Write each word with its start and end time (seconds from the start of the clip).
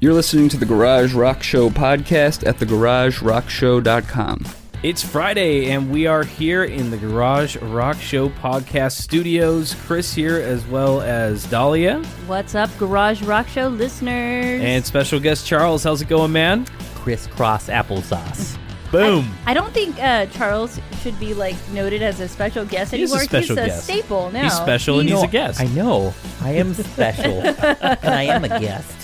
You're 0.00 0.14
listening 0.14 0.48
to 0.50 0.56
the 0.56 0.66
Garage 0.66 1.12
Rock 1.12 1.42
Show 1.42 1.70
podcast 1.70 2.46
at 2.46 2.56
thegaragerockshow.com. 2.58 4.44
It's 4.84 5.02
Friday, 5.02 5.72
and 5.72 5.90
we 5.90 6.06
are 6.06 6.22
here 6.22 6.62
in 6.62 6.90
the 6.92 6.96
Garage 6.96 7.56
Rock 7.56 7.96
Show 7.96 8.28
podcast 8.28 8.92
studios. 8.92 9.74
Chris 9.86 10.14
here, 10.14 10.36
as 10.36 10.64
well 10.68 11.00
as 11.00 11.44
Dahlia, 11.50 12.04
What's 12.28 12.54
up, 12.54 12.70
Garage 12.78 13.22
Rock 13.22 13.48
Show 13.48 13.66
listeners? 13.68 14.62
and 14.62 14.84
special 14.86 15.18
guest 15.18 15.44
Charles. 15.48 15.82
How's 15.82 16.00
it 16.00 16.08
going, 16.08 16.30
man? 16.32 16.66
crisscross 16.94 17.68
applesauce. 17.68 18.56
Boom. 18.92 19.28
I 19.46 19.54
don't 19.54 19.72
think 19.74 19.98
uh, 20.02 20.26
Charles 20.26 20.80
should 21.02 21.18
be 21.20 21.34
like 21.34 21.56
noted 21.70 22.02
as 22.02 22.20
a 22.20 22.28
special 22.28 22.64
guest 22.64 22.92
He 22.92 23.02
is 23.02 23.12
a 23.12 23.14
anymore. 23.16 23.24
special 23.28 23.56
he's 23.56 23.64
a 23.64 23.68
guest. 23.68 23.84
staple 23.84 24.30
now. 24.30 24.42
He's 24.44 24.52
special 24.54 25.00
and 25.00 25.08
he's 25.08 25.22
a 25.22 25.26
guest. 25.26 25.60
I 25.60 25.66
know. 25.68 26.14
I 26.40 26.52
am 26.52 26.72
special, 26.74 27.32
and 27.42 28.14
I 28.14 28.22
am 28.24 28.44
a 28.44 28.48
guest. 28.60 28.97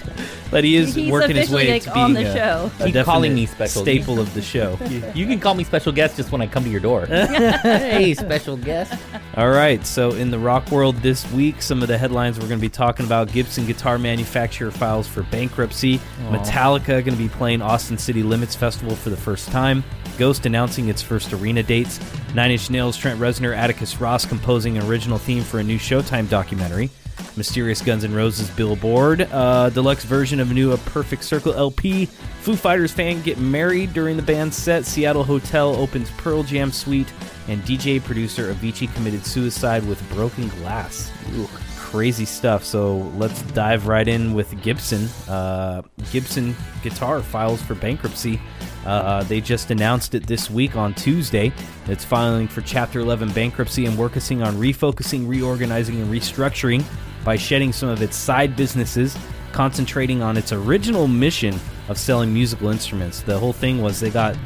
But 0.55 0.63
he 0.63 0.77
is 0.77 0.95
He's 0.95 1.11
working 1.11 1.35
his 1.35 1.51
way 1.51 1.67
officially, 1.69 1.81
to 1.81 1.87
like, 1.89 1.95
being 1.95 2.05
on 2.05 2.13
the 2.13 2.31
a, 2.31 2.33
show. 2.33 2.71
a 2.79 2.93
Keep 2.93 3.05
calling 3.05 3.35
me 3.35 3.45
special. 3.45 3.83
staple 3.83 4.21
of 4.21 4.33
the 4.35 4.41
show. 4.41 4.79
You 5.15 5.27
can 5.27 5.41
call 5.41 5.55
me 5.55 5.65
special 5.65 5.91
guest 5.91 6.17
just 6.17 6.31
when 6.31 6.41
I 6.41 6.47
come 6.47 6.63
to 6.63 6.71
your 6.71 6.81
door. 6.81 7.07
hey, 7.07 8.15
special 8.15 8.57
guest. 8.57 8.95
All 9.37 9.51
right, 9.51 9.85
so 9.85 10.13
in 10.13 10.31
the 10.31 10.39
rock 10.39 10.71
world 10.71 10.95
this 10.99 11.29
week, 11.33 11.61
some 11.61 11.83
of 11.83 11.89
the 11.89 11.99
headlines 11.99 12.39
we're 12.39 12.47
going 12.47 12.61
to 12.61 12.65
be 12.65 12.69
talking 12.69 13.05
about 13.05 13.33
Gibson 13.33 13.67
guitar 13.67 13.99
manufacturer 13.99 14.71
files 14.71 15.09
for 15.09 15.25
bankruptcy, 15.25 15.99
Metallica 16.29 16.87
going 17.05 17.05
to 17.05 17.17
be 17.17 17.29
playing 17.29 17.61
Austin 17.61 17.99
City 17.99 18.23
Limits 18.23 18.55
Festival 18.55 18.95
for 18.95 19.11
the 19.11 19.17
first 19.17 19.49
time, 19.49 19.83
Ghost 20.19 20.47
announcing 20.47 20.89
its 20.89 21.03
first 21.03 21.33
arena 21.33 21.65
dates, 21.65 21.99
Nine 22.33 22.53
Inch 22.53 22.71
Nails 22.71 22.97
Trent 22.97 23.19
Reznor, 23.19 23.57
Atticus 23.57 24.01
Ross 24.01 24.25
composing 24.25 24.79
an 24.79 24.87
original 24.87 25.19
theme 25.19 25.43
for 25.43 25.59
a 25.59 25.65
new 25.65 25.79
Showtime 25.79 26.29
documentary, 26.29 26.91
Mysterious 27.37 27.81
Guns 27.81 28.05
N' 28.05 28.15
Roses 28.15 28.49
Billboard, 28.51 29.23
uh, 29.33 29.71
deluxe 29.71 30.05
version 30.05 30.41
of 30.41 30.53
new 30.53 30.73
A 30.73 30.79
Perfect 30.79 31.25
Circle 31.25 31.55
LP, 31.55 32.07
Foo 32.07 32.57
Fighters 32.57 32.93
fan 32.93 33.23
get 33.23 33.39
married 33.39 33.93
during 33.93 34.17
the 34.17 34.23
band's 34.23 34.57
set, 34.57 34.85
Seattle 34.85 35.25
Hotel 35.25 35.75
opens 35.75 36.11
Pearl 36.13 36.43
Jam 36.43 36.71
Suite, 36.71 37.13
and 37.49 37.63
DJ 37.63 38.03
producer 38.03 38.53
Avicii 38.55 38.93
committed 38.95 39.25
suicide 39.27 39.85
with 39.87 40.07
broken 40.11 40.49
glass. 40.49 41.11
Ooh, 41.37 41.49
crazy 41.95 42.25
stuff. 42.25 42.65
So 42.65 42.97
let's 43.19 43.41
dive 43.53 43.87
right 43.87 44.09
in 44.09 44.35
with 44.35 44.61
Gibson. 44.63 45.07
Uh, 45.29 45.83
Gibson 46.11 46.57
Guitar 46.83 47.23
files 47.23 47.63
for 47.63 47.77
bankruptcy. 47.77 48.41
Uh, 48.85 49.23
they 49.23 49.41
just 49.41 49.71
announced 49.71 50.17
it 50.17 50.27
this 50.27 50.51
week 50.51 50.75
on 50.75 50.93
Tuesday. 50.95 51.53
It's 51.87 52.05
filing 52.05 52.49
for 52.49 52.63
Chapter 52.63 52.99
11 52.99 53.31
bankruptcy 53.31 53.87
and 53.87 53.97
working 53.97 54.43
on 54.43 54.57
refocusing, 54.57 55.29
reorganizing, 55.29 56.01
and 56.01 56.13
restructuring 56.13 56.85
by 57.25 57.37
shedding 57.37 57.73
some 57.73 57.89
of 57.91 58.03
its 58.03 58.17
side 58.17 58.57
businesses, 58.57 59.17
concentrating 59.53 60.21
on 60.21 60.37
its 60.37 60.51
original 60.51 61.07
mission 61.07 61.55
of 61.89 61.97
selling 61.97 62.35
musical 62.35 62.71
instruments. 62.71 63.21
The 63.21 63.39
whole 63.39 63.53
thing 63.53 63.81
was 63.81 64.01
they 64.01 64.11
got 64.11 64.37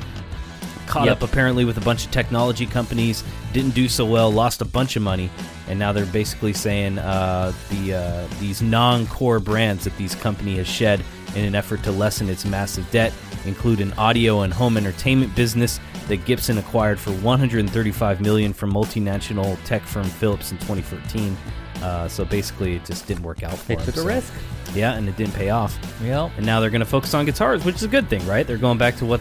caught 0.87 1.07
Yep. 1.07 1.17
up 1.17 1.23
apparently 1.23 1.65
with 1.65 1.79
a 1.79 1.83
bunch 1.83 2.05
of 2.05 2.11
technology 2.11 2.67
companies, 2.67 3.25
didn't 3.55 3.75
do 3.75 3.89
so 3.89 4.05
well, 4.05 4.31
lost 4.31 4.61
a 4.61 4.67
bunch 4.67 4.97
of 4.97 5.03
money, 5.03 5.31
and 5.69 5.79
now 5.79 5.93
they're 5.93 6.07
basically 6.07 6.53
saying 6.53 6.99
uh, 6.99 7.53
the 7.71 7.95
uh, 7.95 8.27
these 8.41 8.63
non-core 8.63 9.41
brands 9.41 9.85
that 9.85 9.97
these 9.97 10.15
company 10.15 10.57
has 10.57 10.67
shed 10.67 11.03
in 11.35 11.45
an 11.45 11.55
effort 11.55 11.83
to 11.83 11.93
lessen 11.93 12.29
its 12.29 12.45
massive 12.45 12.91
debt 12.91 13.13
include 13.45 13.81
an 13.81 13.93
audio 13.95 14.41
and 14.43 14.53
home 14.53 14.77
entertainment 14.77 15.35
business 15.37 15.79
that 16.09 16.25
Gibson 16.25 16.59
acquired 16.59 16.99
for 16.99 17.11
135 17.13 18.21
million 18.21 18.53
from 18.53 18.73
multinational 18.73 19.63
tech 19.65 19.83
firm 19.83 20.05
Philips 20.05 20.51
in 20.53 20.59
2014. 20.59 21.37
Uh, 21.83 22.09
so 22.09 22.25
basically, 22.25 22.75
it 22.77 22.85
just 22.85 23.07
didn't 23.07 23.23
work 23.23 23.43
out 23.43 23.55
for 23.57 23.69
They 23.69 23.77
them. 23.77 23.85
took 23.85 23.97
a 23.99 24.03
risk. 24.03 24.33
Yeah, 24.75 24.95
and 24.95 25.09
it 25.09 25.17
didn't 25.17 25.35
pay 25.35 25.51
off. 25.51 25.79
Well, 26.03 26.33
And 26.37 26.45
now 26.45 26.61
they're 26.61 26.71
going 26.71 26.81
to 26.81 26.87
focus 26.87 27.15
on 27.15 27.25
guitars, 27.25 27.65
which 27.65 27.77
is 27.77 27.85
a 27.85 27.89
good 27.89 28.09
thing, 28.09 28.27
right? 28.27 28.47
They're 28.47 28.57
going 28.57 28.79
back 28.79 28.97
to 28.97 29.07
what 29.07 29.21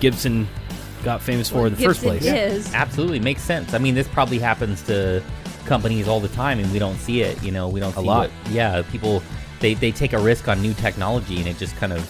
Gibson 0.00 0.48
got 1.04 1.20
famous 1.20 1.48
for 1.50 1.66
in 1.66 1.74
the 1.74 1.82
first 1.82 2.00
place. 2.02 2.24
is. 2.24 2.72
absolutely 2.72 3.18
makes 3.20 3.42
sense. 3.42 3.74
I 3.74 3.78
mean, 3.78 3.94
this 3.94 4.08
probably 4.08 4.38
happens 4.38 4.82
to 4.82 5.22
companies 5.66 6.08
all 6.08 6.20
the 6.20 6.28
time, 6.28 6.58
and 6.58 6.70
we 6.72 6.78
don't 6.78 6.98
see 6.98 7.22
it. 7.22 7.42
You 7.42 7.52
know, 7.52 7.68
we 7.68 7.80
don't 7.80 7.94
A 7.96 8.00
lot. 8.00 8.30
What, 8.30 8.52
yeah, 8.52 8.82
people 8.90 9.22
they 9.60 9.74
they 9.74 9.92
take 9.92 10.12
a 10.12 10.18
risk 10.18 10.48
on 10.48 10.60
new 10.60 10.74
technology, 10.74 11.38
and 11.38 11.46
it 11.46 11.56
just 11.58 11.76
kind 11.76 11.92
of, 11.92 12.02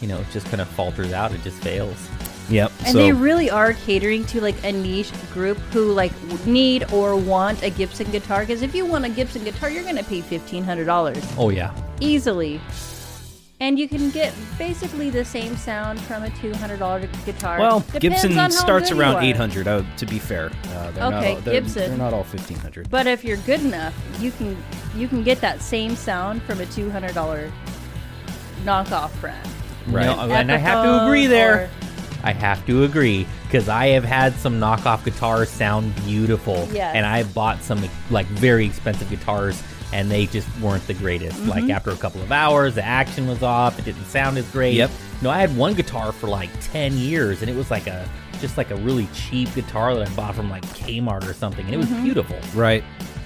you 0.00 0.08
know, 0.08 0.18
it 0.18 0.26
just 0.32 0.46
kind 0.46 0.60
of 0.60 0.68
falters 0.68 1.12
out. 1.12 1.32
It 1.32 1.42
just 1.42 1.58
fails. 1.62 2.08
Yep. 2.48 2.72
And 2.80 2.88
so 2.88 2.98
they 2.98 3.12
really 3.12 3.48
are 3.48 3.74
catering 3.74 4.24
to 4.26 4.40
like 4.40 4.56
a 4.64 4.72
niche 4.72 5.12
group 5.32 5.56
who 5.72 5.92
like 5.92 6.12
need 6.46 6.92
or 6.92 7.14
want 7.14 7.62
a 7.62 7.70
Gibson 7.70 8.10
guitar. 8.10 8.40
Because 8.40 8.62
if 8.62 8.74
you 8.74 8.84
want 8.84 9.04
a 9.04 9.08
Gibson 9.08 9.44
guitar, 9.44 9.70
you're 9.70 9.84
gonna 9.84 10.02
pay 10.02 10.20
fifteen 10.20 10.64
hundred 10.64 10.86
dollars 10.86 11.24
Oh 11.38 11.50
yeah. 11.50 11.72
easily. 12.00 12.60
And 13.62 13.78
you 13.78 13.88
can 13.88 14.08
get 14.10 14.32
basically 14.58 15.10
the 15.10 15.22
same 15.24 15.54
sound 15.54 16.00
from 16.00 16.22
a 16.22 16.30
two 16.30 16.54
hundred 16.54 16.78
dollar 16.78 17.06
guitar. 17.26 17.58
well, 17.58 17.80
Depends 17.80 18.22
Gibson 18.22 18.50
starts 18.50 18.90
around 18.90 19.22
800. 19.22 19.68
Uh, 19.68 19.84
to 19.98 20.06
be 20.06 20.18
fair, 20.18 20.46
uh, 20.46 20.90
they're 20.92 21.10
not 21.10 21.12
Okay, 21.22 21.34
all, 21.34 21.40
they're, 21.42 21.60
Gibson. 21.60 21.88
They're 21.90 21.98
not 21.98 22.14
all 22.14 22.24
1500. 22.24 22.88
But 22.88 23.06
if 23.06 23.22
you're 23.22 23.36
good 23.38 23.60
enough, 23.60 23.94
you 24.18 24.30
can 24.32 24.56
you 24.96 25.08
can 25.08 25.22
get 25.22 25.42
that 25.42 25.60
same 25.60 25.94
sound 25.94 26.42
from 26.44 26.60
a 26.60 26.66
two 26.66 26.90
hundred 26.90 27.12
dollar 27.14 27.52
knockoff 28.64 29.18
brand. 29.20 29.46
Right. 29.88 30.06
No, 30.06 30.18
and 30.32 30.50
I 30.50 30.56
have 30.56 30.82
to 30.84 31.04
agree 31.04 31.26
there. 31.26 31.64
or- 31.64 31.70
I 32.22 32.32
have 32.32 32.64
to 32.66 32.84
agree 32.84 33.26
because 33.44 33.68
I 33.70 33.88
have 33.88 34.04
had 34.04 34.34
some 34.34 34.60
knockoff 34.60 35.04
guitars 35.04 35.48
sound 35.48 35.94
beautiful, 36.04 36.68
Yes. 36.70 36.94
and 36.94 37.06
I 37.06 37.22
bought 37.24 37.62
some 37.62 37.82
like 38.10 38.26
very 38.26 38.66
expensive 38.66 39.08
guitars, 39.08 39.62
and 39.92 40.10
they 40.10 40.26
just 40.26 40.48
weren't 40.60 40.86
the 40.86 40.94
greatest. 40.94 41.38
Mm-hmm. 41.38 41.48
Like 41.50 41.70
after 41.70 41.90
a 41.90 41.96
couple 41.96 42.20
of 42.22 42.30
hours, 42.32 42.74
the 42.74 42.84
action 42.84 43.26
was 43.26 43.42
off; 43.42 43.78
it 43.78 43.84
didn't 43.84 44.04
sound 44.06 44.38
as 44.38 44.48
great. 44.50 44.74
Yep. 44.74 44.90
No, 45.22 45.30
I 45.30 45.38
had 45.38 45.56
one 45.56 45.74
guitar 45.74 46.12
for 46.12 46.28
like 46.28 46.50
ten 46.60 46.92
years, 46.94 47.42
and 47.42 47.50
it 47.50 47.56
was 47.56 47.70
like 47.70 47.86
a 47.86 48.08
just 48.40 48.56
like 48.56 48.70
a 48.70 48.76
really 48.76 49.06
cheap 49.12 49.52
guitar 49.54 49.94
that 49.94 50.08
I 50.08 50.14
bought 50.14 50.34
from 50.34 50.48
like 50.50 50.64
Kmart 50.66 51.28
or 51.28 51.34
something, 51.34 51.64
and 51.66 51.74
it 51.74 51.78
was 51.78 51.88
Mm-hmm. 51.88 52.04
beautiful. 52.04 52.38
Right. 52.54 52.82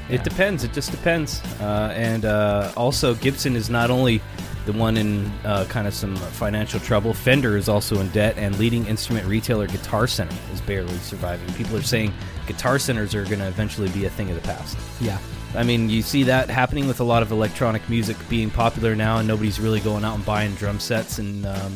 Yeah. 0.09 0.17
It 0.17 0.25
depends. 0.25 0.65
It 0.65 0.73
just 0.73 0.91
depends. 0.91 1.41
Uh, 1.61 1.93
and 1.97 2.25
uh, 2.25 2.73
also, 2.77 3.15
Gibson 3.15 3.57
is 3.57 3.71
not 3.71 3.91
only 3.91 4.21
the 4.67 4.73
one 4.73 4.97
in 4.97 5.31
uh, 5.45 5.65
kind 5.69 5.87
of 5.87 5.95
some 5.95 6.17
financial 6.17 6.81
trouble. 6.81 7.15
Fender 7.15 7.57
is 7.57 7.69
also 7.71 8.01
in 8.01 8.09
debt, 8.11 8.35
and 8.37 8.59
leading 8.59 8.87
instrument 8.87 9.27
retailer 9.27 9.67
Guitar 9.67 10.07
Center 10.07 10.37
is 10.53 10.61
barely 10.63 10.95
surviving. 10.99 11.51
People 11.55 11.77
are 11.77 11.83
saying 11.83 12.13
Guitar 12.47 12.79
Centers 12.79 13.15
are 13.15 13.25
going 13.25 13.39
to 13.39 13.47
eventually 13.47 13.89
be 13.91 14.05
a 14.07 14.11
thing 14.11 14.29
of 14.31 14.37
the 14.37 14.43
past. 14.43 14.77
Yeah. 15.01 15.19
I 15.55 15.63
mean, 15.63 15.89
you 15.89 16.03
see 16.03 16.25
that 16.25 16.51
happening 16.51 16.89
with 16.89 17.01
a 17.01 17.05
lot 17.05 17.23
of 17.23 17.31
electronic 17.31 17.89
music 17.89 18.17
being 18.29 18.51
popular 18.51 18.97
now, 18.97 19.19
and 19.19 19.29
nobody's 19.29 19.61
really 19.61 19.81
going 19.81 20.05
out 20.05 20.17
and 20.17 20.25
buying 20.27 20.55
drum 20.55 20.81
sets 20.81 21.19
and 21.19 21.47
um, 21.47 21.73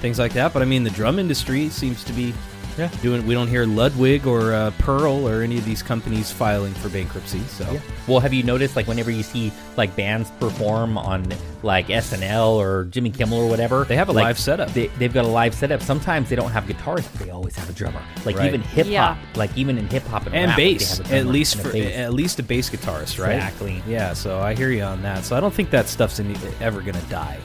things 0.00 0.18
like 0.18 0.32
that. 0.34 0.52
But 0.52 0.62
I 0.62 0.64
mean, 0.64 0.84
the 0.84 0.90
drum 0.90 1.18
industry 1.18 1.68
seems 1.70 2.04
to 2.04 2.12
be 2.12 2.32
Yeah. 2.80 2.90
doing. 3.02 3.26
We 3.26 3.34
don't 3.34 3.48
hear 3.48 3.64
Ludwig 3.66 4.26
or 4.26 4.52
uh, 4.52 4.70
Pearl 4.78 5.28
or 5.28 5.42
any 5.42 5.58
of 5.58 5.64
these 5.64 5.82
companies 5.82 6.30
filing 6.30 6.72
for 6.74 6.88
bankruptcy. 6.88 7.40
So 7.48 7.70
Yeah. 7.70 7.80
Well, 8.08 8.20
have 8.20 8.32
you 8.32 8.42
noticed 8.42 8.76
like 8.76 8.86
whenever 8.86 9.10
you 9.10 9.22
see 9.22 9.52
like 9.76 9.94
bands 9.96 10.30
perform 10.40 10.96
on 10.98 11.26
like 11.62 11.88
SNL 11.88 12.54
or 12.56 12.84
Jimmy 12.84 13.10
Kimmel 13.10 13.38
or 13.38 13.48
whatever, 13.48 13.84
They 13.84 13.96
have 13.96 14.08
a 14.08 14.12
like, 14.12 14.24
live 14.24 14.38
setup. 14.38 14.70
They, 14.72 14.86
they've 14.98 15.12
got 15.12 15.24
a 15.24 15.28
live 15.28 15.54
setup. 15.54 15.82
Sometimes 15.82 16.28
they 16.30 16.36
don't 16.36 16.50
have 16.50 16.64
guitarists, 16.64 17.08
but 17.16 17.26
they 17.26 17.30
always 17.30 17.54
have 17.56 17.68
a 17.68 17.72
drummer. 17.72 18.02
Like 18.24 18.36
Right. 18.36 18.46
even 18.46 18.62
hip 18.62 18.86
hop, 18.86 18.92
Yeah. 18.92 19.16
like 19.36 19.56
even 19.56 19.76
in 19.78 19.86
hip 19.88 20.04
hop 20.04 20.26
and, 20.26 20.34
and 20.34 20.48
rap, 20.48 20.56
they 20.56 20.74
bass, 20.74 20.98
have 20.98 21.12
a 21.12 21.16
at 21.18 21.26
least 21.26 21.56
and 21.56 21.60
a 21.66 21.68
for 21.68 21.72
bass. 21.74 21.96
at 21.96 22.14
least 22.14 22.38
a 22.38 22.42
bass 22.42 22.70
guitarist, 22.70 23.22
right? 23.22 23.34
Exactly. 23.34 23.82
Yeah. 23.86 24.14
So 24.14 24.40
I 24.40 24.54
hear 24.54 24.70
you 24.70 24.82
on 24.82 25.02
that. 25.02 25.24
So 25.24 25.36
I 25.36 25.40
don't 25.40 25.52
think 25.52 25.70
that 25.70 25.86
stuff's 25.88 26.18
any, 26.18 26.34
ever 26.60 26.80
going 26.80 26.94
to 26.94 27.06
die. 27.10 27.38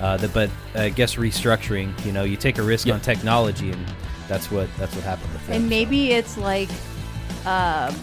Uh, 0.00 0.16
the, 0.18 0.28
but 0.28 0.50
I 0.74 0.90
guess 0.90 1.14
restructuring. 1.16 1.92
You 2.04 2.12
know, 2.12 2.22
you 2.24 2.36
take 2.36 2.58
a 2.58 2.62
risk 2.62 2.86
Yeah. 2.86 2.94
on 2.94 3.00
technology, 3.00 3.72
and 3.72 3.86
that's 4.28 4.50
what 4.50 4.68
that's 4.76 4.94
what 4.94 5.04
happened 5.04 5.32
with. 5.32 5.50
And 5.50 5.68
maybe 5.68 6.12
it's 6.12 6.36
like, 6.36 6.70
um, 7.44 7.94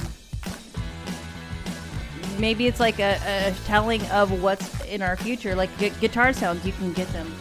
maybe 2.39 2.67
it's 2.67 2.79
like 2.79 2.99
a, 2.99 3.19
a 3.25 3.53
telling 3.65 4.05
of 4.07 4.41
what's 4.41 4.83
in 4.85 5.01
our 5.01 5.17
future. 5.17 5.55
Like 5.55 5.69
gu- 5.79 5.91
guitar 6.01 6.33
sounds, 6.33 6.65
you 6.65 6.71
can 6.73 6.93
get 6.93 7.07
them 7.09 7.31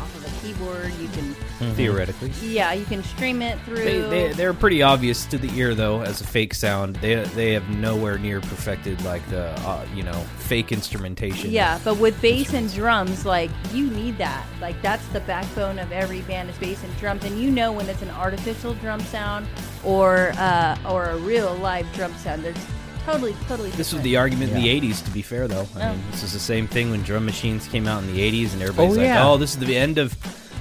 off 0.00 0.14
of 0.16 0.24
a 0.24 0.40
keyboard. 0.40 0.92
You 1.00 1.08
can, 1.08 1.34
theoretically. 1.74 2.30
yeah, 2.42 2.72
you 2.72 2.84
can 2.84 3.02
stream 3.02 3.42
it 3.42 3.58
through. 3.60 3.76
They, 3.76 4.00
they, 4.02 4.32
they're 4.32 4.54
pretty 4.54 4.82
obvious 4.82 5.24
to 5.26 5.38
the 5.38 5.50
ear, 5.58 5.74
though, 5.74 6.00
as 6.02 6.20
a 6.20 6.26
fake 6.26 6.54
sound. 6.54 6.96
They 6.96 7.16
they 7.34 7.52
have 7.52 7.68
nowhere 7.70 8.18
near 8.18 8.40
perfected 8.40 9.02
like 9.04 9.26
the 9.30 9.48
uh, 9.66 9.84
you 9.94 10.02
know 10.02 10.20
fake 10.38 10.72
instrumentation. 10.72 11.50
yeah, 11.50 11.78
but 11.84 11.98
with 11.98 12.20
bass 12.20 12.54
and 12.54 12.72
drums, 12.72 13.24
like 13.26 13.50
you 13.72 13.88
need 13.90 14.18
that. 14.18 14.46
Like 14.60 14.80
that's 14.82 15.06
the 15.08 15.20
backbone 15.20 15.78
of 15.78 15.92
every 15.92 16.20
band 16.22 16.50
is 16.50 16.58
bass 16.58 16.82
and 16.84 16.96
drums, 16.98 17.24
and 17.24 17.38
you 17.38 17.50
know 17.50 17.72
when 17.72 17.88
it's 17.88 18.02
an 18.02 18.10
artificial 18.10 18.74
drum 18.74 19.00
sound 19.00 19.46
or 19.84 20.32
uh, 20.36 20.78
or 20.88 21.06
a 21.10 21.16
real 21.18 21.54
live 21.56 21.86
drum 21.94 22.14
sound. 22.18 22.44
There's 22.44 22.56
totally, 23.04 23.34
totally. 23.46 23.70
This 23.70 23.92
was 23.92 24.02
the 24.02 24.16
argument 24.16 24.52
in 24.52 24.60
the 24.62 24.68
'80s. 24.68 25.04
To 25.04 25.10
be 25.10 25.22
fair, 25.22 25.46
though, 25.48 25.66
I 25.76 25.88
Oh. 25.88 25.92
mean, 25.92 26.02
this 26.10 26.22
is 26.22 26.32
the 26.32 26.38
same 26.40 26.66
thing 26.66 26.90
when 26.90 27.02
drum 27.02 27.24
machines 27.24 27.66
came 27.68 27.86
out 27.86 28.02
in 28.02 28.12
the 28.12 28.20
'80s, 28.20 28.52
and 28.52 28.62
everybody's 28.62 28.96
Oh, 28.96 29.00
like, 29.00 29.06
yeah. 29.06 29.26
"Oh, 29.28 29.36
this 29.36 29.50
is 29.54 29.58
the 29.58 29.76
end 29.76 29.98
of 29.98 30.14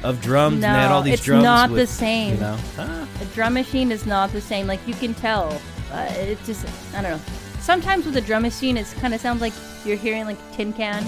of 0.05 0.21
drums." 0.21 0.55
and 0.55 0.63
they 0.63 0.67
had 0.67 0.91
all 0.91 1.01
these 1.01 1.15
it's 1.15 1.23
drums. 1.23 1.43
not 1.43 1.69
with, 1.69 1.79
the 1.79 1.87
same. 1.87 2.35
You 2.35 2.39
know, 2.41 2.57
Huh? 2.75 3.05
A 3.21 3.25
drum 3.33 3.53
machine 3.53 3.91
is 3.91 4.05
not 4.05 4.31
the 4.31 4.41
same. 4.41 4.67
Like 4.67 4.85
you 4.87 4.93
can 4.93 5.13
tell. 5.13 5.59
Uh, 5.91 6.07
it 6.17 6.37
just 6.45 6.65
I 6.95 7.01
don't 7.01 7.11
know. 7.11 7.19
Sometimes 7.59 8.05
with 8.05 8.15
a 8.17 8.21
drum 8.21 8.43
machine, 8.43 8.77
it 8.77 8.85
kind 8.99 9.13
of 9.13 9.19
sounds 9.21 9.41
like 9.41 9.53
you're 9.85 9.97
hearing 9.97 10.25
like 10.25 10.37
a 10.37 10.55
tin 10.55 10.71
can, 10.73 11.03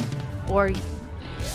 or 0.49 0.71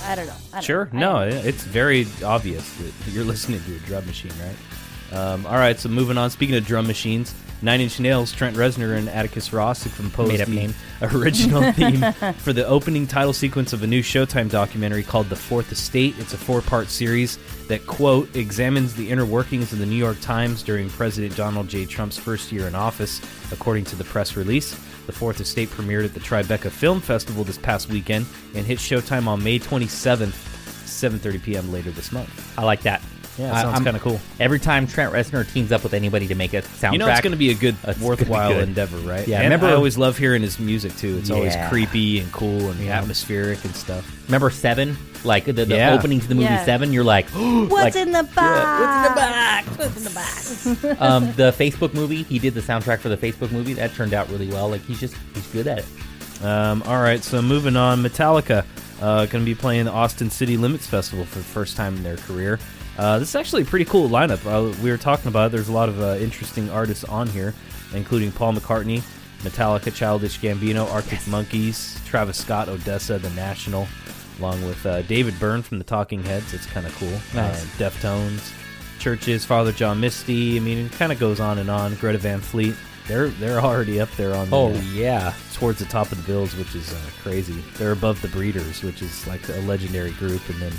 I 0.04 0.14
don't 0.14 0.26
know. 0.26 0.32
I 0.52 0.56
don't 0.56 0.62
Sure. 0.64 0.88
know. 0.92 1.28
No, 1.28 1.36
it's 1.36 1.62
very 1.64 2.06
obvious 2.24 2.70
that 2.78 2.92
you're 3.12 3.24
listening 3.32 3.60
to 3.64 3.74
a 3.76 3.78
drum 3.80 4.06
machine, 4.06 4.32
right? 4.40 5.16
Um, 5.18 5.44
all 5.46 5.54
right. 5.56 5.78
So 5.78 5.88
moving 5.88 6.18
on. 6.18 6.30
Speaking 6.30 6.54
of 6.56 6.64
drum 6.66 6.86
machines, 6.86 7.34
Nine 7.62 7.80
Inch 7.80 8.00
Nails, 8.00 8.32
Trent 8.32 8.56
Reznor 8.56 8.96
and 8.96 9.08
Atticus 9.08 9.52
Ross 9.52 9.84
have 9.84 9.94
composed 9.94 10.44
the 10.44 10.52
name. 10.52 10.74
original 11.02 11.72
theme 11.74 12.12
for 12.34 12.52
the 12.52 12.66
opening 12.66 13.06
title 13.06 13.32
sequence 13.32 13.72
of 13.72 13.84
a 13.84 13.86
new 13.86 14.02
Showtime 14.02 14.50
documentary 14.50 15.04
called 15.04 15.28
The 15.28 15.36
Fourth 15.36 15.70
Estate. 15.70 16.16
It's 16.18 16.34
a 16.34 16.36
four-part 16.36 16.88
series 16.88 17.38
that 17.68 17.86
quote 17.86 18.34
examines 18.34 18.94
the 18.94 19.08
inner 19.08 19.24
workings 19.24 19.72
of 19.72 19.78
the 19.78 19.86
New 19.86 19.96
York 19.96 20.20
Times 20.20 20.64
during 20.64 20.90
President 20.90 21.36
Donald 21.36 21.68
J. 21.68 21.86
Trump's 21.86 22.18
first 22.18 22.50
year 22.50 22.66
in 22.66 22.74
office, 22.74 23.20
according 23.52 23.84
to 23.86 23.96
the 23.96 24.04
press 24.04 24.36
release. 24.36 24.72
The 25.06 25.12
Fourth 25.12 25.40
Estate 25.40 25.68
premiered 25.68 26.04
at 26.04 26.14
the 26.14 26.20
Tribeca 26.20 26.70
Film 26.70 27.00
Festival 27.00 27.44
this 27.44 27.58
past 27.58 27.88
weekend 27.88 28.26
and 28.56 28.66
hit 28.66 28.78
Showtime 28.78 29.28
on 29.28 29.42
May 29.42 29.60
27th, 29.60 30.34
7:30 30.84 31.42
p.m. 31.42 31.72
later 31.72 31.92
this 31.92 32.10
month. 32.10 32.58
I 32.58 32.64
like 32.64 32.82
that. 32.82 33.02
Yeah, 33.42 33.54
I- 33.54 33.62
sounds 33.62 33.84
kind 33.84 33.96
of 33.96 34.02
cool. 34.02 34.20
Every 34.40 34.58
time 34.60 34.86
Trent 34.86 35.12
Reznor 35.12 35.50
teams 35.52 35.72
up 35.72 35.82
with 35.82 35.94
anybody 35.94 36.28
to 36.28 36.34
make 36.34 36.54
a 36.54 36.62
soundtrack, 36.62 36.92
You 36.92 36.98
know, 36.98 37.08
it's 37.08 37.20
going 37.20 37.32
to 37.32 37.36
be 37.38 37.50
a 37.50 37.54
good, 37.54 37.76
It's 37.84 37.98
worthwhile 38.00 38.54
good. 38.54 38.68
endeavor, 38.68 38.96
right? 38.98 39.26
Yeah, 39.26 39.36
and 39.38 39.44
remember- 39.44 39.66
I 39.68 39.72
always 39.72 39.98
love 39.98 40.16
hearing 40.18 40.42
his 40.42 40.58
music 40.58 40.96
too. 40.96 41.18
It's 41.18 41.30
always 41.30 41.54
creepy 41.68 42.20
and 42.20 42.30
cool 42.32 42.70
and 42.70 42.80
Yeah. 42.80 42.98
atmospheric 43.00 43.64
and 43.64 43.74
stuff. 43.74 44.10
Remember 44.26 44.50
Seven? 44.50 44.96
Like 45.24 45.44
the, 45.44 45.52
the 45.52 45.66
Yeah. 45.76 45.92
opening 45.94 46.20
to 46.20 46.26
the 46.28 46.34
movie 46.34 46.46
Yeah. 46.46 46.64
Seven, 46.64 46.92
you're 46.92 47.04
like, 47.04 47.28
What's 47.30 47.72
like, 47.72 47.96
in 47.96 48.12
the 48.12 48.24
box? 48.34 49.70
What's 49.78 49.96
in 49.96 50.04
the 50.04 50.10
box? 50.10 50.36
What's 50.64 50.66
in 50.66 50.74
the 50.74 50.94
box? 50.94 51.00
um, 51.00 51.32
the 51.36 51.52
Facebook 51.52 51.94
movie, 51.94 52.22
he 52.24 52.38
did 52.38 52.54
the 52.54 52.60
soundtrack 52.60 52.98
for 52.98 53.08
the 53.08 53.16
Facebook 53.16 53.50
movie. 53.52 53.72
That 53.74 53.94
turned 53.94 54.14
out 54.14 54.28
really 54.30 54.48
well. 54.48 54.68
Like 54.68 54.84
he's 54.84 54.98
just 55.00 55.14
he's 55.34 55.46
good 55.48 55.66
at 55.66 55.78
it. 55.78 55.84
Um, 56.44 56.82
all 56.86 57.00
right, 57.00 57.22
so 57.22 57.40
moving 57.40 57.76
on, 57.76 58.02
Metallica 58.02 58.64
uh, 59.00 59.26
going 59.26 59.44
to 59.44 59.44
be 59.44 59.54
playing 59.54 59.84
the 59.84 59.92
Austin 59.92 60.28
City 60.30 60.56
Limits 60.56 60.86
Festival 60.88 61.24
for 61.24 61.38
the 61.38 61.44
first 61.44 61.76
time 61.76 61.96
in 61.96 62.02
their 62.02 62.16
career. 62.16 62.58
Uh, 62.98 63.18
this 63.18 63.30
is 63.30 63.36
actually 63.36 63.62
a 63.62 63.64
pretty 63.64 63.84
cool 63.84 64.08
lineup. 64.08 64.44
Uh, 64.46 64.76
we 64.82 64.90
were 64.90 64.98
talking 64.98 65.28
about 65.28 65.46
it. 65.46 65.52
There's 65.52 65.68
a 65.68 65.72
lot 65.72 65.88
of 65.88 66.00
uh, 66.00 66.16
interesting 66.20 66.68
artists 66.70 67.04
on 67.04 67.26
here, 67.28 67.54
including 67.94 68.32
Paul 68.32 68.52
McCartney, 68.54 69.02
Metallica, 69.40 69.94
Childish 69.94 70.38
Gambino, 70.40 70.90
Arctic 70.92 71.26
Monkeys, 71.26 71.98
Travis 72.06 72.38
Scott, 72.38 72.68
ODESZA, 72.68 73.20
The 73.20 73.30
National, 73.30 73.88
along 74.38 74.64
with 74.66 74.84
uh, 74.84 75.02
David 75.02 75.38
Byrne 75.40 75.62
from 75.62 75.78
the 75.78 75.84
Talking 75.84 76.22
Heads. 76.22 76.52
It's 76.52 76.66
kind 76.66 76.86
of 76.86 76.94
cool. 76.96 77.10
Nice. 77.34 77.62
Uh, 77.80 77.90
Deftones, 77.90 78.52
CHVRCHES, 78.98 79.46
Father 79.46 79.72
John 79.72 79.98
Misty. 79.98 80.56
I 80.56 80.60
mean, 80.60 80.86
it 80.86 80.92
kind 80.92 81.12
of 81.12 81.18
goes 81.18 81.40
on 81.40 81.58
and 81.58 81.70
on. 81.70 81.94
Greta 81.96 82.18
Van 82.18 82.40
Fleet. 82.40 82.74
They're 83.08 83.28
they're 83.28 83.60
already 83.60 84.00
up 84.00 84.10
there 84.12 84.32
on 84.32 84.48
the, 84.48 84.56
Oh 84.56 84.68
uh, 84.72 84.80
yeah, 84.92 85.34
towards 85.54 85.80
the 85.80 85.86
top 85.86 86.12
of 86.12 86.18
the 86.18 86.32
bills, 86.32 86.54
which 86.54 86.74
is 86.76 86.92
uh, 86.92 86.98
crazy. 87.20 87.60
They're 87.76 87.92
above 87.92 88.22
the 88.22 88.28
Breeders, 88.28 88.84
which 88.84 89.02
is 89.02 89.26
like 89.26 89.48
a 89.48 89.58
legendary 89.62 90.12
group, 90.12 90.48
and 90.48 90.60
then 90.60 90.72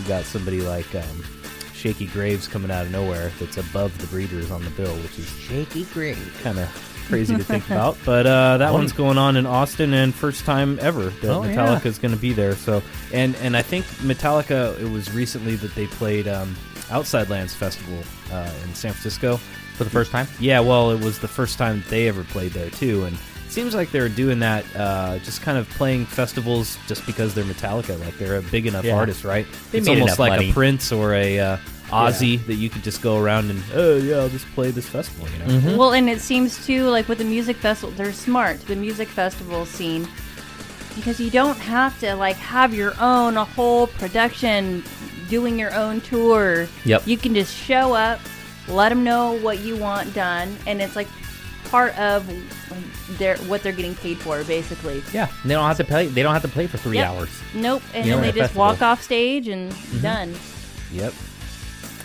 you 0.00 0.08
got 0.08 0.24
somebody 0.24 0.60
like 0.60 0.92
um, 0.96 1.24
Shakey 1.82 2.06
Graves 2.06 2.46
coming 2.46 2.70
out 2.70 2.86
of 2.86 2.92
nowhere 2.92 3.30
that's 3.40 3.56
above 3.56 3.96
the 3.98 4.06
Breeders 4.06 4.50
on 4.52 4.62
the 4.64 4.70
bill, 4.70 4.94
which 4.98 5.18
is 5.18 5.28
shaky 5.40 5.84
grave. 5.86 6.40
kind 6.42 6.58
of 6.60 6.68
crazy 7.08 7.36
to 7.36 7.42
think 7.42 7.66
about. 7.70 7.98
But 8.04 8.24
uh, 8.26 8.58
that 8.58 8.72
one's 8.72 8.92
going 8.92 9.18
on 9.18 9.36
in 9.36 9.46
Austin, 9.46 9.92
and 9.92 10.14
first 10.14 10.44
time 10.44 10.78
ever 10.80 11.06
that 11.10 11.24
Oh. 11.30 11.42
Metallica 11.42 11.86
is 11.86 11.98
going 11.98 12.14
to 12.14 12.20
be 12.20 12.32
there. 12.32 12.54
So, 12.54 12.82
and 13.12 13.34
and 13.36 13.56
I 13.56 13.62
think 13.62 13.84
Metallica. 13.96 14.80
It 14.80 14.88
was 14.88 15.12
recently 15.12 15.56
that 15.56 15.74
they 15.74 15.86
played 15.88 16.28
um, 16.28 16.54
Outside 16.90 17.28
Lands 17.28 17.52
Festival 17.54 17.98
uh, 18.30 18.50
in 18.64 18.74
San 18.74 18.92
Francisco. 18.92 19.38
for 19.76 19.82
the 19.84 19.90
first 19.90 20.12
time. 20.12 20.28
Yeah, 20.38 20.60
well, 20.60 20.92
it 20.92 21.02
was 21.02 21.18
the 21.18 21.28
first 21.28 21.58
time 21.58 21.82
they 21.88 22.06
ever 22.06 22.22
played 22.22 22.52
there 22.52 22.70
too, 22.70 23.04
and 23.06 23.16
it 23.16 23.50
seems 23.50 23.74
like 23.74 23.90
they're 23.90 24.08
doing 24.08 24.38
that, 24.38 24.64
uh, 24.76 25.18
just 25.18 25.42
kind 25.42 25.58
of 25.58 25.68
playing 25.70 26.06
festivals 26.06 26.78
just 26.86 27.04
because 27.06 27.34
they're 27.34 27.42
Metallica. 27.44 27.98
Like 27.98 28.16
they're 28.18 28.36
a 28.36 28.42
big 28.42 28.66
enough 28.66 28.84
Yeah. 28.84 28.94
artist, 28.96 29.24
right? 29.24 29.46
They 29.72 29.78
it's 29.78 29.88
made 29.88 29.98
almost 30.00 30.18
like 30.20 30.30
money. 30.30 30.50
a 30.50 30.52
Prince 30.52 30.92
or 30.92 31.14
a 31.14 31.38
uh, 31.40 31.56
Ozzy 31.92 32.44
that 32.46 32.54
you 32.54 32.68
could 32.70 32.82
just 32.82 33.02
go 33.02 33.18
around 33.18 33.50
and 33.50 33.62
oh 33.74 33.96
yeah, 33.96 34.16
I'll 34.16 34.28
just 34.28 34.46
play 34.54 34.70
this 34.70 34.88
festival, 34.88 35.28
you 35.28 35.38
know? 35.38 35.60
Mm-hmm. 35.60 35.76
Well, 35.76 35.92
and 35.92 36.08
it 36.08 36.20
seems 36.20 36.64
too 36.66 36.88
like 36.88 37.08
with 37.08 37.18
the 37.18 37.24
music 37.24 37.56
festival, 37.56 37.94
they're 37.96 38.12
smart. 38.12 38.60
The 38.66 38.76
music 38.76 39.08
festival 39.08 39.66
scene, 39.66 40.08
because 40.96 41.20
you 41.20 41.30
don't 41.30 41.58
have 41.58 41.98
to 42.00 42.14
like 42.16 42.36
have 42.36 42.74
your 42.74 42.94
own 43.00 43.36
a 43.36 43.44
whole 43.44 43.86
production, 43.86 44.82
doing 45.28 45.58
your 45.58 45.74
own 45.74 46.00
tour. 46.00 46.66
Yep. 46.84 47.06
You 47.06 47.16
can 47.16 47.34
just 47.34 47.54
show 47.54 47.92
up, 47.94 48.20
let 48.68 48.88
them 48.88 49.04
know 49.04 49.38
what 49.40 49.60
you 49.60 49.76
want 49.76 50.12
done, 50.14 50.56
and 50.66 50.80
it's 50.82 50.96
like 50.96 51.08
part 51.64 51.98
of 51.98 52.26
their 53.18 53.36
what 53.48 53.62
they're 53.62 53.72
getting 53.72 53.94
paid 53.94 54.18
for, 54.18 54.42
basically. 54.44 55.02
Yeah, 55.12 55.28
and 55.42 55.50
they 55.50 55.54
don't 55.54 55.66
have 55.66 55.76
to 55.78 55.84
play. 55.84 56.06
They 56.06 56.22
don't 56.22 56.32
have 56.32 56.42
to 56.42 56.48
play 56.48 56.66
for 56.66 56.76
three 56.78 56.96
Yep. 56.98 57.08
hours. 57.10 57.30
Nope, 57.54 57.82
and 57.94 58.04
You 58.06 58.12
know, 58.12 58.16
then 58.16 58.22
they 58.26 58.28
just 58.32 58.38
festival. 58.54 58.60
walk 58.60 58.82
off 58.82 59.02
stage 59.02 59.48
and 59.48 59.74
done. 60.02 60.34
Yep. 60.92 61.12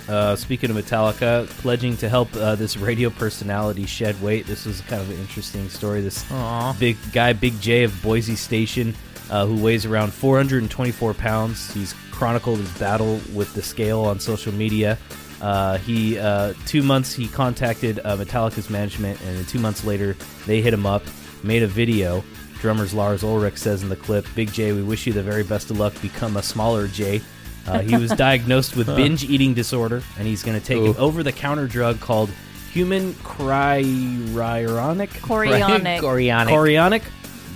Uh, 0.08 0.36
speaking 0.38 0.70
of 0.70 0.78
Metallica, 0.78 1.48
pledging 1.62 1.98
to 1.98 2.08
help 2.08 2.34
uh, 2.38 2.56
this 2.56 2.78
radio 2.78 3.10
personality 3.10 3.86
shed 3.86 4.20
weight. 4.22 4.46
This 4.46 4.66
was 4.66 4.80
kind 4.82 5.02
of 5.02 5.10
an 5.10 5.20
interesting 5.20 5.68
story. 5.70 6.00
This 6.00 6.30
Aw. 6.32 6.76
big 6.80 6.98
guy, 7.12 7.34
Big 7.34 7.60
J 7.60 7.84
of 7.84 8.02
Boise 8.02 8.38
Station, 8.38 8.96
uh, 9.30 9.46
who 9.46 9.62
weighs 9.62 9.86
around 9.86 10.14
424 10.14 11.14
pounds. 11.14 11.74
He's 11.74 11.94
chronicled 12.12 12.60
his 12.60 12.72
battle 12.80 13.20
with 13.34 13.54
the 13.54 13.62
scale 13.62 14.02
on 14.02 14.20
social 14.20 14.54
media. 14.54 14.98
Uh, 15.42 15.78
he 15.78 16.18
uh, 16.18 16.54
two 16.66 16.82
months 16.82 17.14
he 17.14 17.28
contacted 17.28 18.00
uh, 18.04 18.16
Metallica's 18.16 18.70
management, 18.70 19.22
and 19.22 19.48
two 19.48 19.60
months 19.60 19.84
later 19.84 20.16
they 20.46 20.62
hit 20.62 20.74
him 20.74 20.86
up, 20.86 21.04
made 21.44 21.64
a 21.64 21.68
video. 21.68 22.24
Drummers 22.60 22.94
Lars 22.94 23.24
Ulrich 23.24 23.58
says 23.58 23.84
in 23.84 23.90
the 23.90 23.96
clip, 23.96 24.26
"Big 24.36 24.52
J, 24.52 24.72
we 24.72 24.82
wish 24.82 25.06
you 25.06 25.14
the 25.14 25.22
very 25.22 25.44
best 25.44 25.70
of 25.70 25.78
luck. 25.78 25.94
Become 26.02 26.38
a 26.38 26.44
smaller 26.44 26.88
J." 26.88 27.22
Uh, 27.68 27.80
he 27.80 27.96
was 27.98 28.12
diagnosed 28.12 28.76
with 28.76 28.88
binge 28.96 29.24
eating 29.24 29.54
disorder, 29.54 30.02
and 30.18 30.28
he's 30.28 30.44
going 30.44 30.60
to 30.60 30.66
take 30.66 30.78
Ooh. 30.78 30.92
an 30.92 30.98
over-the-counter 30.98 31.68
drug 31.68 32.00
called 32.00 32.30
human 32.72 33.14
cryonic 33.16 35.10
Chorionic. 35.10 36.00
Chorionic. 36.00 36.48
chorionic 36.48 37.02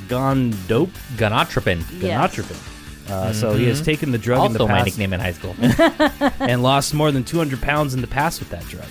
gondope 0.07 0.89
Gonotropin. 1.15 1.83
Yes. 2.01 2.35
gonotropin. 2.35 3.09
Uh, 3.09 3.33
So 3.33 3.53
he 3.53 3.65
has 3.67 3.81
taken 3.81 4.11
the 4.11 4.17
drug 4.17 4.45
in 4.45 4.53
the 4.53 4.59
Also 4.59 4.67
my 4.71 4.79
past 4.79 4.85
nickname 4.87 5.13
in 5.13 5.19
high 5.19 5.31
school. 5.33 5.55
and 6.39 6.61
lost 6.63 6.93
more 6.93 7.11
than 7.11 7.23
200 7.23 7.61
pounds 7.61 7.93
in 7.93 8.01
the 8.01 8.07
past 8.07 8.39
with 8.39 8.49
that 8.49 8.65
drug. 8.67 8.85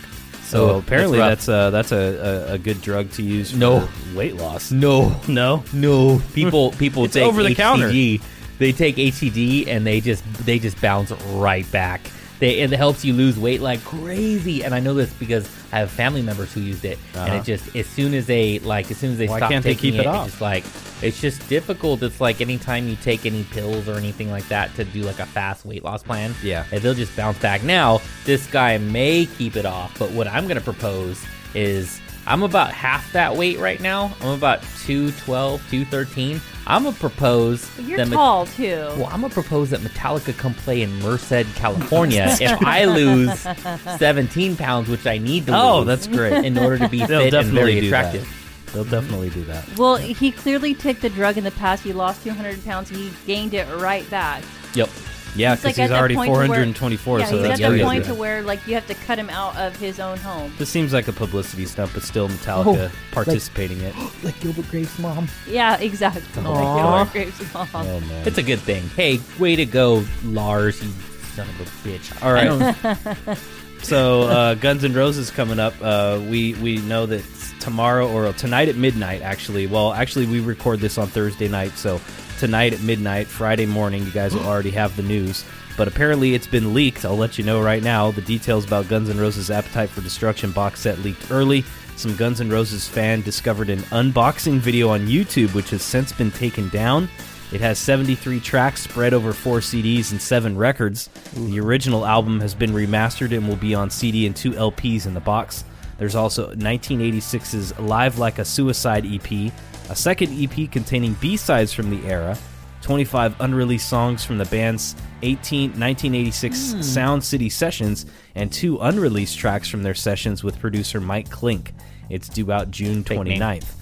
So 0.45 0.71
Oh, 0.71 0.79
apparently 0.79 1.19
that's 1.19 1.47
that's 1.47 1.71
that's, 1.73 1.93
a, 1.93 2.11
that's 2.11 2.17
a, 2.47 2.51
a, 2.51 2.55
a 2.55 2.59
good 2.59 2.81
drug 2.83 3.11
to 3.13 3.23
use 3.23 3.53
for 3.53 3.59
No. 3.59 3.89
weight 4.15 4.37
loss. 4.37 4.71
no, 4.73 5.15
No, 5.29 5.63
no. 5.73 6.21
People 6.35 6.73
people 6.73 7.05
It's 7.05 7.15
take 7.15 7.25
over 7.25 7.43
the 7.43 7.55
counter. 7.55 7.89
HCG. 7.91 8.21
They 8.61 8.73
take 8.73 8.97
HCG 8.97 9.67
and 9.69 9.85
they 9.87 10.01
just 10.01 10.23
they 10.47 10.59
just 10.61 10.81
bounce 10.81 11.11
right 11.11 11.69
back. 11.73 12.03
They 12.41 12.59
it 12.61 12.71
helps 12.71 13.05
you 13.05 13.12
lose 13.14 13.38
weight 13.38 13.61
like 13.62 13.83
crazy. 13.85 14.62
And 14.64 14.75
I 14.75 14.81
know 14.81 14.95
this 14.95 15.12
because 15.14 15.49
I 15.73 15.79
have 15.79 15.90
family 15.90 16.21
members 16.23 16.52
who 16.52 16.61
used 16.61 16.85
it, 16.85 16.99
and 17.14 17.23
Uh-huh. 17.31 17.37
it 17.38 17.45
just 17.45 17.75
as 17.75 17.87
soon 17.87 18.12
as 18.14 18.26
they 18.26 18.59
like 18.61 18.90
as 18.90 18.99
soon 18.99 19.12
as 19.12 19.19
they 19.19 19.29
Why 19.29 19.38
stop 19.38 19.50
can't 19.50 19.64
they 19.64 19.75
taking 19.75 19.93
keep 19.93 20.00
it 20.00 20.07
it, 20.07 20.07
off? 20.07 20.29
it's 20.29 20.40
like 20.43 20.64
it's 21.02 21.21
just 21.23 21.47
difficult. 21.49 22.02
It's 22.02 22.21
like 22.21 22.43
anytime 22.43 22.87
you 22.87 22.97
take 22.97 23.25
any 23.25 23.45
pills 23.45 23.88
or 23.88 23.97
anything 23.97 24.31
like 24.31 24.47
that 24.49 24.75
to 24.76 24.85
do 24.85 25.02
like 25.05 25.21
a 25.21 25.26
fast 25.26 25.64
weight 25.64 25.83
loss 25.83 26.02
plan, 26.02 26.35
Yeah. 26.43 26.64
and 26.71 26.83
they'll 26.83 26.93
just 26.93 27.17
bounce 27.17 27.38
back. 27.38 27.62
Now, 27.62 28.02
this 28.26 28.47
guy 28.47 28.76
may 28.76 29.25
keep 29.38 29.57
it 29.57 29.64
off, 29.64 29.99
but 29.99 30.11
what 30.11 30.26
I'm 30.29 30.45
going 30.45 30.59
to 30.59 30.64
propose 30.64 31.25
is 31.55 31.99
I'm 32.27 32.43
about 32.43 32.71
half 32.73 33.12
that 33.12 33.35
weight 33.37 33.59
right 33.59 33.81
now. 33.81 34.15
I'm 34.21 34.29
about 34.31 34.62
212, 34.85 35.61
213. 35.71 36.41
I'm 36.67 36.83
going 36.83 36.95
to 36.95 37.00
propose 37.00 37.69
You're 37.81 37.97
that 37.97 38.09
Met- 38.09 38.15
tall 38.17 38.47
too. 38.47 38.77
well, 38.97 39.07
I'm 39.11 39.21
going 39.21 39.31
to 39.31 39.35
propose 39.35 39.71
that 39.71 39.81
Metallica 39.81 40.37
come 40.37 40.55
play 40.55 40.83
in 40.83 40.95
Merced, 41.00 41.47
California 41.57 42.27
if 42.41 42.62
I 42.65 42.85
lose 42.85 43.37
17 43.99 44.57
pounds, 44.57 44.89
which 44.89 45.07
I 45.07 45.19
need 45.19 45.47
to 45.47 45.53
lose. 45.53 45.61
Oh, 45.61 45.79
lose 45.79 45.87
that's 45.87 46.07
great. 46.07 46.45
in 46.45 46.57
order 46.59 46.79
to 46.79 46.89
be 46.89 46.99
They'll 46.99 47.09
fit 47.23 47.35
and 47.35 47.47
definitely 47.47 47.75
very 47.75 47.87
attractive. 47.87 48.23
that. 48.67 48.73
They'll 48.73 48.85
definitely 48.85 49.31
do 49.31 49.43
that. 49.47 49.77
Well, 49.79 49.97
he 49.97 50.31
clearly 50.31 50.75
took 50.75 51.00
the 51.00 51.11
drug 51.11 51.37
in 51.37 51.43
the 51.43 51.50
past. 51.53 51.83
He 51.83 51.93
lost 51.93 52.23
200 52.23 52.65
pounds. 52.65 52.89
He 52.91 53.11
gained 53.27 53.53
it 53.55 53.67
right 53.79 54.09
back. 54.11 54.45
Yep. 54.75 54.91
Yeah, 55.37 55.53
It's 55.53 55.63
because 55.63 55.79
like 55.79 55.89
he's 55.89 55.97
already 55.97 56.15
point 56.17 56.29
to 56.29 56.39
where- 56.39 56.47
424. 56.47 57.19
yeah, 57.21 57.25
so 57.27 57.37
he's 57.39 57.43
that's 57.49 57.61
at 57.61 57.71
the 57.73 57.83
point 57.83 58.05
to 58.07 58.15
where 58.15 58.43
like 58.43 58.67
you 58.67 58.75
have 58.75 58.87
to 58.89 58.95
cut 58.95 59.19
him 59.19 59.31
out 59.31 59.57
of 59.57 59.77
his 59.77 60.01
own 60.01 60.19
home. 60.19 60.53
This 60.59 60.69
seems 60.69 60.93
like 60.93 61.09
a 61.09 61.13
publicity 61.13 61.67
stunt, 61.67 61.93
but 61.95 62.03
still 62.03 62.29
Metallica 62.29 62.91
Oh, 62.91 62.93
participating 63.13 63.79
in 63.79 63.87
it. 63.87 63.95
Like 64.25 64.39
Gilbert 64.41 64.69
Grape's 64.71 64.99
mom. 64.99 65.29
Yeah, 65.49 65.77
exactly. 65.79 66.23
Aw. 66.45 66.51
Like 66.51 67.13
Gilbert 67.13 67.33
Grape's 67.39 67.55
mom. 67.55 67.69
Oh 67.75 68.01
man. 68.01 68.27
It's 68.27 68.39
a 68.39 68.43
good 68.43 68.61
thing. 68.61 68.83
Hey, 68.97 69.21
way 69.39 69.57
to 69.57 69.65
go, 69.67 70.05
Lars, 70.25 70.83
you 70.83 70.91
son 71.35 71.49
of 71.49 71.61
a 71.61 71.65
bitch. 71.89 72.23
All 72.23 72.33
right. 72.33 73.39
So 73.83 74.23
uh, 74.23 74.55
Guns 74.55 74.85
N' 74.85 74.95
Roses 74.95 75.31
coming 75.31 75.59
up. 75.59 75.75
Uh, 75.81 76.21
we 76.29 76.55
we 76.55 76.79
know 76.79 77.07
that 77.07 77.25
tomorrow 77.61 78.11
or 78.11 78.33
tonight 78.33 78.69
at 78.69 78.77
midnight. 78.77 79.23
Actually, 79.23 79.67
well, 79.67 79.93
actually 79.93 80.27
we 80.27 80.41
record 80.41 80.81
this 80.81 80.99
on 80.99 81.09
Thursday 81.09 81.49
night, 81.49 81.73
so 81.73 82.01
tonight 82.39 82.73
at 82.73 82.81
midnight, 82.81 83.27
Friday 83.27 83.67
morning, 83.67 84.05
you 84.05 84.11
guys 84.11 84.35
will 84.35 84.45
already 84.47 84.71
have 84.71 84.97
the 84.97 85.03
news. 85.03 85.45
But 85.77 85.89
apparently 85.89 86.35
it's 86.35 86.47
been 86.47 86.75
leaked. 86.75 87.05
I'll 87.05 87.17
let 87.17 87.39
you 87.39 87.45
know 87.45 87.63
right 87.63 87.83
now. 87.83 88.11
The 88.11 88.23
details 88.23 88.65
about 88.65 88.89
Guns 88.89 89.09
N' 89.09 89.19
Roses' 89.19 89.51
Appetite 89.51 89.89
for 89.89 90.01
Destruction 90.03 90.53
box 90.53 90.81
set 90.81 90.99
leaked 90.99 91.31
early. 91.31 91.65
Some 91.97 92.17
Guns 92.17 92.41
N' 92.41 92.51
Roses 92.51 92.89
fan 92.89 93.23
discovered 93.23 93.71
an 93.71 93.81
unboxing 93.91 94.59
video 94.59 94.89
on 94.89 95.07
YouTube, 95.07 95.55
which 95.55 95.71
has 95.71 95.83
since 95.83 96.13
been 96.13 96.31
taken 96.31 96.69
down. 96.71 97.09
It 97.52 97.61
has 97.61 97.80
73 97.80 98.38
tracks 98.40 98.83
spread 98.83 99.12
over 99.12 99.33
four 99.33 99.59
CDs 99.59 100.12
and 100.12 100.23
seven 100.23 100.57
records. 100.57 101.09
The 101.35 101.59
original 101.59 102.07
album 102.07 102.40
has 102.40 102.54
been 102.54 102.71
remastered 102.71 103.37
and 103.37 103.49
will 103.49 103.57
be 103.57 103.75
on 103.75 103.90
CD 103.90 104.26
and 104.26 104.37
two 104.37 104.52
LPs 104.52 105.07
in 105.07 105.14
the 105.14 105.21
box. 105.21 105.64
There's 105.99 106.14
also 106.14 106.54
1986's 106.54 107.78
Live 107.80 108.19
Like 108.19 108.38
a 108.38 108.45
Suicide 108.45 109.04
EP, 109.04 109.52
a 109.90 109.97
second 109.97 110.33
EP 110.40 110.71
containing 110.71 111.14
B 111.14 111.37
sides 111.37 111.73
from 111.73 111.90
the 111.90 112.07
era, 112.09 112.38
25 112.83 113.40
unreleased 113.40 113.88
songs 113.88 114.25
from 114.25 114.38
the 114.38 114.47
band's 114.47 114.95
18, 115.23 115.71
1986 115.71 116.87
Sound 116.87 117.23
City 117.23 117.50
sessions, 117.50 118.07
and 118.35 118.52
two 118.52 118.78
unreleased 118.78 119.37
tracks 119.37 119.69
from 119.69 119.83
their 119.83 119.95
sessions 119.95 120.45
with 120.45 120.59
producer 120.61 121.00
Mike 121.00 121.28
Clink. 121.30 121.75
It's 122.09 122.28
due 122.28 122.50
out 122.50 122.71
June 122.71 123.04
29th. 123.04 123.80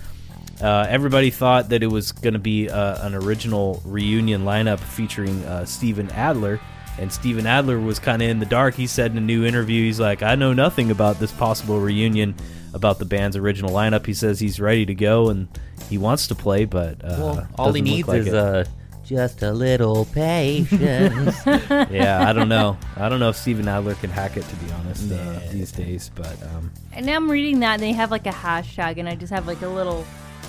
Uh, 0.61 0.87
everybody 0.89 1.31
thought 1.31 1.69
that 1.69 1.83
it 1.83 1.87
was 1.87 2.11
going 2.13 2.33
to 2.35 2.41
be 2.41 2.69
uh, 2.69 3.07
an 3.07 3.15
original 3.15 3.81
reunion 3.85 4.43
lineup 4.45 4.81
featuring 4.81 5.45
uh, 5.45 5.65
Steven 5.65 6.11
Adler, 6.11 6.61
and 6.99 7.13
Steven 7.13 7.47
Adler 7.47 7.79
was 7.79 7.99
kind 8.01 8.21
of 8.23 8.29
in 8.29 8.41
the 8.41 8.47
dark. 8.47 8.75
He 8.75 8.87
said 8.89 9.13
in 9.13 9.19
a 9.19 9.21
new 9.21 9.45
interview, 9.45 9.85
he's 9.85 10.01
like, 10.01 10.23
I 10.23 10.35
know 10.35 10.53
nothing 10.53 10.91
about 10.91 11.21
this 11.21 11.31
possible 11.31 11.79
reunion 11.79 12.35
about 12.75 12.99
the 12.99 13.05
band's 13.05 13.37
original 13.37 13.71
lineup. 13.71 14.05
He 14.05 14.15
says 14.15 14.41
he's 14.41 14.59
ready 14.61 14.85
to 14.87 14.95
go 14.95 15.29
and 15.31 15.47
he 15.89 15.97
wants 15.97 16.27
to 16.27 16.35
play, 16.35 16.65
but 16.65 17.05
uh, 17.05 17.17
Well, 17.19 17.49
all 17.57 17.73
he 17.73 17.81
needs 17.81 18.09
like 18.09 18.23
is 18.23 18.27
it. 18.29 18.35
uh, 18.35 18.65
just 19.05 19.43
a 19.43 19.53
little 19.53 20.07
patience. 20.07 21.37
yeah, 21.47 22.25
I 22.29 22.33
don't 22.33 22.49
know. 22.49 22.77
I 22.97 23.09
don't 23.09 23.21
know 23.21 23.31
if 23.31 23.37
Steven 23.37 23.67
Adler 23.69 23.95
can 23.95 24.11
hack 24.11 24.37
it 24.37 24.43
to 24.49 24.57
be 24.57 24.71
honest 24.73 25.11
uh, 25.13 25.15
Nah. 25.33 25.39
these 25.53 25.73
days, 25.73 26.11
but 26.15 26.43
um, 26.43 26.73
And 26.93 27.07
now 27.07 27.15
I'm 27.17 27.31
reading 27.31 27.61
that, 27.61 27.75
and 27.75 27.83
they 27.83 27.93
have 27.93 28.11
like 28.11 28.27
a 28.27 28.31
hashtag, 28.33 28.99
and 28.99 29.09
I 29.09 29.15
just 29.15 29.33
have 29.33 29.47
like 29.47 29.63
a 29.63 29.69
little 29.69 30.05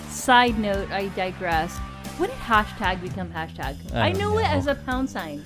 side 0.09 0.57
note. 0.59 0.89
I 0.91 1.07
digress. 1.09 1.77
When 2.17 2.29
did 2.29 2.39
hashtag 2.39 3.01
become 3.01 3.29
hashtag? 3.29 3.77
I, 3.93 4.07
I 4.07 4.11
don't 4.11 4.19
know, 4.19 4.37
it 4.37 4.45
as 4.45 4.67
a 4.67 4.75
pound 4.75 5.09
sign. 5.09 5.41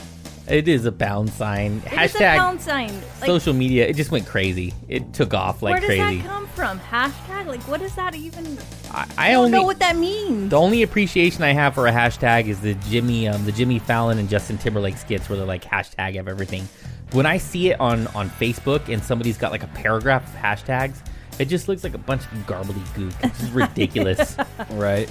it 0.47 0.67
is 0.67 0.85
a 0.85 0.91
pound 0.91 1.29
sign. 1.29 1.77
It 1.85 1.91
Hashtag 1.91 2.37
pound 2.37 2.61
sign. 2.61 2.93
Like, 3.21 3.27
social 3.27 3.53
media. 3.53 3.85
It 3.87 3.95
just 3.95 4.09
went 4.11 4.25
crazy. 4.25 4.73
It 4.87 5.13
took 5.13 5.33
off 5.33 5.61
like 5.61 5.83
crazy. 5.83 5.87
where 5.87 5.97
does 5.97 6.05
crazy. 6.07 6.21
that 6.23 6.27
come 6.27 6.47
from? 6.47 6.79
Hashtag? 6.79 7.45
Like, 7.45 7.61
what 7.67 7.79
does 7.79 7.93
that 7.95 8.15
even? 8.15 8.57
I, 8.91 9.07
I 9.17 9.29
I 9.29 9.31
don't 9.31 9.45
only 9.45 9.51
know 9.51 9.63
what 9.63 9.79
that 9.79 9.95
means. 9.97 10.49
the 10.49 10.57
only 10.57 10.81
appreciation 10.81 11.43
I 11.43 11.53
have 11.53 11.75
for 11.75 11.87
a 11.87 11.91
hashtag 11.91 12.47
is 12.47 12.59
the 12.61 12.73
Jimmy, 12.89 13.27
um, 13.27 13.45
the 13.45 13.51
Jimmy 13.51 13.77
Fallon 13.79 14.17
and 14.17 14.27
Justin 14.27 14.57
Timberlake 14.57 14.97
skits 14.97 15.29
where 15.29 15.37
they're 15.37 15.45
like 15.47 15.63
hashtag 15.63 16.19
of 16.19 16.27
everything. 16.27 16.67
When 17.11 17.27
I 17.27 17.37
see 17.37 17.69
it 17.69 17.79
on 17.79 18.07
on 18.07 18.29
Facebook 18.31 18.91
and 18.91 19.03
somebody's 19.03 19.37
got 19.37 19.51
like 19.51 19.61
a 19.63 19.67
paragraph 19.67 20.27
of 20.27 20.39
hashtags, 20.41 20.97
it 21.39 21.45
just 21.45 21.67
looks 21.67 21.83
like 21.83 21.93
a 21.93 21.99
bunch 21.99 22.23
of 22.23 22.29
gobbledygook. 22.47 23.13
It's 23.23 23.39
just 23.39 23.53
ridiculous. 23.53 24.37
right. 24.71 25.09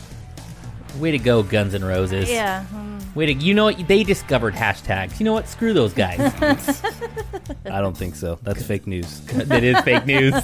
Way 0.98 1.12
to 1.12 1.18
go, 1.18 1.42
Guns 1.42 1.74
N' 1.74 1.84
Roses. 1.84 2.30
Yeah. 2.30 2.66
um, 2.74 2.98
Way 3.14 3.26
to 3.26 3.32
you 3.32 3.54
know 3.54 3.64
what 3.64 3.88
they 3.88 4.04
discovered 4.04 4.54
hashtags. 4.54 5.18
You 5.18 5.24
know 5.24 5.32
what? 5.32 5.48
Screw 5.48 5.72
those 5.72 5.94
guys. 5.94 6.20
I 7.64 7.80
don't 7.80 7.96
think 7.96 8.14
so. 8.14 8.38
That's 8.42 8.62
fake 8.62 8.86
news. 8.86 9.20
that 9.26 9.64
is 9.64 9.80
fake 9.80 10.04
news. 10.06 10.34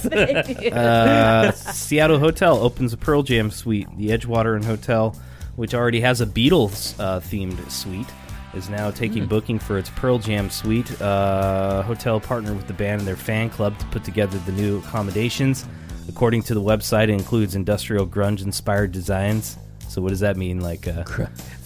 uh, 0.71 1.51
Seattle 1.51 2.17
Hotel 2.19 2.57
opens 2.57 2.93
a 2.93 2.97
Pearl 2.97 3.21
Jam 3.21 3.51
suite. 3.51 3.87
The 3.97 4.07
Edgewater 4.09 4.55
and 4.55 4.65
Hotel, 4.65 5.15
which 5.55 5.73
already 5.75 6.01
has 6.01 6.19
a 6.19 6.25
Beatles 6.25 6.99
uh, 6.99 7.19
themed 7.19 7.69
suite, 7.71 8.09
is 8.53 8.69
now 8.69 8.91
taking 8.91 9.25
booking 9.25 9.59
for 9.59 9.77
its 9.77 9.89
Pearl 9.91 10.19
Jam 10.19 10.49
suite. 10.49 11.01
Uh, 11.01 11.81
hotel 11.83 12.19
partnered 12.19 12.55
with 12.55 12.67
the 12.67 12.73
band 12.73 13.01
and 13.01 13.07
their 13.07 13.15
fan 13.15 13.49
club 13.49 13.77
to 13.79 13.85
put 13.87 14.03
together 14.03 14.37
the 14.39 14.51
new 14.51 14.79
accommodations. 14.79 15.65
According 16.07 16.43
to 16.43 16.53
the 16.53 16.61
website, 16.61 17.03
it 17.03 17.09
includes 17.11 17.55
industrial 17.55 18.07
grunge 18.07 18.41
inspired 18.41 18.91
designs. 18.91 19.57
So 19.87 20.01
what 20.01 20.09
does 20.09 20.19
that 20.21 20.37
mean? 20.37 20.61
Like, 20.61 20.87
uh, 20.87 21.03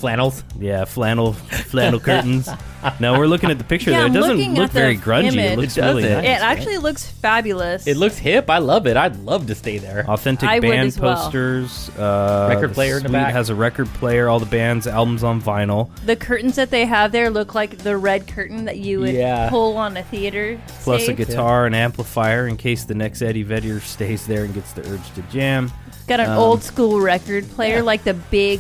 Flannels. 0.04 0.44
yeah, 0.60 0.84
flannel 0.84 1.32
flannel 1.34 2.00
curtains. 2.10 2.50
No, 3.00 3.18
we're 3.18 3.28
looking 3.28 3.50
at 3.50 3.58
the 3.58 3.64
picture 3.64 3.92
Yeah, 3.92 4.00
there. 4.00 4.06
It 4.08 4.10
I'm 4.10 4.14
doesn't 4.14 4.36
looking 4.38 4.54
look 4.56 4.64
at 4.66 4.72
the 4.74 4.80
very 4.80 4.98
grungy. 4.98 5.32
image. 5.32 5.52
It 5.54 5.58
looks 5.58 5.78
It 5.78 5.82
really 5.82 6.04
doesn't. 6.04 6.24
nice. 6.26 6.38
it 6.38 6.44
actually 6.44 6.78
looks 6.80 7.06
fabulous. 7.10 7.88
It 7.88 7.96
looks 7.96 8.18
hip. 8.18 8.50
I 8.50 8.58
love 8.58 8.86
it. 8.88 8.98
I'd 8.98 9.16
love 9.22 9.48
to 9.48 9.56
stay 9.56 9.78
there. 9.78 10.06
Authentic 10.10 10.50
I 10.50 10.56
would 10.56 10.62
band 10.64 10.88
as 10.88 11.00
well. 11.00 11.16
posters. 11.16 11.90
Uh, 11.98 12.48
Record 12.50 12.72
the 12.72 12.74
player 12.74 12.98
in 12.98 13.04
the 13.04 13.10
suite 13.10 13.14
back. 13.14 13.32
has 13.34 13.50
a 13.50 13.56
record 13.56 13.88
player. 13.94 14.28
All 14.28 14.40
the 14.42 14.46
band's 14.46 14.86
albums 14.88 15.24
on 15.24 15.42
vinyl. 15.42 15.90
the 16.06 16.18
curtains 16.18 16.58
that 16.58 16.70
they 16.72 16.86
have 16.86 17.14
there 17.14 17.30
look 17.30 17.56
like 17.56 17.78
the 17.78 17.96
red 17.96 18.28
curtain 18.28 18.66
that 18.66 18.80
you 18.80 19.00
would 19.00 19.14
Yeah. 19.14 19.50
pull 19.50 19.78
on 19.78 19.96
a 19.96 20.04
theater. 20.04 20.60
Plus 20.82 21.04
a 21.04 21.06
safe. 21.06 21.16
guitar 21.18 21.66
and 21.66 21.74
amplifier 21.74 22.48
in 22.50 22.58
case 22.58 22.84
the 22.84 22.96
next 22.96 23.22
Eddie 23.22 23.44
Vedder 23.44 23.80
stays 23.80 24.28
there 24.28 24.44
and 24.44 24.54
gets 24.54 24.74
the 24.74 24.82
urge 24.92 25.10
to 25.16 25.22
jam. 25.32 25.72
Got 26.06 26.20
an 26.20 26.32
Um, 26.32 26.38
old 26.38 26.64
school 26.64 27.00
record 27.00 27.50
player, 27.52 27.82
like 27.82 28.04
the 28.04 28.14
big 28.14 28.60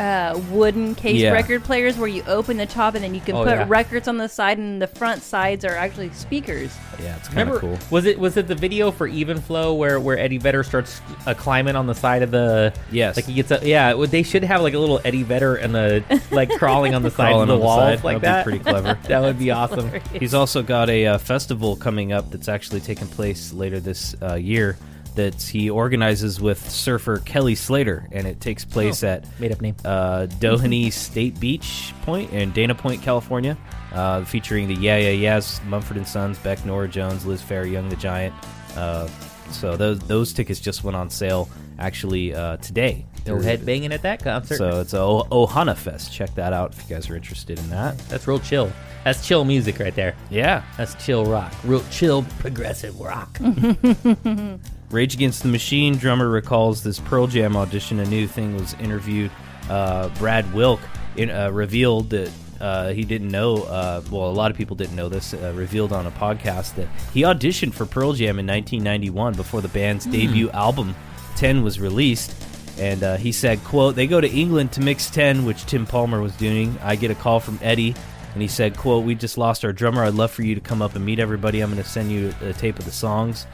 uh, 0.00 0.40
wooden 0.50 0.94
case 0.94 1.20
Yeah. 1.20 1.32
record 1.32 1.62
players 1.62 1.98
where 1.98 2.08
you 2.08 2.22
open 2.26 2.56
the 2.56 2.66
top 2.66 2.94
and 2.94 3.04
then 3.04 3.14
you 3.14 3.20
can 3.20 3.36
Oh, 3.36 3.44
put 3.44 3.50
yeah. 3.52 3.64
records 3.68 4.08
on 4.08 4.16
the 4.16 4.28
side, 4.28 4.56
and 4.58 4.80
the 4.80 4.86
front 4.86 5.22
sides 5.22 5.64
are 5.64 5.76
actually 5.76 6.10
speakers. 6.12 6.74
Yeah, 7.02 7.16
it's 7.16 7.28
kind 7.28 7.38
Remember, 7.50 7.54
of 7.56 7.60
cool. 7.60 7.78
was 7.90 8.06
it 8.06 8.18
was 8.18 8.36
it 8.36 8.46
the 8.48 8.54
video 8.54 8.90
for 8.90 9.06
Even 9.06 9.40
Flow 9.40 9.74
where 9.74 10.00
where 10.00 10.18
Eddie 10.18 10.38
Vedder 10.38 10.62
starts 10.62 11.00
uh, 11.26 11.34
climbing 11.34 11.76
on 11.76 11.86
the 11.86 11.94
side 11.94 12.22
of 12.22 12.30
the 12.30 12.72
Yes. 12.90 13.16
like 13.16 13.26
he 13.26 13.34
gets 13.34 13.50
up? 13.50 13.62
yeah 13.62 13.92
well, 13.94 14.06
they 14.06 14.22
should 14.22 14.44
have 14.44 14.62
like 14.62 14.74
a 14.74 14.78
little 14.78 15.00
Eddie 15.04 15.22
Vedder 15.22 15.56
and 15.56 15.74
the 15.74 16.02
like 16.30 16.50
crawling 16.50 16.94
on 16.94 17.02
the 17.02 17.10
side 17.10 17.28
Crawling 17.32 17.42
of 17.42 17.48
the 17.48 17.54
on 17.54 17.60
the 17.60 17.64
wall 17.64 17.78
side. 17.78 18.02
like 18.04 18.20
That'd 18.22 18.22
that 18.22 18.44
be 18.46 18.50
pretty 18.58 18.64
clever. 18.64 18.98
that 19.08 19.20
would 19.20 19.38
be 19.38 19.50
awesome 19.50 19.90
He's 20.18 20.34
also 20.34 20.62
got 20.62 20.88
a 20.90 21.06
uh, 21.06 21.18
festival 21.18 21.76
coming 21.76 22.12
up 22.12 22.30
that's 22.30 22.48
actually 22.48 22.80
taking 22.80 23.06
place 23.08 23.52
later 23.52 23.80
this 23.80 24.14
uh, 24.22 24.34
year 24.34 24.76
that 25.16 25.40
he 25.42 25.70
organizes 25.70 26.40
with 26.40 26.70
surfer 26.70 27.18
Kelly 27.18 27.54
Slater, 27.54 28.06
and 28.12 28.26
it 28.26 28.40
takes 28.40 28.64
place 28.64 29.02
at 29.02 29.24
made 29.40 29.52
up 29.52 29.60
name 29.60 29.74
uh, 29.84 30.26
Doheny 30.38 30.92
State 30.92 31.38
Beach 31.40 31.92
Point 32.02 32.32
in 32.32 32.50
Dana 32.52 32.74
Point, 32.74 33.02
California, 33.02 33.56
uh, 33.92 34.24
featuring 34.24 34.68
the 34.68 34.74
Yeah 34.74 34.96
Yeah 34.98 35.10
Yeahs, 35.10 35.60
Mumford 35.66 35.96
and 35.96 36.06
Sons, 36.08 36.38
Beck, 36.38 36.64
Norah 36.64 36.88
Jones, 36.88 37.24
Liz 37.26 37.42
Phair, 37.42 37.70
Young 37.70 37.88
the 37.88 37.96
Giant. 37.96 38.34
Uh, 38.76 39.08
so 39.50 39.76
those 39.76 39.98
those 40.00 40.32
tickets 40.32 40.60
just 40.60 40.84
went 40.84 40.96
on 40.96 41.10
sale 41.10 41.48
actually 41.78 42.34
uh, 42.34 42.56
today. 42.58 43.04
no 43.26 43.36
headbanging 43.36 43.90
at 43.92 44.02
that 44.02 44.22
concert 44.22 44.56
So 44.58 44.80
it's 44.80 44.92
a 44.94 45.00
o- 45.00 45.26
Ohana 45.30 45.76
Fest. 45.76 46.12
Check 46.12 46.34
that 46.36 46.52
out 46.52 46.72
if 46.74 46.88
you 46.88 46.94
guys 46.94 47.10
are 47.10 47.16
interested 47.16 47.58
in 47.58 47.68
that. 47.70 47.98
that's 48.08 48.26
real 48.28 48.38
chill 48.38 48.70
that's 49.02 49.26
chill 49.26 49.44
music 49.44 49.78
right 49.78 49.94
there 49.94 50.14
Yeah. 50.28 50.62
that's 50.76 50.94
chill 51.04 51.24
rock 51.24 51.52
real 51.64 51.82
chill 51.90 52.22
progressive 52.38 53.00
rock 53.00 53.38
Rage 54.90 55.14
Against 55.14 55.42
the 55.42 55.48
Machine 55.48 55.96
drummer 55.96 56.28
recalls 56.28 56.82
this 56.82 56.98
Pearl 56.98 57.28
Jam 57.28 57.56
audition. 57.56 58.00
A 58.00 58.04
new 58.06 58.26
thing 58.26 58.56
was 58.56 58.74
interviewed. 58.74 59.30
Uh, 59.68 60.08
Brad 60.18 60.52
Wilk 60.52 60.80
in, 61.16 61.30
uh, 61.30 61.50
revealed 61.50 62.10
that 62.10 62.32
uh, 62.60 62.92
he 62.92 63.04
didn't 63.04 63.28
know. 63.28 63.62
Uh, 63.62 64.02
well, 64.10 64.28
a 64.28 64.32
lot 64.32 64.50
of 64.50 64.56
people 64.56 64.74
didn't 64.74 64.96
know 64.96 65.08
this. 65.08 65.32
Uh, 65.32 65.52
revealed 65.54 65.92
on 65.92 66.06
a 66.06 66.10
podcast 66.10 66.74
that 66.74 66.88
he 67.14 67.22
auditioned 67.22 67.72
for 67.72 67.86
Pearl 67.86 68.14
Jam 68.14 68.40
in 68.40 68.46
1991 68.48 69.34
before 69.34 69.60
the 69.60 69.68
band's 69.68 70.06
debut 70.06 70.50
album 70.50 70.96
10 71.36 71.62
was 71.62 71.78
released. 71.78 72.34
And 72.76 73.02
uh, 73.02 73.16
he 73.16 73.30
said, 73.30 73.62
"quote 73.62 73.94
They 73.94 74.08
go 74.08 74.20
to 74.20 74.28
England 74.28 74.72
to 74.72 74.80
mix 74.80 75.08
10, 75.08 75.44
which 75.44 75.66
Tim 75.66 75.86
Palmer 75.86 76.20
was 76.20 76.34
doing. 76.36 76.76
I 76.82 76.96
get 76.96 77.12
a 77.12 77.14
call 77.14 77.38
from 77.38 77.60
Eddie." 77.62 77.94
And 78.32 78.40
he 78.40 78.46
said, 78.46 78.76
quote, 78.76 79.04
we 79.04 79.16
just 79.16 79.36
lost 79.38 79.64
our 79.64 79.72
drummer. 79.72 80.04
I'd 80.04 80.14
love 80.14 80.30
for 80.30 80.42
you 80.42 80.54
to 80.54 80.60
come 80.60 80.82
up 80.82 80.94
and 80.94 81.04
meet 81.04 81.18
everybody. 81.18 81.60
I'm 81.60 81.72
going 81.72 81.82
to 81.82 81.88
send 81.88 82.12
you 82.12 82.32
a 82.42 82.52
tape 82.52 82.78
of 82.78 82.84
the 82.84 82.92
songs 82.92 83.44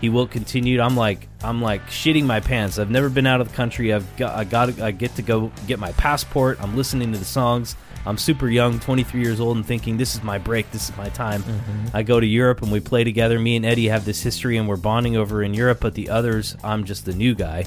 he 0.00 0.08
will 0.08 0.26
continue. 0.26 0.80
I'm 0.80 0.96
like 0.96 1.28
I'm 1.42 1.60
like 1.60 1.86
shitting 1.86 2.24
my 2.24 2.40
pants. 2.40 2.78
I've 2.78 2.90
never 2.90 3.08
been 3.08 3.26
out 3.26 3.40
of 3.40 3.48
the 3.48 3.54
country. 3.54 3.92
I've 3.92 4.16
got 4.16 4.36
I 4.36 4.44
got 4.44 4.80
I 4.80 4.90
get 4.90 5.14
to 5.16 5.22
go 5.22 5.52
get 5.66 5.78
my 5.78 5.92
passport. 5.92 6.58
I'm 6.60 6.76
listening 6.76 7.12
to 7.12 7.18
the 7.18 7.24
songs. 7.24 7.76
I'm 8.06 8.16
super 8.16 8.48
young, 8.48 8.80
23 8.80 9.20
years 9.20 9.40
old, 9.40 9.58
and 9.58 9.66
thinking 9.66 9.98
this 9.98 10.14
is 10.14 10.22
my 10.22 10.38
break. 10.38 10.70
This 10.70 10.88
is 10.88 10.96
my 10.96 11.10
time. 11.10 11.44
I 11.92 12.02
go 12.02 12.18
to 12.18 12.26
Europe 12.26 12.62
and 12.62 12.72
we 12.72 12.80
play 12.80 13.04
together. 13.04 13.38
Me 13.38 13.56
and 13.56 13.66
Eddie 13.66 13.88
have 13.88 14.06
this 14.06 14.22
history 14.22 14.56
and 14.56 14.66
we're 14.66 14.76
bonding 14.76 15.16
over 15.16 15.42
in 15.42 15.52
Europe. 15.52 15.80
But 15.80 15.94
the 15.94 16.08
others, 16.08 16.56
I'm 16.64 16.84
just 16.84 17.04
the 17.04 17.12
new 17.12 17.34
guy. 17.34 17.64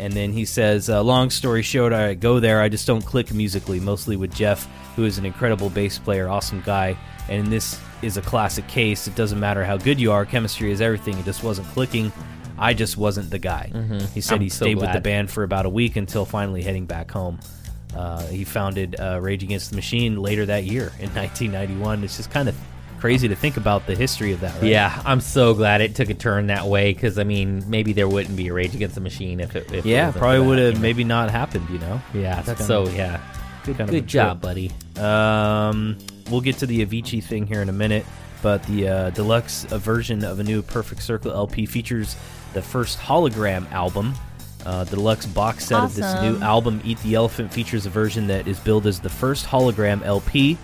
And 0.00 0.12
then 0.12 0.32
he 0.32 0.44
says, 0.44 0.90
uh, 0.90 1.02
long 1.04 1.30
story 1.30 1.62
short, 1.62 1.92
I 1.92 2.14
go 2.14 2.40
there. 2.40 2.60
I 2.60 2.68
just 2.68 2.86
don't 2.86 3.04
click 3.04 3.32
musically. 3.32 3.78
Mostly 3.78 4.16
with 4.16 4.34
Jeff, 4.34 4.68
who 4.96 5.04
is 5.04 5.18
an 5.18 5.24
incredible 5.24 5.70
bass 5.70 5.98
player, 5.98 6.28
awesome 6.28 6.62
guy. 6.62 6.96
And 7.28 7.44
in 7.44 7.50
this 7.50 7.78
is 8.02 8.16
a 8.16 8.22
classic 8.22 8.66
case. 8.68 9.06
It 9.06 9.14
doesn't 9.14 9.38
matter 9.40 9.64
how 9.64 9.76
good 9.76 10.00
you 10.00 10.12
are. 10.12 10.24
Chemistry 10.24 10.70
is 10.72 10.80
everything. 10.80 11.18
It 11.18 11.24
just 11.24 11.42
wasn't 11.42 11.68
clicking. 11.68 12.12
I 12.58 12.74
just 12.74 12.96
wasn't 12.96 13.30
the 13.30 13.38
guy. 13.38 13.70
He 14.14 14.20
said 14.20 14.34
I'm 14.36 14.40
he 14.42 14.48
so 14.50 14.64
stayed 14.66 14.76
with 14.76 14.92
the 14.92 15.00
band 15.00 15.30
for 15.30 15.44
about 15.44 15.64
a 15.66 15.70
week 15.70 15.96
until 15.96 16.24
finally 16.26 16.62
heading 16.62 16.86
back 16.86 17.10
home. 17.10 17.40
Uh, 17.96 18.24
he 18.26 18.44
founded 18.44 18.96
uh, 19.00 19.18
Rage 19.20 19.42
Against 19.42 19.70
the 19.70 19.76
Machine 19.76 20.20
later 20.20 20.46
that 20.46 20.64
year 20.64 20.92
in 21.00 21.08
1991. 21.14 22.04
It's 22.04 22.16
just 22.18 22.30
kind 22.30 22.48
of 22.48 22.56
crazy 23.00 23.26
to 23.28 23.34
think 23.34 23.56
about 23.56 23.86
the 23.86 23.96
history 23.96 24.32
of 24.32 24.40
that. 24.40 24.54
Right? 24.60 24.70
yeah 24.70 25.02
I'm 25.06 25.22
so 25.22 25.54
glad 25.54 25.80
it 25.80 25.94
took 25.94 26.10
a 26.10 26.14
turn 26.14 26.48
that 26.48 26.66
way 26.66 26.92
because 26.92 27.18
I 27.18 27.24
mean 27.24 27.64
maybe 27.68 27.94
there 27.94 28.06
wouldn't 28.06 28.36
be 28.36 28.48
a 28.48 28.52
Rage 28.52 28.74
Against 28.74 28.94
the 28.94 29.00
Machine 29.00 29.40
if 29.40 29.56
it 29.56 29.72
if 29.72 29.86
yeah, 29.86 30.06
wasn't 30.08 30.20
probably 30.20 30.46
would 30.46 30.58
have 30.58 30.80
maybe 30.82 31.02
not 31.02 31.30
happened. 31.30 31.66
You 31.70 31.78
know. 31.78 32.00
yeah 32.12 32.42
that's 32.42 32.60
kinda- 32.60 32.64
so 32.64 32.88
yeah 32.90 33.20
good, 33.64 33.80
of 33.80 33.88
good 33.88 34.06
job 34.06 34.42
buddy 34.42 34.70
Um, 34.98 35.96
we'll 36.30 36.40
get 36.40 36.58
to 36.58 36.66
the 36.66 36.84
Avicii 36.84 37.22
thing 37.22 37.46
here 37.46 37.62
in 37.62 37.68
a 37.68 37.72
minute, 37.72 38.04
but 38.42 38.62
the 38.64 38.88
uh, 38.88 39.10
deluxe 39.10 39.64
version 39.64 40.24
of 40.24 40.40
a 40.40 40.42
new 40.42 40.62
Perfect 40.62 41.02
Circle 41.02 41.32
LP 41.32 41.66
features 41.66 42.16
the 42.54 42.62
first 42.62 42.98
hologram 42.98 43.70
album 43.72 44.14
Uh, 44.66 44.84
the 44.84 44.96
deluxe 44.96 45.24
box 45.24 45.64
set 45.64 45.82
of 45.82 45.94
this 45.94 46.12
new 46.22 46.36
album, 46.44 46.82
Eat 46.84 46.98
the 47.02 47.14
Elephant, 47.14 47.50
features 47.50 47.86
a 47.86 47.90
version 47.90 48.26
that 48.26 48.46
is 48.46 48.60
billed 48.60 48.86
as 48.86 49.00
the 49.00 49.08
first 49.08 49.46
hologram 49.46 50.04
LP. 50.04 50.58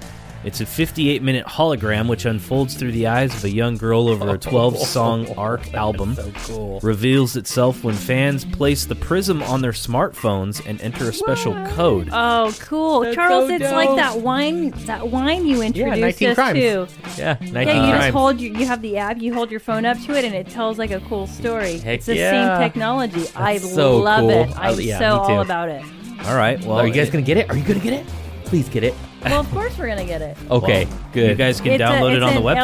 It's 0.47 0.61
a 0.61 0.67
58 0.67 1.23
minute 1.25 1.45
hologram 1.45 2.07
which 2.09 2.25
unfolds 2.25 2.75
through 2.75 2.93
the 2.93 3.09
eyes 3.09 3.35
of 3.35 3.43
a 3.43 3.51
young 3.51 3.77
girl 3.77 4.09
over 4.09 4.33
a 4.33 4.39
12 4.39 4.79
song 4.79 5.27
arc 5.37 5.75
album. 5.75 6.15
So 6.15 6.31
cool. 6.47 6.81
Reveals 6.85 7.35
itself 7.35 7.83
when 7.83 7.97
fans 7.97 8.45
place 8.45 8.87
the 8.87 8.95
prism 8.95 9.43
on 9.43 9.61
their 9.61 9.73
smartphones 9.73 10.65
and 10.65 10.81
enter 10.83 11.09
a 11.09 11.13
special 11.13 11.53
code. 11.71 12.11
Oh, 12.13 12.55
cool, 12.61 13.01
That's 13.01 13.17
Charles! 13.17 13.49
so 13.49 13.55
it's 13.57 13.73
like 13.73 13.97
that 13.97 14.21
wine, 14.21 14.71
that 14.87 15.09
wine 15.09 15.47
you 15.47 15.63
introduced 15.63 16.01
19 16.21 16.29
us 16.29 16.35
crimes. 16.37 16.59
to. 16.61 16.87
Yeah, 17.19 17.39
19 17.41 17.53
Yeah, 17.53 17.87
you 17.87 17.99
just 17.99 18.11
hold 18.11 18.41
your, 18.41 18.57
you 18.57 18.67
have 18.67 18.83
the 18.83 18.99
app, 18.99 19.21
you 19.21 19.35
hold 19.35 19.51
your 19.51 19.59
phone 19.59 19.85
up 19.85 19.99
to 20.03 20.17
it, 20.17 20.25
and 20.25 20.33
it 20.33 20.49
tells 20.49 20.79
like 20.79 20.93
a 20.93 21.01
cool 21.01 21.27
story. 21.27 21.79
Heck 21.79 21.97
it's 21.97 22.07
the 22.07 22.15
yeah. 22.15 22.57
same 22.57 22.63
technology. 22.63 23.27
I 23.35 23.59
so 23.59 23.97
love 23.99 24.21
cool. 24.21 24.31
it. 24.31 24.57
I- 24.57 24.71
I'm 24.71 24.81
yeah, 24.81 24.99
so 25.01 25.27
me 25.27 25.35
all 25.35 25.41
about 25.41 25.71
it. 25.71 25.83
All 26.25 26.37
right. 26.37 26.61
Well, 26.65 26.79
Are 26.79 26.87
you 26.87 26.93
guys 26.93 27.11
gonna 27.11 27.23
get 27.25 27.37
it? 27.37 27.51
Are 27.51 27.57
you 27.57 27.65
gonna 27.65 27.81
get 27.81 27.95
it? 27.95 28.07
Please 28.45 28.69
get 28.69 28.85
it. 28.85 28.95
Well, 29.31 29.41
of 29.41 29.51
course 29.51 29.77
we're 29.79 29.89
gonna 29.89 30.05
get 30.05 30.23
it. 30.23 30.37
Okay, 30.51 30.85
Well, 30.87 30.99
good. 31.13 31.31
You 31.31 31.35
guys 31.37 31.61
can 31.61 31.73
it's 31.73 31.83
download 31.83 32.13
a, 32.13 32.17
it 32.17 32.23
on 32.23 32.33
it's 32.35 32.41
the 32.41 32.47
an 32.47 32.57
website. 32.57 32.61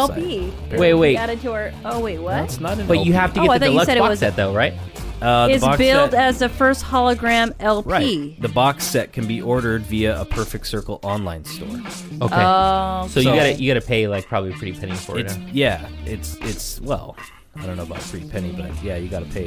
LP. 0.71 0.77
Wait, 0.79 0.95
wait. 0.95 1.11
We 1.13 1.17
added 1.17 1.41
to 1.43 1.53
our. 1.53 1.73
Oh 1.85 2.01
wait, 2.01 2.19
what? 2.19 2.33
That's 2.33 2.61
not 2.61 2.79
an 2.79 2.87
but 2.87 3.05
you 3.05 3.13
have 3.13 3.33
to 3.35 3.41
Oh, 3.41 3.45
I 3.45 3.47
get 3.47 3.53
the 3.53 3.59
thought 3.59 3.67
you 3.67 3.73
deluxe 3.73 3.87
said 3.87 3.97
it 3.97 4.01
box 4.01 4.11
was- 4.11 4.19
set 4.21 4.37
though, 4.37 4.55
right? 4.55 4.75
Uh, 5.21 5.47
the 5.47 5.53
it's 5.55 5.61
box 5.65 5.79
billed 5.79 6.11
set, 6.11 6.21
as 6.21 6.39
the 6.41 6.49
first 6.49 6.85
hologram 6.85 7.55
LP. 7.61 7.89
right. 7.89 8.43
The 8.43 8.49
box 8.49 8.83
set 8.85 9.13
can 9.13 9.25
be 9.29 9.41
ordered 9.41 9.83
via 9.83 10.21
a 10.21 10.25
Perfect 10.25 10.67
Circle 10.67 10.99
online 11.05 11.45
store. 11.45 11.69
Okay. 11.69 12.35
Oh, 12.45 13.07
so 13.09 13.21
you 13.21 13.27
so- 13.27 13.35
gotta 13.37 13.53
you 13.55 13.73
gotta 13.73 13.87
pay 13.87 14.09
like 14.09 14.27
probably 14.27 14.51
a 14.51 14.55
pretty 14.55 14.73
penny 14.79 14.97
for 14.97 15.19
it. 15.19 15.27
It's 15.27 15.35
huh? 15.37 15.43
yeah. 15.53 15.89
It's 16.07 16.37
it's 16.41 16.81
well. 16.81 17.17
I 17.55 17.67
don't 17.67 17.77
know 17.77 17.83
about 17.85 18.01
pretty 18.01 18.27
penny, 18.29 18.51
but 18.53 18.71
yeah, 18.83 18.97
you 18.97 19.09
got 19.09 19.21
to 19.21 19.29
pay 19.29 19.47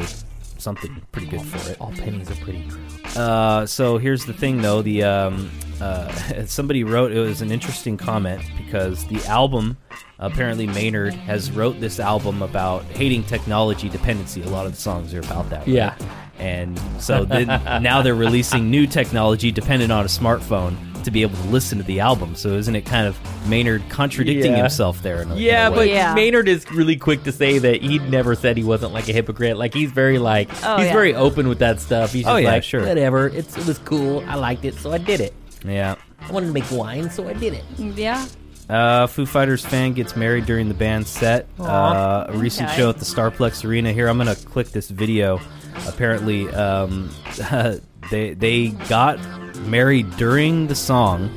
something 0.66 1.02
pretty 1.14 1.28
good 1.28 1.42
for 1.44 1.72
it. 1.72 1.80
All 1.80 1.92
pennies 1.92 2.30
are 2.32 2.36
pretty. 2.44 2.68
Uh, 3.16 3.66
so 3.66 3.98
here's 3.98 4.26
the 4.26 4.34
thing, 4.34 4.62
though. 4.62 4.82
The 4.82 5.04
um, 5.04 5.50
uh, 5.80 6.12
somebody 6.46 6.84
wrote 6.84 7.12
it 7.12 7.20
was 7.20 7.42
an 7.42 7.52
interesting 7.52 7.96
comment 7.96 8.42
because 8.58 9.06
the 9.06 9.24
album 9.28 9.78
apparently 10.20 10.66
Maynard 10.68 11.14
has 11.14 11.52
wrote 11.52 11.80
this 11.80 12.00
album 12.00 12.42
about 12.42 12.84
hating 12.86 13.24
technology 13.24 13.90
dependency. 13.90 14.42
A 14.42 14.50
lot 14.50 14.66
of 14.66 14.74
the 14.74 14.82
songs 14.82 15.14
are 15.14 15.20
about 15.20 15.50
that. 15.52 15.60
right? 15.60 15.68
Yeah. 15.68 15.96
And 16.40 16.78
so 17.00 17.24
then 17.26 17.48
now 17.84 18.02
they're 18.02 18.16
releasing 18.16 18.70
new 18.70 18.88
technology 18.88 19.52
dependent 19.52 19.92
on 19.92 20.04
a 20.04 20.10
smartphone 20.10 20.76
to 21.06 21.12
be 21.12 21.22
able 21.22 21.38
to 21.38 21.48
listen 21.50 21.78
to 21.78 21.84
the 21.84 22.00
album. 22.02 22.36
So 22.36 22.50
isn't 22.50 22.76
it 22.76 22.86
kind 22.86 23.08
of 23.08 23.18
Maynard 23.48 23.88
contradicting 23.90 24.52
Yeah. 24.52 24.58
himself 24.64 25.02
there? 25.02 25.22
In 25.22 25.30
a, 25.30 25.32
in 25.34 25.38
a 25.38 25.42
Yeah, 25.42 25.70
way? 25.70 25.76
but 25.76 25.88
Yeah. 25.90 26.14
Maynard 26.14 26.48
is 26.48 26.70
really 26.72 26.96
quick 26.98 27.24
to 27.24 27.32
say 27.32 27.58
that 27.60 27.82
he 27.82 28.00
never 28.00 28.36
said 28.36 28.58
he 28.58 28.64
wasn't 28.64 28.94
like 28.94 29.08
a 29.10 29.14
hypocrite. 29.14 29.58
Like 29.58 29.74
he's 29.74 29.92
very 29.92 30.20
like 30.20 30.50
Oh, 30.64 30.78
he's 30.78 30.88
yeah. 30.88 30.94
very 30.94 31.16
open 31.16 31.48
with 31.48 31.60
that 31.60 31.80
stuff. 31.80 32.12
He's 32.14 32.24
just 32.24 32.34
Oh, 32.34 32.38
yeah, 32.38 32.52
like 32.52 32.64
sure. 32.64 32.86
whatever. 32.86 33.28
It's 33.30 33.58
it 33.58 33.66
was 33.66 33.78
cool. 33.80 34.24
I 34.28 34.36
liked 34.36 34.66
it, 34.66 34.76
so 34.76 34.92
I 34.92 34.98
did 34.98 35.22
it. 35.22 35.34
yeah. 35.66 35.96
I 36.28 36.32
wanted 36.32 36.48
to 36.48 36.54
make 36.54 36.70
wine, 36.72 37.10
so 37.10 37.28
I 37.28 37.34
did 37.34 37.54
it. 37.54 37.64
yeah. 37.78 38.26
Uh, 38.68 39.06
Foo 39.06 39.28
Fighters 39.28 39.64
fan 39.64 39.94
gets 39.94 40.16
married 40.16 40.48
during 40.48 40.68
the 40.70 40.74
band's 40.74 41.10
set. 41.10 41.48
Uh, 41.60 42.26
a 42.30 42.34
recent 42.36 42.68
Okay. 42.70 42.78
show 42.78 42.90
at 42.90 42.98
the 42.98 43.06
Starplex 43.06 43.64
Arena. 43.64 43.92
Here, 43.94 44.08
I'm 44.08 44.18
gonna 44.18 44.34
click 44.36 44.72
this 44.72 44.90
video. 44.90 45.40
Apparently, 45.88 46.50
um, 46.50 47.12
they 48.12 48.34
they 48.34 48.70
got 48.90 49.20
married 49.62 50.10
during 50.18 50.68
the 50.68 50.76
song. 50.76 51.30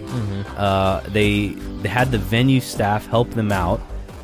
Uh, 0.57 1.01
they 1.09 1.49
they 1.83 1.89
had 1.89 2.11
the 2.11 2.19
venue 2.19 2.61
staff 2.61 3.07
help 3.07 3.31
them 3.31 3.53
out. 3.53 3.81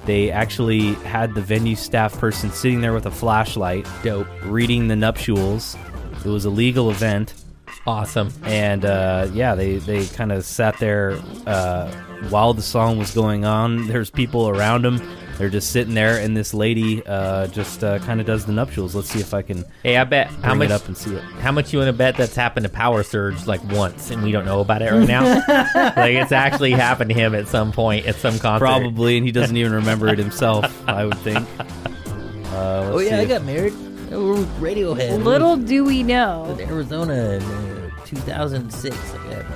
They 0.06 0.30
actually 0.30 0.94
had 0.94 1.34
the 1.34 1.40
venue 1.40 1.76
staff 1.76 2.18
person 2.18 2.50
sitting 2.50 2.80
there 2.82 2.92
with 2.92 3.06
a 3.06 3.10
flashlight, 3.10 3.86
Dope. 4.02 4.26
reading 4.44 4.88
the 4.88 4.96
nuptials. 4.96 5.76
It 6.24 6.28
was 6.28 6.44
a 6.44 6.50
legal 6.50 6.90
event 6.90 7.34
Awesome. 7.86 8.30
and 8.44 8.84
uh, 8.84 9.28
yeah, 9.32 9.54
they 9.54 9.76
they 9.76 10.06
kind 10.06 10.32
of 10.32 10.44
sat 10.44 10.78
there 10.78 11.18
uh, 11.46 11.90
while 12.30 12.54
the 12.54 12.62
song 12.62 12.98
was 12.98 13.12
going 13.14 13.44
on. 13.44 13.86
There's 13.88 14.10
people 14.10 14.48
around 14.48 14.82
them. 14.84 15.00
They're 15.38 15.50
just 15.50 15.70
sitting 15.72 15.94
there, 15.94 16.18
and 16.18 16.36
this 16.36 16.54
lady 16.54 17.04
uh, 17.04 17.48
just 17.48 17.82
uh, 17.82 17.98
kind 18.00 18.20
of 18.20 18.26
does 18.26 18.44
the 18.46 18.52
nuptials. 18.52 18.94
Let's 18.94 19.08
see 19.10 19.18
if 19.20 19.34
I 19.34 19.42
can 19.42 19.64
Hey, 19.82 19.96
I 19.96 20.04
bet 20.04 20.28
bring 20.28 20.42
how 20.42 20.54
much 20.54 20.66
it 20.66 20.72
up 20.72 20.86
and 20.86 20.96
see 20.96 21.14
it. 21.14 21.22
how 21.40 21.50
much 21.50 21.72
you 21.72 21.80
want 21.80 21.88
to 21.88 21.92
bet 21.92 22.16
that's 22.16 22.36
happened 22.36 22.64
to 22.64 22.70
Power 22.70 23.02
Surge 23.02 23.44
like 23.46 23.62
once 23.64 24.10
and 24.10 24.22
we 24.22 24.30
don't 24.30 24.44
know 24.44 24.60
about 24.60 24.80
it 24.82 24.92
right 24.92 25.08
now? 25.08 25.24
like 25.96 26.14
it's 26.14 26.30
actually 26.32 26.70
happened 26.70 27.10
to 27.10 27.14
him 27.14 27.34
at 27.34 27.48
some 27.48 27.72
point 27.72 28.06
at 28.06 28.14
some 28.14 28.38
concert. 28.38 28.64
Probably, 28.64 29.16
and 29.16 29.26
he 29.26 29.32
doesn't 29.32 29.56
even 29.56 29.72
remember 29.72 30.06
it 30.08 30.18
himself. 30.20 30.64
I 30.88 31.04
would 31.04 31.18
think. 31.18 31.38
Uh, 31.58 31.64
Oh 32.54 32.92
let's 32.96 33.10
yeah, 33.10 33.16
see 33.16 33.20
I 33.20 33.22
if- 33.22 33.28
got 33.28 33.44
married. 33.44 33.72
Oh, 34.12 34.36
Radiohead. 34.60 35.24
Little 35.24 35.56
do 35.56 35.84
we 35.84 36.04
know. 36.04 36.56
Arizona 36.60 37.12
in 37.14 37.42
uh, 37.42 37.90
2006. 38.04 38.96
I 38.96 39.16
got 39.16 39.28
married. 39.30 39.53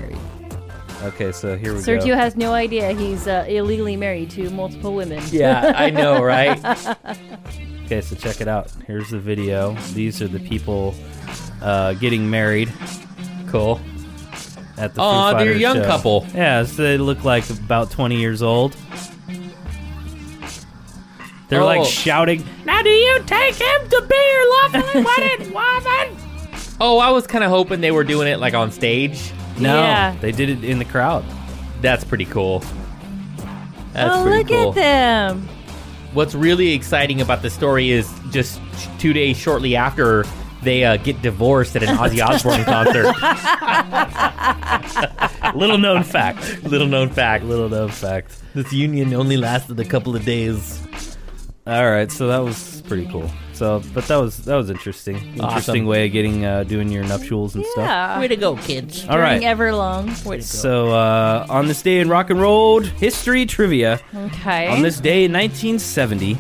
Okay, 1.02 1.30
so 1.32 1.56
here 1.56 1.74
we 1.74 1.80
Sergio 1.80 1.84
go. 2.00 2.04
Sergio 2.06 2.14
has 2.16 2.36
no 2.36 2.52
idea 2.52 2.92
he's 2.92 3.26
uh, 3.28 3.44
illegally 3.48 3.96
married 3.96 4.30
to 4.30 4.50
multiple 4.50 4.94
women. 4.94 5.22
Yeah, 5.30 5.72
I 5.76 5.90
know, 5.90 6.22
right? 6.24 6.58
Okay, 7.84 8.00
so 8.00 8.16
check 8.16 8.40
it 8.40 8.48
out. 8.48 8.70
Here's 8.86 9.10
the 9.10 9.18
video. 9.20 9.74
These 9.94 10.20
are 10.22 10.28
the 10.28 10.40
people 10.40 10.94
uh, 11.62 11.94
getting 11.94 12.28
married 12.28 12.72
cool. 13.48 13.80
at 14.76 14.94
the. 14.94 15.00
Aw, 15.00 15.34
they're 15.38 15.52
a 15.52 15.56
young 15.56 15.76
show. 15.76 15.84
couple. 15.84 16.26
Yeah, 16.34 16.64
so 16.64 16.82
they 16.82 16.98
look 16.98 17.22
like 17.24 17.48
about 17.48 17.90
20 17.92 18.16
years 18.16 18.42
old. 18.42 18.76
They're 21.48 21.62
Oh. 21.62 21.66
like 21.66 21.86
shouting, 21.86 22.44
Now 22.66 22.82
do 22.82 22.90
you 22.90 23.22
take 23.24 23.54
him 23.54 23.88
to 23.88 24.06
be 24.06 24.16
your 24.16 24.50
lawfully 24.82 25.02
wedded 25.02 25.54
woman? 25.54 26.16
Oh, 26.80 26.98
I 26.98 27.10
was 27.10 27.26
kind 27.26 27.42
of 27.42 27.48
hoping 27.50 27.80
they 27.80 27.90
were 27.90 28.04
doing 28.04 28.28
it 28.28 28.38
like 28.38 28.52
on 28.54 28.70
stage. 28.70 29.32
No, 29.60 29.74
Yeah. 29.76 30.16
they 30.20 30.32
did 30.32 30.48
it 30.50 30.64
in 30.64 30.78
the 30.78 30.84
crowd. 30.84 31.24
That's 31.80 32.04
pretty 32.04 32.24
cool. 32.24 32.62
That's 33.92 34.14
oh, 34.16 34.22
pretty 34.24 34.38
look 34.38 34.48
cool. 34.48 34.68
at 34.70 34.74
them. 34.74 35.48
What's 36.12 36.34
really 36.34 36.72
exciting 36.72 37.20
about 37.20 37.42
the 37.42 37.50
story 37.50 37.90
is 37.90 38.10
just 38.30 38.60
two 38.98 39.12
days 39.12 39.36
shortly 39.36 39.76
after 39.76 40.24
they 40.62 40.84
uh, 40.84 40.96
get 40.96 41.20
divorced 41.22 41.76
at 41.76 41.82
an 41.82 41.88
Ozzy 41.96 42.24
Osbourne 42.24 42.64
concert. 42.64 43.14
Little 45.54 45.78
known 45.78 46.02
fact. 46.02 46.62
Little 46.64 46.86
known 46.86 47.10
fact. 47.10 47.44
Little 47.44 47.68
known 47.68 47.90
fact. 47.90 48.42
This 48.54 48.72
union 48.72 49.14
only 49.14 49.36
lasted 49.36 49.78
a 49.80 49.84
couple 49.84 50.16
of 50.16 50.24
days. 50.24 50.80
All 51.66 51.90
right, 51.90 52.10
so 52.10 52.26
that 52.28 52.38
was 52.38 52.82
pretty 52.82 53.06
cool. 53.06 53.30
So, 53.58 53.82
but 53.92 54.06
that 54.06 54.16
was 54.16 54.36
that 54.44 54.54
was 54.54 54.70
interesting. 54.70 55.16
Interesting 55.16 55.42
Awesome. 55.44 55.86
way 55.86 56.06
of 56.06 56.12
getting 56.12 56.44
uh, 56.44 56.62
doing 56.64 56.90
your 56.90 57.02
nuptials 57.04 57.54
and 57.56 57.64
stuff. 57.66 57.84
Yeah. 57.86 58.20
Way 58.20 58.28
to 58.28 58.36
go, 58.36 58.56
kids. 58.56 59.06
All 59.08 59.18
right. 59.18 59.40
During 59.40 59.56
Everlong. 59.58 60.06
Way 60.24 60.36
to 60.36 60.42
go. 60.42 60.46
So, 60.46 60.90
uh, 60.92 61.46
on 61.48 61.66
this 61.66 61.82
day 61.82 61.98
in 62.00 62.08
rock 62.08 62.30
and 62.30 62.40
roll 62.40 62.80
history 62.80 63.46
trivia, 63.46 64.00
Okay. 64.14 64.68
On 64.68 64.82
this 64.82 65.00
day 65.00 65.24
in 65.24 65.32
1970, 65.32 66.36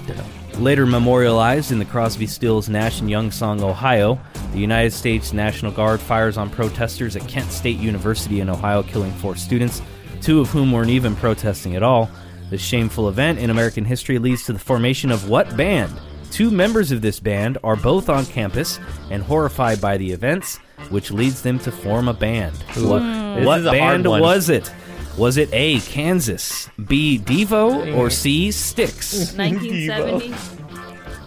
later 0.58 0.86
memorialized 0.86 1.72
in 1.72 1.78
the 1.78 1.84
Crosby, 1.84 2.26
Stills, 2.26 2.68
Nash 2.68 3.00
and 3.00 3.10
Young 3.10 3.30
song 3.30 3.62
"Ohio," 3.62 4.18
the 4.52 4.58
United 4.58 4.92
States 4.92 5.32
National 5.32 5.72
Guard 5.72 6.00
fires 6.00 6.36
on 6.36 6.48
protesters 6.50 7.16
at 7.16 7.26
Kent 7.26 7.50
State 7.50 7.78
University 7.78 8.40
in 8.40 8.48
Ohio, 8.48 8.82
killing 8.82 9.12
four 9.14 9.34
students, 9.36 9.82
two 10.20 10.40
of 10.40 10.50
whom 10.50 10.70
weren't 10.72 10.90
even 10.90 11.16
protesting 11.16 11.74
at 11.74 11.82
all. 11.82 12.08
This 12.50 12.62
shameful 12.62 13.08
event 13.08 13.38
in 13.40 13.50
American 13.50 13.84
history 13.84 14.18
leads 14.18 14.44
to 14.46 14.52
the 14.52 14.58
formation 14.58 15.10
of 15.10 15.28
what 15.28 15.54
band? 15.56 15.92
Two 16.30 16.50
members 16.50 16.92
of 16.92 17.00
this 17.02 17.20
band 17.20 17.58
are 17.64 17.76
both 17.76 18.08
on 18.08 18.26
campus 18.26 18.78
and 19.10 19.22
horrified 19.22 19.80
by 19.80 19.96
the 19.96 20.12
events, 20.12 20.56
which 20.90 21.10
leads 21.10 21.42
them 21.42 21.58
to 21.60 21.72
form 21.72 22.08
a 22.08 22.14
band. 22.14 22.56
What, 22.76 23.00
This 23.00 23.46
what 23.46 23.60
is 23.60 23.66
a 23.66 23.70
band 23.72 24.06
was 24.06 24.48
it? 24.48 24.72
Was 25.16 25.36
it 25.36 25.48
A. 25.52 25.80
Kansas, 25.80 26.68
B. 26.86 27.18
Devo, 27.18 27.96
or 27.96 28.08
C. 28.08 28.52
Styx? 28.52 29.34
1970. 29.36 30.32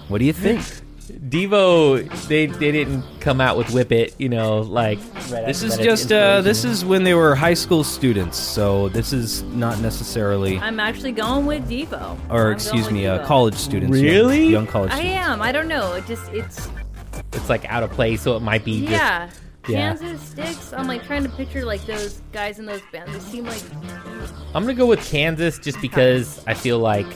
What 0.08 0.20
do 0.20 0.26
you 0.26 0.34
think? 0.34 0.62
Devo, 1.12 2.08
they 2.28 2.46
they 2.46 2.72
didn't 2.72 3.04
come 3.20 3.40
out 3.42 3.58
with 3.58 3.72
Whip 3.72 3.92
It, 3.92 4.16
you 4.18 4.30
know, 4.30 4.60
like. 4.62 5.00
right 5.30 5.46
This 5.46 5.64
is 5.64 5.78
just 5.78 6.12
uh, 6.12 6.42
this 6.42 6.64
is 6.66 6.84
when 6.84 7.04
they 7.04 7.14
were 7.14 7.36
high 7.36 7.54
school 7.54 7.84
students, 7.84 8.38
so 8.38 8.90
this 8.90 9.14
is 9.14 9.44
not 9.44 9.80
necessarily, 9.80 10.60
I'm 10.60 10.80
actually 10.80 11.12
going 11.12 11.46
with 11.46 11.70
Devo. 11.70 12.18
or 12.30 12.48
I'm 12.48 12.54
excuse 12.54 12.90
me, 12.92 13.08
uh, 13.08 13.26
college 13.26 13.56
students. 13.56 13.92
Really? 13.98 14.48
young, 14.48 14.68
college. 14.68 14.92
I 14.92 15.02
am. 15.02 15.42
I 15.42 15.52
don't 15.52 15.68
know. 15.68 15.94
It 15.94 16.06
just 16.06 16.32
it's 16.34 16.68
It's 17.34 17.50
like 17.50 17.66
out 17.66 17.84
of 17.84 17.92
place, 17.92 18.22
so 18.22 18.36
it 18.36 18.42
might 18.42 18.66
be 18.66 18.82
just. 18.82 18.92
yeah. 18.92 19.30
yeah. 19.68 19.96
Kansas 19.96 20.22
sticks. 20.22 20.74
I'm 20.74 20.88
like 20.88 21.04
trying 21.06 21.24
to 21.24 21.30
picture 21.30 21.66
like 21.66 21.86
those 21.86 22.22
guys 22.34 22.60
in 22.60 22.66
those 22.66 22.82
bands. 22.92 23.14
They 23.14 23.20
seem 23.20 23.46
like 23.46 23.62
I'm 24.54 24.64
gonna 24.64 24.74
go 24.74 24.86
with 24.88 25.06
Kansas 25.08 25.60
just 25.60 25.80
because 25.82 26.44
I 26.48 26.54
feel 26.54 26.80
like, 26.80 27.08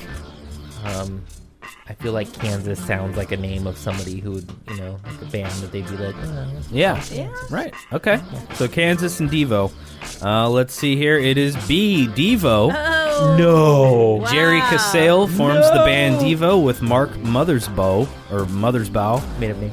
um, 0.83 1.23
I 1.87 1.93
feel 1.93 2.13
like 2.13 2.33
Kansas 2.33 2.83
sounds 2.83 3.15
like 3.15 3.31
a 3.31 3.37
name 3.37 3.67
of 3.67 3.77
somebody 3.77 4.19
who 4.19 4.31
would, 4.31 4.49
you 4.69 4.77
know, 4.77 4.99
like 5.05 5.21
a 5.21 5.25
band 5.25 5.51
that 5.61 5.71
they'd 5.71 5.87
be 5.87 5.95
like, 5.97 6.15
"Oh, 6.17 6.47
Yeah. 6.71 6.99
yeah. 7.11 7.31
Right. 7.51 7.73
Okay. 7.93 8.19
So 8.55 8.67
Kansas 8.67 9.19
and 9.19 9.29
Devo. 9.29 9.71
Uh, 10.23 10.49
let's 10.49 10.73
see 10.73 10.95
here. 10.95 11.17
It 11.19 11.37
is 11.37 11.55
B. 11.67 12.07
Devo. 12.07 12.73
Oh 13.17 13.35
no. 13.37 14.15
wow. 14.23 14.31
Jerry 14.31 14.61
Casale 14.61 15.27
forms 15.27 15.69
the 15.71 15.83
band 15.85 16.15
Devo 16.17 16.61
with 16.63 16.81
Mark 16.81 17.11
Mothersbaugh 17.17 18.07
or 18.31 18.45
Mothersbaugh, 18.45 19.21
Made 19.39 19.51
up 19.51 19.57
name. 19.57 19.71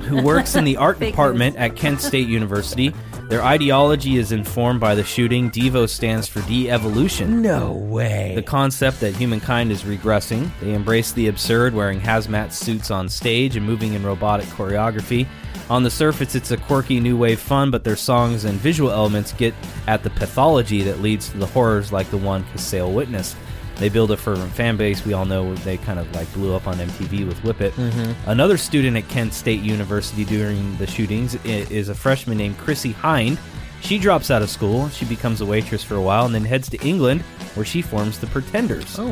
who 0.00 0.22
works 0.22 0.54
in 0.56 0.64
the 0.64 0.76
art 0.78 0.98
department 0.98 1.56
at 1.56 1.76
Kent 1.76 2.00
State 2.00 2.26
University. 2.28 2.94
Their 3.28 3.42
ideology 3.42 4.16
is 4.16 4.32
informed 4.32 4.80
by 4.80 4.94
the 4.94 5.02
shooting. 5.02 5.50
Devo 5.50 5.88
stands 5.88 6.28
for 6.28 6.42
de-evolution. 6.42 7.40
No 7.40 7.72
way. 7.72 8.32
The 8.34 8.42
concept 8.42 9.00
that 9.00 9.16
humankind 9.16 9.72
is 9.72 9.82
regressing. 9.82 10.50
They 10.60 10.74
embrace 10.74 11.12
the 11.12 11.28
absurd, 11.28 11.74
wearing 11.74 12.00
hazmat 12.00 12.52
suits 12.52 12.90
on 12.90 13.08
stage 13.08 13.56
and 13.56 13.64
moving 13.64 13.94
in 13.94 14.04
robotic 14.04 14.46
choreography. 14.46 15.26
On 15.70 15.82
the 15.82 15.90
surface, 15.90 16.34
it's 16.34 16.50
a 16.50 16.58
quirky 16.58 17.00
new 17.00 17.16
wave 17.16 17.40
fun, 17.40 17.70
but 17.70 17.82
their 17.82 17.96
songs 17.96 18.44
and 18.44 18.60
visual 18.60 18.90
elements 18.90 19.32
get 19.32 19.54
at 19.86 20.02
the 20.02 20.10
pathology 20.10 20.82
that 20.82 21.00
leads 21.00 21.30
to 21.30 21.38
the 21.38 21.46
horrors 21.46 21.90
like 21.90 22.10
the 22.10 22.18
one 22.18 22.44
Casale 22.52 22.92
witnessed. 22.92 23.36
They 23.76 23.88
build 23.88 24.10
a 24.12 24.16
fervent 24.16 24.52
fan 24.52 24.76
base. 24.76 25.04
We 25.04 25.12
all 25.14 25.24
know 25.24 25.54
they 25.56 25.76
kind 25.78 25.98
of 25.98 26.12
like 26.14 26.32
blew 26.32 26.54
up 26.54 26.66
on 26.66 26.76
MTV 26.76 27.26
with 27.26 27.42
Whip 27.42 27.60
It. 27.60 27.72
Mm-hmm. 27.74 28.30
Another 28.30 28.56
student 28.56 28.96
at 28.96 29.08
Kent 29.08 29.34
State 29.34 29.60
University 29.60 30.24
during 30.24 30.76
the 30.76 30.86
shootings 30.86 31.34
is 31.44 31.88
a 31.88 31.94
freshman 31.94 32.38
named 32.38 32.56
Chrissie 32.58 32.94
Hynde. 32.94 33.38
She 33.80 33.98
drops 33.98 34.30
out 34.30 34.40
of 34.40 34.48
school. 34.48 34.88
She 34.88 35.04
becomes 35.04 35.40
a 35.42 35.46
waitress 35.46 35.84
for 35.84 35.96
a 35.96 36.00
while 36.00 36.24
and 36.24 36.34
then 36.34 36.44
heads 36.44 36.70
to 36.70 36.78
England, 36.78 37.20
where 37.54 37.66
she 37.66 37.82
forms 37.82 38.18
the 38.18 38.26
Pretenders. 38.28 38.98
Oh. 38.98 39.08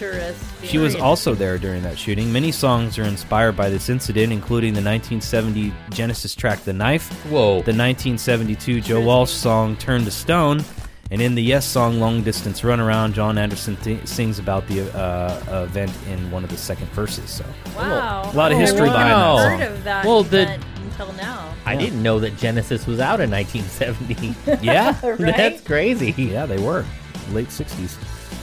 Interesting. 0.00 0.68
She 0.68 0.78
was 0.78 0.94
also 0.94 1.34
there 1.34 1.58
during 1.58 1.82
that 1.82 1.98
shooting. 1.98 2.32
Many 2.32 2.50
songs 2.52 2.98
are 2.98 3.04
inspired 3.04 3.56
by 3.56 3.68
this 3.68 3.88
incident, 3.88 4.32
including 4.32 4.74
the 4.74 4.82
1970 4.82 5.72
Genesis 5.90 6.34
track 6.34 6.64
"The 6.64 6.72
Knife," 6.72 7.10
Whoa. 7.30 7.62
the 7.62 7.72
1972 7.74 8.80
Joe 8.80 9.00
Walsh 9.00 9.30
song 9.30 9.76
"Turn 9.76 10.04
to 10.04 10.10
Stone," 10.10 10.64
and 11.12 11.22
in 11.22 11.34
the 11.36 11.42
Yes 11.42 11.64
song 11.64 12.00
"Long 12.00 12.22
Distance 12.22 12.62
Runaround," 12.62 13.12
Jon 13.12 13.38
Anderson 13.38 13.76
th- 13.76 14.04
sings 14.08 14.40
about 14.40 14.66
the 14.66 14.80
uh, 14.98 15.62
event 15.64 15.92
in 16.08 16.28
one 16.32 16.42
of 16.42 16.50
the 16.50 16.56
second 16.56 16.88
verses. 16.90 17.30
So 17.30 17.44
Wow. 17.76 18.28
A 18.32 18.36
lot 18.36 18.50
of 18.50 18.58
history 18.58 18.88
hadn't 18.88 18.94
behind 18.94 19.38
that 19.38 19.60
heard 19.60 19.72
of 19.72 19.84
that 19.84 20.04
Well, 20.04 20.22
the- 20.24 20.58
until 20.82 21.12
now. 21.12 21.54
I 21.64 21.76
didn't 21.76 22.02
know 22.02 22.18
that 22.18 22.36
Genesis 22.38 22.86
was 22.88 22.98
out 22.98 23.20
in 23.20 23.30
1970. 23.30 24.34
yeah, 24.66 24.98
Right? 25.06 25.36
That's 25.36 25.60
crazy. 25.60 26.10
yeah, 26.16 26.44
they 26.46 26.58
were 26.60 26.84
late 27.30 27.48
60s. 27.48 27.96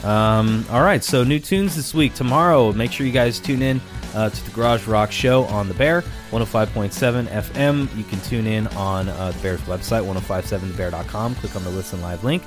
Um, 0.05 0.65
all 0.71 0.82
right, 0.82 1.03
so 1.03 1.25
new 1.25 1.39
tunes 1.39 1.75
this 1.75 1.93
week. 1.93 2.13
Tomorrow, 2.13 2.71
make 2.71 2.93
sure 2.93 3.05
you 3.05 3.12
guys 3.12 3.38
tune 3.39 3.62
in 3.62 3.82
uh, 4.15 4.29
to 4.29 4.45
the 4.45 4.51
Garage 4.51 4.88
Rock 4.88 5.12
Show 5.12 5.43
on 5.45 5.67
the 5.67 5.73
Bear, 5.73 6.01
105.7 6.32 7.27
FM. 7.27 7.97
You 7.97 8.05
can 8.05 8.21
tune 8.21 8.47
in 8.47 8.67
on 8.67 9.10
uh, 9.10 9.32
the 9.32 9.39
Bear's 9.41 9.60
website, 9.62 10.05
1057thebear.com. 10.05 11.36
Click 11.36 11.55
on 11.58 11.63
the 11.65 11.69
Listen 11.71 12.01
Live 12.01 12.23
link. 12.23 12.41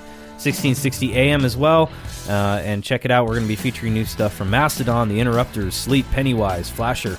1660 0.45 1.15
AM 1.15 1.45
as 1.45 1.57
well. 1.57 1.91
Uh, 2.29 2.61
and 2.65 2.83
check 2.83 3.05
it 3.05 3.11
out. 3.11 3.27
We're 3.27 3.35
going 3.35 3.45
to 3.45 3.49
be 3.49 3.57
featuring 3.57 3.95
new 3.95 4.05
stuff 4.05 4.35
from 4.35 4.51
Mastodon, 4.51 5.09
The 5.09 5.21
Interrupters, 5.21 5.75
Sleep, 5.75 6.07
Pennywise, 6.11 6.69
Flasher, 6.69 7.19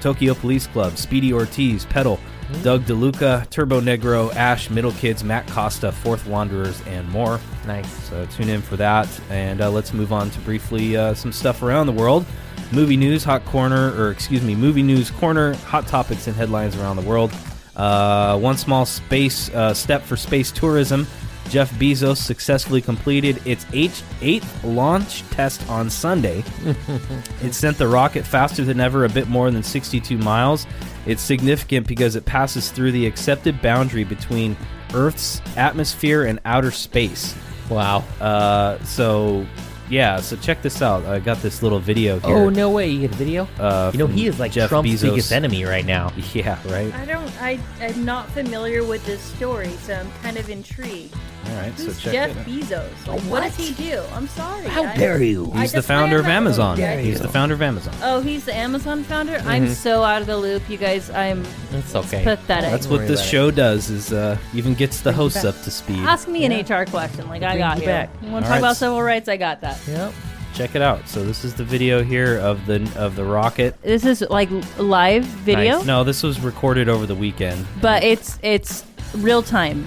Tokyo 0.00 0.34
Police 0.34 0.66
Club, 0.66 0.96
Speedy 0.96 1.32
Ortiz, 1.32 1.84
Pedal, 1.86 2.18
Doug 2.62 2.84
DeLuca, 2.84 3.48
Turbo 3.50 3.80
Negro, 3.80 4.34
Ash, 4.34 4.70
Middle 4.70 4.92
Kids, 4.92 5.24
Matt 5.24 5.46
Costa, 5.48 5.90
Forth 5.90 6.26
Wanderers, 6.26 6.80
and 6.86 7.08
more. 7.08 7.40
Nice. 7.66 7.90
So 8.08 8.26
tune 8.26 8.48
in 8.48 8.62
for 8.62 8.76
that. 8.76 9.08
And 9.30 9.60
uh, 9.60 9.70
let's 9.70 9.92
move 9.92 10.12
on 10.12 10.30
to 10.30 10.40
briefly 10.40 10.96
uh, 10.96 11.14
some 11.14 11.32
stuff 11.32 11.62
around 11.62 11.86
the 11.86 11.92
world. 11.92 12.26
Movie 12.72 12.96
news, 12.96 13.24
hot 13.24 13.44
corner, 13.44 13.92
or 14.00 14.10
excuse 14.10 14.42
me, 14.42 14.54
movie 14.54 14.82
news 14.82 15.10
corner, 15.10 15.54
hot 15.54 15.86
topics 15.86 16.26
and 16.26 16.36
headlines 16.36 16.76
around 16.76 16.96
the 16.96 17.02
world. 17.02 17.32
Uh, 17.74 18.38
one 18.38 18.56
small 18.56 18.86
space 18.86 19.50
uh, 19.50 19.74
step 19.74 20.02
for 20.02 20.16
space 20.16 20.50
tourism. 20.52 21.06
Jeff 21.52 21.70
Bezos 21.72 22.16
successfully 22.16 22.80
completed 22.80 23.46
its 23.46 23.66
eighth, 23.74 24.02
eighth 24.22 24.64
launch 24.64 25.20
test 25.28 25.68
on 25.68 25.90
Sunday. 25.90 26.42
It 27.42 27.52
sent 27.52 27.76
the 27.76 27.88
rocket 27.88 28.24
faster 28.24 28.64
than 28.64 28.80
ever, 28.80 29.04
a 29.04 29.08
bit 29.08 29.28
more 29.28 29.50
than 29.50 29.62
62 29.62 30.16
miles. 30.16 30.66
It's 31.04 31.20
significant 31.20 31.86
because 31.86 32.16
it 32.16 32.24
passes 32.24 32.70
through 32.70 32.92
the 32.92 33.04
accepted 33.04 33.60
boundary 33.60 34.04
between 34.04 34.56
Earth's 34.94 35.42
atmosphere 35.56 36.24
and 36.24 36.40
outer 36.46 36.70
space. 36.70 37.34
Wow. 37.68 37.98
Uh, 38.18 38.82
so, 38.84 39.44
yeah, 39.90 40.20
so 40.20 40.36
check 40.36 40.62
this 40.62 40.80
out. 40.80 41.04
I 41.04 41.18
got 41.18 41.42
this 41.42 41.62
little 41.62 41.80
video 41.80 42.18
here. 42.20 42.34
Oh 42.34 42.48
no 42.48 42.70
way! 42.70 42.88
You 42.88 43.00
get 43.00 43.12
a 43.12 43.16
video. 43.16 43.46
Uh, 43.58 43.90
you 43.92 43.98
know 43.98 44.06
he 44.06 44.26
is 44.26 44.40
like 44.40 44.52
Jeff 44.52 44.70
Trump's 44.70 44.90
Bezos. 44.90 45.02
biggest 45.02 45.32
enemy 45.32 45.64
right 45.64 45.84
now. 45.84 46.12
Yeah, 46.32 46.58
right? 46.72 46.94
I 46.94 47.04
don't. 47.04 47.42
I 47.42 47.58
I'm 47.80 48.06
not 48.06 48.30
familiar 48.30 48.84
with 48.84 49.04
this 49.04 49.20
story, 49.20 49.68
so 49.82 49.94
I'm 49.94 50.10
kind 50.22 50.38
of 50.38 50.48
intrigued. 50.48 51.14
All 51.44 51.56
right, 51.56 51.76
so 51.76 51.86
Who's 51.86 52.00
check 52.00 52.12
Jeff 52.12 52.30
it 52.30 52.36
out. 52.38 52.46
Bezos? 52.46 53.06
Like, 53.08 53.20
what 53.22 53.40
does 53.42 53.56
he 53.56 53.74
do? 53.74 54.00
I'm 54.14 54.28
sorry. 54.28 54.64
How 54.68 54.84
I- 54.84 54.96
dare 54.96 55.22
you? 55.22 55.50
He's 55.52 55.72
the 55.72 55.82
founder 55.82 56.18
of 56.18 56.24
have 56.24 56.32
no 56.32 56.36
Amazon. 56.36 56.72
idea. 56.74 56.98
He's 57.00 57.20
the 57.20 57.28
founder 57.28 57.54
of 57.54 57.62
Amazon. 57.62 57.94
Oh, 58.02 58.20
he's 58.20 58.44
the 58.44 58.54
Amazon 58.54 59.02
founder. 59.02 59.42
I'm 59.44 59.68
so 59.68 60.04
out 60.04 60.20
of 60.20 60.28
the 60.28 60.36
loop, 60.36 60.62
you 60.70 60.76
guys. 60.78 61.10
I'm 61.10 61.44
It's 61.72 61.94
okay. 61.94 62.22
pathetic. 62.22 62.70
That's 62.70 62.84
Don't 62.86 62.92
what 62.92 62.98
worry 63.00 63.08
this 63.08 63.20
about 63.20 63.26
it. 63.26 63.30
show 63.30 63.50
does 63.50 63.90
is 63.90 64.12
uh, 64.12 64.38
even 64.54 64.74
gets 64.74 65.00
the 65.00 65.12
hosts 65.12 65.44
up 65.44 65.60
to 65.62 65.70
speed. 65.70 65.98
Ask 65.98 66.28
me 66.28 66.44
an 66.44 66.52
HR 66.52 66.84
question. 66.86 67.28
Like 67.28 67.42
I 67.42 67.58
got 67.58 67.76
you 67.78 67.82
you. 67.82 67.88
back. 67.88 68.10
You 68.22 68.30
want 68.30 68.44
to 68.44 68.48
talk 68.48 68.52
right. 68.52 68.58
about 68.58 68.76
civil 68.76 69.02
rights? 69.02 69.28
I 69.28 69.36
got 69.36 69.60
that. 69.62 69.80
Yep. 69.88 70.12
Check 70.54 70.74
it 70.76 70.82
out. 70.82 71.08
So 71.08 71.24
this 71.24 71.44
is 71.44 71.54
the 71.54 71.64
video 71.64 72.02
here 72.04 72.38
of 72.38 72.66
the 72.66 72.88
of 72.96 73.16
the 73.16 73.24
rocket. 73.24 73.80
This 73.82 74.04
is 74.04 74.20
like 74.30 74.48
live 74.78 75.24
video, 75.24 75.78
Nice. 75.78 75.86
No, 75.86 76.04
this 76.04 76.22
was 76.22 76.40
recorded 76.40 76.88
over 76.90 77.06
the 77.06 77.14
weekend. 77.14 77.66
but 77.80 78.04
it's 78.04 78.38
it's 78.42 78.84
real 79.16 79.42
time. 79.42 79.84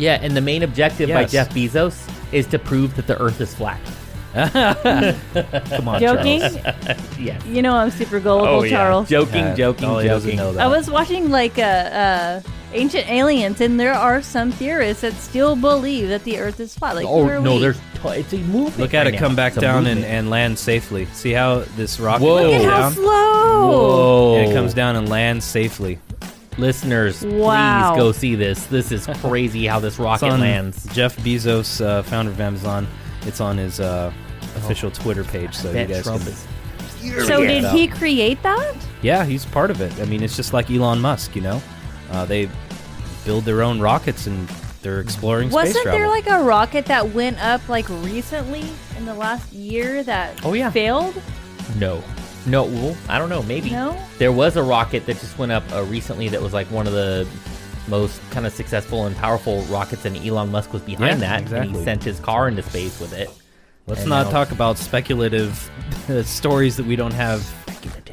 Yeah, 0.00 0.18
and 0.22 0.36
the 0.36 0.40
main 0.40 0.62
objective 0.62 1.08
by 1.10 1.20
Yes. 1.22 1.32
Jeff 1.32 1.50
Bezos 1.50 2.10
is 2.32 2.46
to 2.48 2.58
prove 2.58 2.96
that 2.96 3.06
the 3.06 3.20
Earth 3.20 3.40
is 3.40 3.54
flat. 3.54 3.80
Come 4.34 5.88
on, 5.88 6.00
Joking? 6.00 6.40
Charles. 6.40 6.56
Yes. 7.18 7.44
You 7.46 7.60
know 7.62 7.74
I'm 7.74 7.90
super 7.90 8.18
gullible, 8.20 8.66
Charles. 8.68 9.08
Joking, 9.08 9.44
Uh, 9.44 9.54
joking, 9.56 9.84
oh, 9.88 10.02
doesn't 10.02 10.30
joking. 10.30 10.36
know 10.38 10.52
that. 10.52 10.62
I 10.62 10.68
was 10.68 10.90
watching 10.90 11.30
like 11.30 11.58
uh, 11.58 11.62
uh, 11.62 12.40
ancient 12.72 13.10
aliens, 13.10 13.60
and 13.60 13.78
there 13.78 13.92
are 13.92 14.22
some 14.22 14.52
theorists 14.52 15.02
that 15.02 15.12
still 15.14 15.54
believe 15.56 16.08
that 16.08 16.24
the 16.24 16.38
Earth 16.38 16.60
is 16.60 16.74
flat. 16.74 16.94
Like, 16.96 17.04
who 17.06 17.10
Oh 17.12 17.26
are 17.28 17.40
no, 17.40 17.54
we? 17.56 17.60
there's 17.60 17.76
t- 17.78 18.08
it's 18.08 18.32
a 18.32 18.38
movement. 18.38 18.78
Look 18.78 18.94
at 18.94 19.04
right 19.04 19.08
it 19.08 19.12
now. 19.12 19.26
come 19.26 19.36
back 19.36 19.52
It's 19.52 19.58
a 19.58 19.60
down 19.60 19.86
and, 19.86 20.00
movement. 20.00 20.06
and 20.06 20.30
land 20.30 20.58
safely. 20.58 21.04
See 21.12 21.32
how 21.32 21.58
this 21.76 22.00
rocket 22.00 22.24
Whoa. 22.24 22.34
Look 22.36 22.42
goes 22.52 22.64
at 22.64 22.70
how 22.70 22.80
down? 22.80 22.92
slow. 22.92 23.04
Whoa! 23.70 24.36
And 24.38 24.50
it 24.50 24.54
comes 24.54 24.72
down 24.72 24.96
and 24.96 25.08
lands 25.10 25.44
safely. 25.44 25.98
Listeners, 26.58 27.24
Wow. 27.24 27.92
please 27.94 27.98
go 28.00 28.12
see 28.12 28.34
this. 28.34 28.66
This 28.66 28.92
is 28.92 29.06
crazy 29.22 29.66
how 29.66 29.80
this 29.80 29.94
It's 29.94 30.00
rocket 30.00 30.28
on 30.30 30.40
lands. 30.40 30.86
Jeff 30.92 31.16
Bezos, 31.18 31.84
uh, 31.84 32.02
founder 32.02 32.30
of 32.30 32.40
Amazon. 32.40 32.86
It's 33.26 33.40
on 33.40 33.56
his 33.56 33.80
uh, 33.80 34.12
official 34.56 34.90
Twitter 34.90 35.24
page, 35.24 35.54
so 35.54 35.70
you 35.70 35.86
guys 35.86 36.02
Trump 36.02 36.22
can. 36.22 36.32
is 36.32 37.26
So 37.26 37.40
Yeah. 37.40 37.48
did 37.60 37.64
he 37.72 37.86
create 37.88 38.42
that? 38.42 38.74
Yeah, 39.02 39.24
he's 39.24 39.44
part 39.46 39.70
of 39.70 39.80
it. 39.80 39.92
I 40.00 40.04
mean, 40.04 40.22
it's 40.22 40.36
just 40.36 40.52
like 40.52 40.70
Elon 40.70 41.00
Musk, 41.00 41.34
you 41.34 41.42
know. 41.42 41.62
Uh, 42.10 42.24
they 42.26 42.48
build 43.24 43.44
their 43.44 43.62
own 43.62 43.80
rockets 43.80 44.26
and 44.26 44.48
they're 44.82 45.00
exploring 45.00 45.48
space 45.50 45.54
Wasn't 45.54 45.82
travel. 45.84 45.98
there 46.00 46.08
like 46.08 46.26
a 46.28 46.42
rocket 46.42 46.86
that 46.86 47.10
went 47.14 47.42
up 47.42 47.66
like 47.68 47.86
recently 47.88 48.64
in 48.98 49.04
the 49.06 49.14
last 49.14 49.52
year 49.52 50.02
that 50.02 50.40
Oh, 50.44 50.52
yeah. 50.54 50.70
failed? 50.70 51.14
no, 51.78 52.02
no. 52.46 52.64
Well, 52.64 52.96
I 53.08 53.18
don't 53.18 53.28
know. 53.28 53.42
Maybe 53.42 53.70
No? 53.70 53.96
there 54.18 54.32
was 54.32 54.56
a 54.56 54.62
rocket 54.62 55.06
that 55.06 55.18
just 55.18 55.38
went 55.38 55.52
up 55.52 55.62
uh, 55.72 55.82
recently 55.84 56.28
that 56.28 56.40
was 56.40 56.52
like 56.52 56.66
one 56.70 56.86
of 56.86 56.92
the 56.92 57.26
most 57.88 58.20
kind 58.30 58.46
of 58.46 58.52
successful 58.52 59.06
and 59.06 59.16
powerful 59.16 59.62
rockets, 59.62 60.04
and 60.04 60.16
Elon 60.18 60.50
Musk 60.50 60.72
was 60.72 60.82
behind 60.82 61.20
Yeah, 61.20 61.26
that. 61.28 61.36
And 61.38 61.42
exactly. 61.42 61.78
he 61.78 61.84
sent 61.84 62.04
his 62.04 62.20
car 62.20 62.48
into 62.48 62.62
space 62.62 63.00
with 63.00 63.12
it. 63.12 63.28
Let's 63.86 64.02
And 64.02 64.10
not 64.10 64.26
now- 64.26 64.30
talk 64.32 64.52
about 64.52 64.78
speculative 64.78 65.70
uh, 66.08 66.22
stories 66.24 66.76
that 66.76 66.86
we 66.86 66.94
don't 66.96 67.14
have 67.14 67.42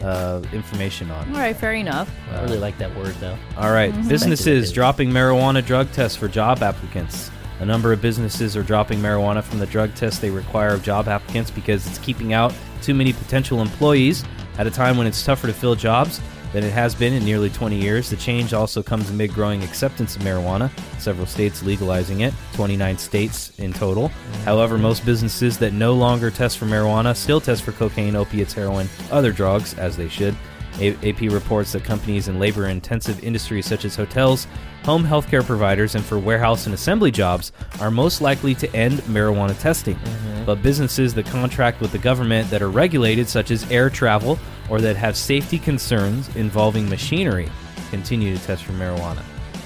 uh, 0.02 0.42
information 0.54 1.12
on. 1.12 1.30
All 1.34 1.40
right, 1.40 1.56
fair 1.56 1.74
enough. 1.74 2.10
I 2.32 2.42
really 2.44 2.58
like 2.60 2.78
that 2.78 2.96
word 2.96 3.14
though. 3.20 3.38
All 3.58 3.72
right. 3.72 3.92
businesses 4.08 4.72
dropping 4.72 5.10
marijuana 5.10 5.64
drug 5.66 5.92
tests 5.92 6.18
for 6.18 6.28
job 6.28 6.64
applicants. 6.64 7.30
A 7.60 7.66
number 7.66 7.92
of 7.92 8.02
businesses 8.02 8.56
are 8.56 8.62
dropping 8.64 9.00
marijuana 9.00 9.44
from 9.44 9.60
the 9.60 9.66
drug 9.66 9.94
test 9.96 10.22
they 10.22 10.30
require 10.30 10.70
of 10.76 10.84
job 10.84 11.08
applicants 11.08 11.50
because 11.52 11.86
it's 11.88 11.98
keeping 11.98 12.32
out 12.34 12.54
too 12.82 12.94
many 12.94 13.14
potential 13.14 13.62
employees 13.62 14.24
at 14.58 14.68
a 14.68 14.72
time 14.72 14.98
when 14.98 15.08
it's 15.08 15.24
tougher 15.24 15.48
to 15.48 15.54
fill 15.54 15.76
jobs 15.76 16.22
than 16.54 16.64
it 16.64 16.72
has 16.72 16.96
been 16.96 17.14
in 17.14 17.24
nearly 17.26 17.50
20 17.50 17.76
years. 17.76 18.10
The 18.10 18.16
change 18.16 18.54
also 18.54 18.82
comes 18.82 19.10
amid 19.10 19.34
growing 19.34 19.64
acceptance 19.64 20.16
of 20.16 20.22
marijuana, 20.22 20.72
several 21.00 21.28
states 21.28 21.64
legalizing 21.64 22.22
it, 22.22 22.34
29 22.54 22.98
states 22.98 23.52
in 23.60 23.74
total. 23.74 24.08
However, 24.46 24.78
most 24.78 25.06
businesses 25.06 25.58
that 25.60 25.74
no 25.74 25.94
longer 25.94 26.32
test 26.32 26.58
for 26.58 26.66
marijuana 26.66 27.16
still 27.16 27.42
test 27.42 27.64
for 27.64 27.74
cocaine, 27.74 28.16
opiates, 28.16 28.54
heroin, 28.54 28.88
other 29.12 29.32
drugs, 29.32 29.74
as 29.76 29.98
they 29.98 30.08
should. 30.08 30.36
A- 30.80 31.10
AP 31.10 31.32
reports 31.32 31.72
that 31.74 31.84
companies 31.84 32.28
in 32.28 32.40
labor 32.40 32.68
intensive 32.68 33.24
industries 33.24 33.66
such 33.66 33.86
as 33.86 33.96
hotels, 33.96 34.48
home 34.84 35.04
healthcare 35.04 35.46
providers, 35.46 35.96
and 35.96 36.04
for 36.04 36.18
warehouse 36.18 36.66
and 36.66 36.74
assembly 36.74 37.12
jobs 37.12 37.52
are 37.82 37.92
most 37.92 38.22
likely 38.22 38.56
to 38.56 38.74
end 38.76 39.00
marijuana 39.02 39.60
testing. 39.60 40.00
But 40.46 40.62
businesses 40.62 41.14
that 41.16 41.26
contract 41.26 41.82
with 41.82 41.92
the 41.92 41.98
government 41.98 42.50
that 42.50 42.62
are 42.62 42.70
regulated, 42.70 43.28
such 43.28 43.52
as 43.52 43.70
air 43.70 43.90
travel, 43.90 44.40
or 44.70 44.80
that 44.82 44.96
have 44.96 45.18
safety 45.18 45.60
concerns 45.60 46.34
involving 46.36 46.88
machinery, 46.88 47.50
continue 47.90 48.36
to 48.36 48.44
test 48.44 48.64
for 48.64 48.74
marijuana. 48.74 49.24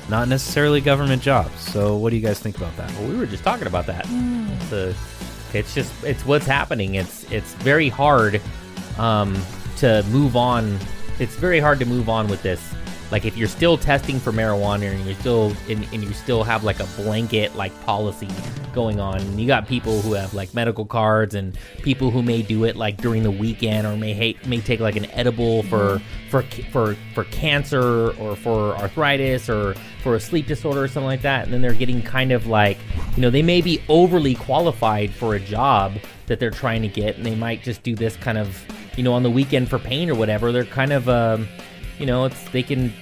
Not 0.10 0.28
necessarily 0.28 0.82
government 0.82 1.22
jobs. 1.22 1.58
So, 1.60 1.96
what 1.96 2.10
do 2.10 2.16
you 2.16 2.22
guys 2.22 2.40
think 2.40 2.58
about 2.58 2.76
that? 2.78 2.92
Well, 2.94 3.08
we 3.10 3.16
were 3.16 3.26
just 3.26 3.44
talking 3.44 3.68
about 3.68 3.86
that. 3.86 4.06
It's, 4.10 4.72
a, 4.72 4.96
it's 5.54 5.74
just 5.74 6.04
it's 6.04 6.26
what's 6.26 6.46
happening. 6.46 6.96
It's 6.96 7.30
it's 7.32 7.54
very 7.56 7.88
hard 7.88 8.42
um, 8.98 9.40
to 9.78 10.04
move 10.10 10.36
on 10.36 10.78
it's 11.20 11.36
very 11.36 11.60
hard 11.60 11.80
to 11.80 11.86
move 11.86 12.10
on 12.10 12.28
with 12.28 12.42
this. 12.42 12.74
Like 13.12 13.26
if 13.26 13.36
you're 13.36 13.50
still 13.50 13.78
testing 13.78 14.20
for 14.22 14.32
marijuana 14.32 14.90
and 14.90 15.06
you're 15.06 15.16
still 15.16 15.54
and, 15.70 15.86
and 15.92 16.02
you 16.02 16.14
still 16.14 16.44
have 16.44 16.64
like 16.64 16.80
a 16.80 16.86
blanket 16.96 17.56
like 17.58 17.78
policy 17.84 18.30
going 18.74 19.02
on, 19.02 19.20
and 19.20 19.40
you 19.40 19.46
got 19.46 19.68
people 19.68 20.02
who 20.02 20.14
have 20.14 20.34
like 20.34 20.54
medical 20.54 20.86
cards 20.86 21.36
and 21.36 21.58
people 21.84 22.10
who 22.10 22.24
may 22.24 22.42
do 22.42 22.64
it 22.64 22.78
like 22.78 22.96
during 22.98 23.24
the 23.24 23.32
weekend 23.32 23.86
or 23.86 23.98
may 23.98 24.14
hate, 24.14 24.46
may 24.48 24.62
take 24.62 24.80
like 24.80 24.96
an 24.96 25.12
edible 25.12 25.64
for 25.64 26.02
for 26.30 26.44
for 26.72 26.96
for 27.14 27.26
cancer 27.26 28.12
or 28.12 28.38
for 28.38 28.78
arthritis 28.78 29.50
or 29.50 29.74
for 30.04 30.16
a 30.16 30.20
sleep 30.20 30.48
disorder 30.48 30.82
or 30.82 30.88
something 30.88 31.08
like 31.08 31.22
that, 31.22 31.44
and 31.44 31.54
then 31.54 31.62
they're 31.62 31.74
getting 31.74 32.02
kind 32.02 32.32
of 32.32 32.48
like 32.48 32.78
you 33.18 33.22
know 33.22 33.30
they 33.30 33.44
may 33.44 33.60
be 33.60 33.84
overly 33.90 34.36
qualified 34.36 35.12
for 35.12 35.36
a 35.36 35.40
job 35.40 35.92
that 36.32 36.40
they're 36.40 36.50
trying 36.50 36.82
to 36.82 36.88
get, 36.88 37.18
and 37.18 37.26
they 37.26 37.36
might 37.36 37.62
just 37.62 37.84
do 37.84 37.94
this 37.96 38.16
kind 38.16 38.38
of 38.38 38.64
you 38.98 39.04
know 39.04 39.14
on 39.14 39.22
the 39.24 39.30
weekend 39.30 39.70
for 39.70 39.78
pain 39.78 40.10
or 40.10 40.16
whatever. 40.16 40.52
They're 40.52 40.66
kind 40.66 40.92
of 40.94 41.08
um, 41.10 41.48
you 42.00 42.06
know 42.06 42.26
it's 42.26 42.42
they 42.52 42.64
can 42.64 42.94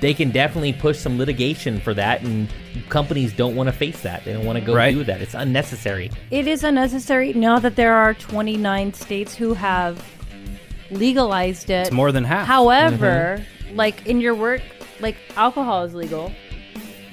they 0.00 0.14
can 0.14 0.30
definitely 0.30 0.72
push 0.72 0.98
some 0.98 1.18
litigation 1.18 1.78
for 1.80 1.94
that 1.94 2.22
and 2.22 2.48
companies 2.88 3.32
don't 3.32 3.54
want 3.54 3.68
to 3.68 3.72
face 3.72 4.02
that 4.02 4.24
they 4.24 4.32
don't 4.32 4.44
want 4.44 4.58
to 4.58 4.64
go 4.64 4.74
Right. 4.74 4.92
do 4.92 5.04
that 5.04 5.22
it's 5.22 5.34
unnecessary 5.34 6.10
It 6.32 6.48
is 6.48 6.64
unnecessary 6.64 7.32
now 7.34 7.60
that 7.60 7.76
there 7.76 7.94
are 7.94 8.12
29 8.14 8.94
states 8.94 9.32
who 9.36 9.54
have 9.54 10.04
legalized 10.90 11.70
it. 11.70 11.86
It's 11.86 11.92
more 11.92 12.10
than 12.12 12.24
half. 12.24 12.46
However, 12.46 13.38
Mm-hmm. 13.40 13.76
like 13.76 14.06
in 14.06 14.20
your 14.20 14.34
work, 14.34 14.60
like 15.00 15.16
alcohol 15.36 15.84
is 15.84 15.94
legal 15.94 16.32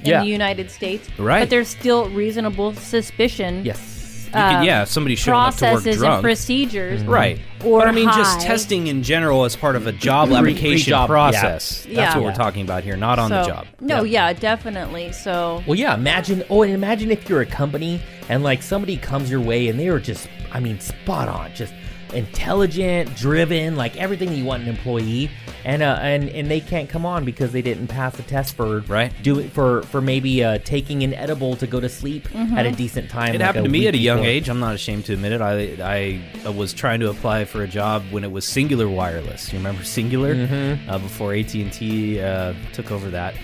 in 0.02 0.06
Yeah. 0.06 0.20
the 0.22 0.26
United 0.28 0.70
States, 0.70 1.08
Right. 1.18 1.40
But 1.40 1.50
there's 1.50 1.68
still 1.68 2.08
reasonable 2.10 2.74
suspicion. 2.74 3.64
yes 3.64 3.80
You 3.99 3.99
could- 4.32 4.38
uh, 4.38 4.62
yeah, 4.62 4.84
somebody 4.84 5.16
showing 5.16 5.38
up 5.38 5.54
to 5.56 5.64
work 5.64 5.72
processes 5.74 5.96
drunk. 5.98 6.14
and 6.14 6.22
procedures, 6.22 7.00
mm-hmm. 7.00 7.10
Right. 7.10 7.40
Or 7.64 7.80
but 7.80 7.88
I 7.88 7.92
mean, 7.92 8.06
just 8.06 8.40
high. 8.40 8.46
testing 8.46 8.86
in 8.86 9.02
general 9.02 9.44
as 9.44 9.54
part 9.54 9.76
of 9.76 9.86
a 9.86 9.92
job 9.92 10.28
Pre- 10.28 10.36
application 10.38 10.70
pre-job, 10.84 11.02
yeah. 11.02 11.06
process. 11.12 11.82
That's 11.84 11.88
Yeah. 11.88 12.14
what 12.14 12.24
we're 12.24 12.30
Yeah. 12.30 12.34
talking 12.36 12.62
about 12.62 12.84
here, 12.84 12.96
not 12.96 13.18
on 13.18 13.30
the 13.30 13.42
job. 13.44 13.66
No, 13.80 14.02
yeah. 14.04 14.32
definitely. 14.32 15.12
So 15.12 15.62
well 15.66 15.74
yeah 15.78 15.94
imagine 15.94 16.42
oh 16.50 16.62
and 16.62 16.72
imagine 16.72 17.10
if 17.10 17.28
you're 17.28 17.40
a 17.42 17.46
company 17.46 18.00
and 18.28 18.42
like 18.42 18.62
somebody 18.62 18.96
comes 18.96 19.30
your 19.30 19.40
way 19.40 19.68
and 19.68 19.78
they 19.78 19.88
are 19.88 19.98
just 19.98 20.28
i 20.52 20.60
mean 20.60 20.78
spot 20.80 21.28
on 21.28 21.50
just 21.54 21.72
intelligent 22.14 23.14
driven 23.16 23.76
like 23.76 23.96
everything 23.96 24.32
you 24.32 24.44
want 24.44 24.62
an 24.62 24.68
employee 24.68 25.30
and 25.64 25.82
uh 25.82 25.98
and 26.00 26.28
and 26.30 26.50
they 26.50 26.60
can't 26.60 26.88
come 26.88 27.04
on 27.04 27.24
because 27.24 27.52
they 27.52 27.62
didn't 27.62 27.86
pass 27.86 28.16
the 28.16 28.22
test 28.22 28.54
for 28.56 28.80
Right. 28.80 29.12
do 29.22 29.38
it 29.38 29.50
for 29.52 29.82
for 29.82 30.00
maybe 30.00 30.42
uh 30.42 30.58
taking 30.64 31.02
an 31.02 31.12
edible 31.14 31.56
to 31.56 31.66
go 31.66 31.80
to 31.80 31.88
sleep 31.88 32.28
Mm-hmm. 32.30 32.56
at 32.56 32.66
a 32.66 32.72
decent 32.72 33.10
time 33.10 33.28
It 33.34 33.38
like 33.38 33.40
happened 33.42 33.64
to 33.64 33.70
me 33.70 33.86
at 33.86 33.94
a 33.94 33.98
young 33.98 34.18
before. 34.18 34.30
age. 34.30 34.48
I'm 34.48 34.60
not 34.60 34.74
ashamed 34.74 35.04
to 35.06 35.12
admit 35.14 35.32
it. 35.32 35.40
I 35.40 36.20
I 36.44 36.48
was 36.50 36.72
trying 36.72 37.00
to 37.00 37.10
apply 37.10 37.44
for 37.44 37.62
a 37.62 37.68
job 37.68 38.02
when 38.10 38.24
it 38.24 38.30
was 38.30 38.44
Cingular 38.46 38.88
Wireless. 38.92 39.52
You 39.52 39.58
remember 39.58 39.82
Cingular 39.82 40.78
uh, 40.88 40.98
before 40.98 41.34
AT 41.34 41.54
and 41.54 41.72
T 41.72 42.20
uh, 42.20 42.54
took 42.72 42.90
over 42.90 43.10
that. 43.10 43.34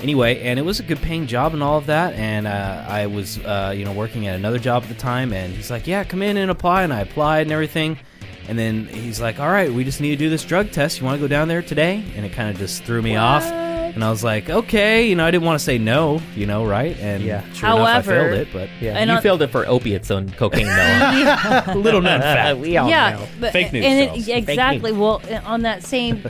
Anyway, 0.00 0.42
and 0.42 0.58
it 0.58 0.62
was 0.62 0.78
a 0.78 0.82
good 0.82 1.00
paying 1.00 1.26
job 1.26 1.54
and 1.54 1.62
all 1.62 1.78
of 1.78 1.86
that. 1.86 2.12
And 2.14 2.46
uh, 2.46 2.84
I 2.86 3.06
was 3.06 3.38
uh, 3.38 3.72
you 3.76 3.84
know 3.84 3.92
working 3.92 4.26
at 4.26 4.34
another 4.36 4.58
job 4.58 4.82
at 4.82 4.88
the 4.88 4.94
time. 4.94 5.32
And 5.32 5.52
he's 5.52 5.70
like, 5.70 5.86
"Yeah, 5.86 6.04
come 6.04 6.22
in 6.22 6.36
and 6.36 6.50
apply." 6.50 6.82
And 6.84 6.92
I 6.92 7.00
applied 7.00 7.42
and 7.42 7.52
everything. 7.52 7.98
And 8.48 8.58
then 8.58 8.86
he's 8.86 9.20
like, 9.20 9.40
"All 9.40 9.48
right, 9.50 9.72
we 9.72 9.82
just 9.84 10.00
need 10.00 10.10
to 10.10 10.16
do 10.16 10.30
this 10.30 10.44
drug 10.44 10.70
test. 10.70 11.00
You 11.00 11.04
want 11.06 11.20
to 11.20 11.20
go 11.20 11.28
down 11.28 11.48
there 11.48 11.62
today?" 11.62 12.04
And 12.16 12.24
it 12.24 12.32
kind 12.32 12.48
of 12.50 12.56
just 12.58 12.84
threw 12.84 13.02
me 13.02 13.16
off. 13.16 13.42
And 13.44 14.04
I 14.04 14.10
was 14.10 14.22
like, 14.22 14.50
"Okay," 14.50 15.08
you 15.08 15.14
know, 15.16 15.24
I 15.24 15.30
didn't 15.30 15.44
want 15.46 15.58
to 15.58 15.64
say 15.64 15.78
no, 15.78 16.20
you 16.34 16.46
know, 16.46 16.64
right? 16.66 16.96
And 17.00 17.22
Yeah. 17.24 17.42
sure 17.54 17.70
enough, 17.70 17.88
I 17.88 18.02
failed 18.02 18.34
it. 18.34 18.48
But 18.52 18.68
yeah 18.80 18.92
And 18.98 19.08
you 19.10 19.16
on- 19.16 19.22
failed 19.22 19.42
it 19.42 19.48
for 19.48 19.66
opiates 19.66 20.10
and 20.10 20.36
cocaine 20.36 20.66
though 20.66 21.72
little 21.76 22.02
known 22.02 22.20
fact. 22.20 22.58
we 22.58 22.76
all 22.76 22.88
yeah, 22.90 23.12
know. 23.16 23.26
but 23.40 23.52
Fake 23.52 23.72
news 23.72 23.84
and 23.84 24.00
it- 24.00 24.08
sells. 24.10 24.28
yeah, 24.28 24.34
Fake 24.36 24.48
exactly. 24.50 24.90
news. 24.92 25.00
Well, 25.00 25.22
on 25.44 25.62
that 25.62 25.82
same 25.82 26.22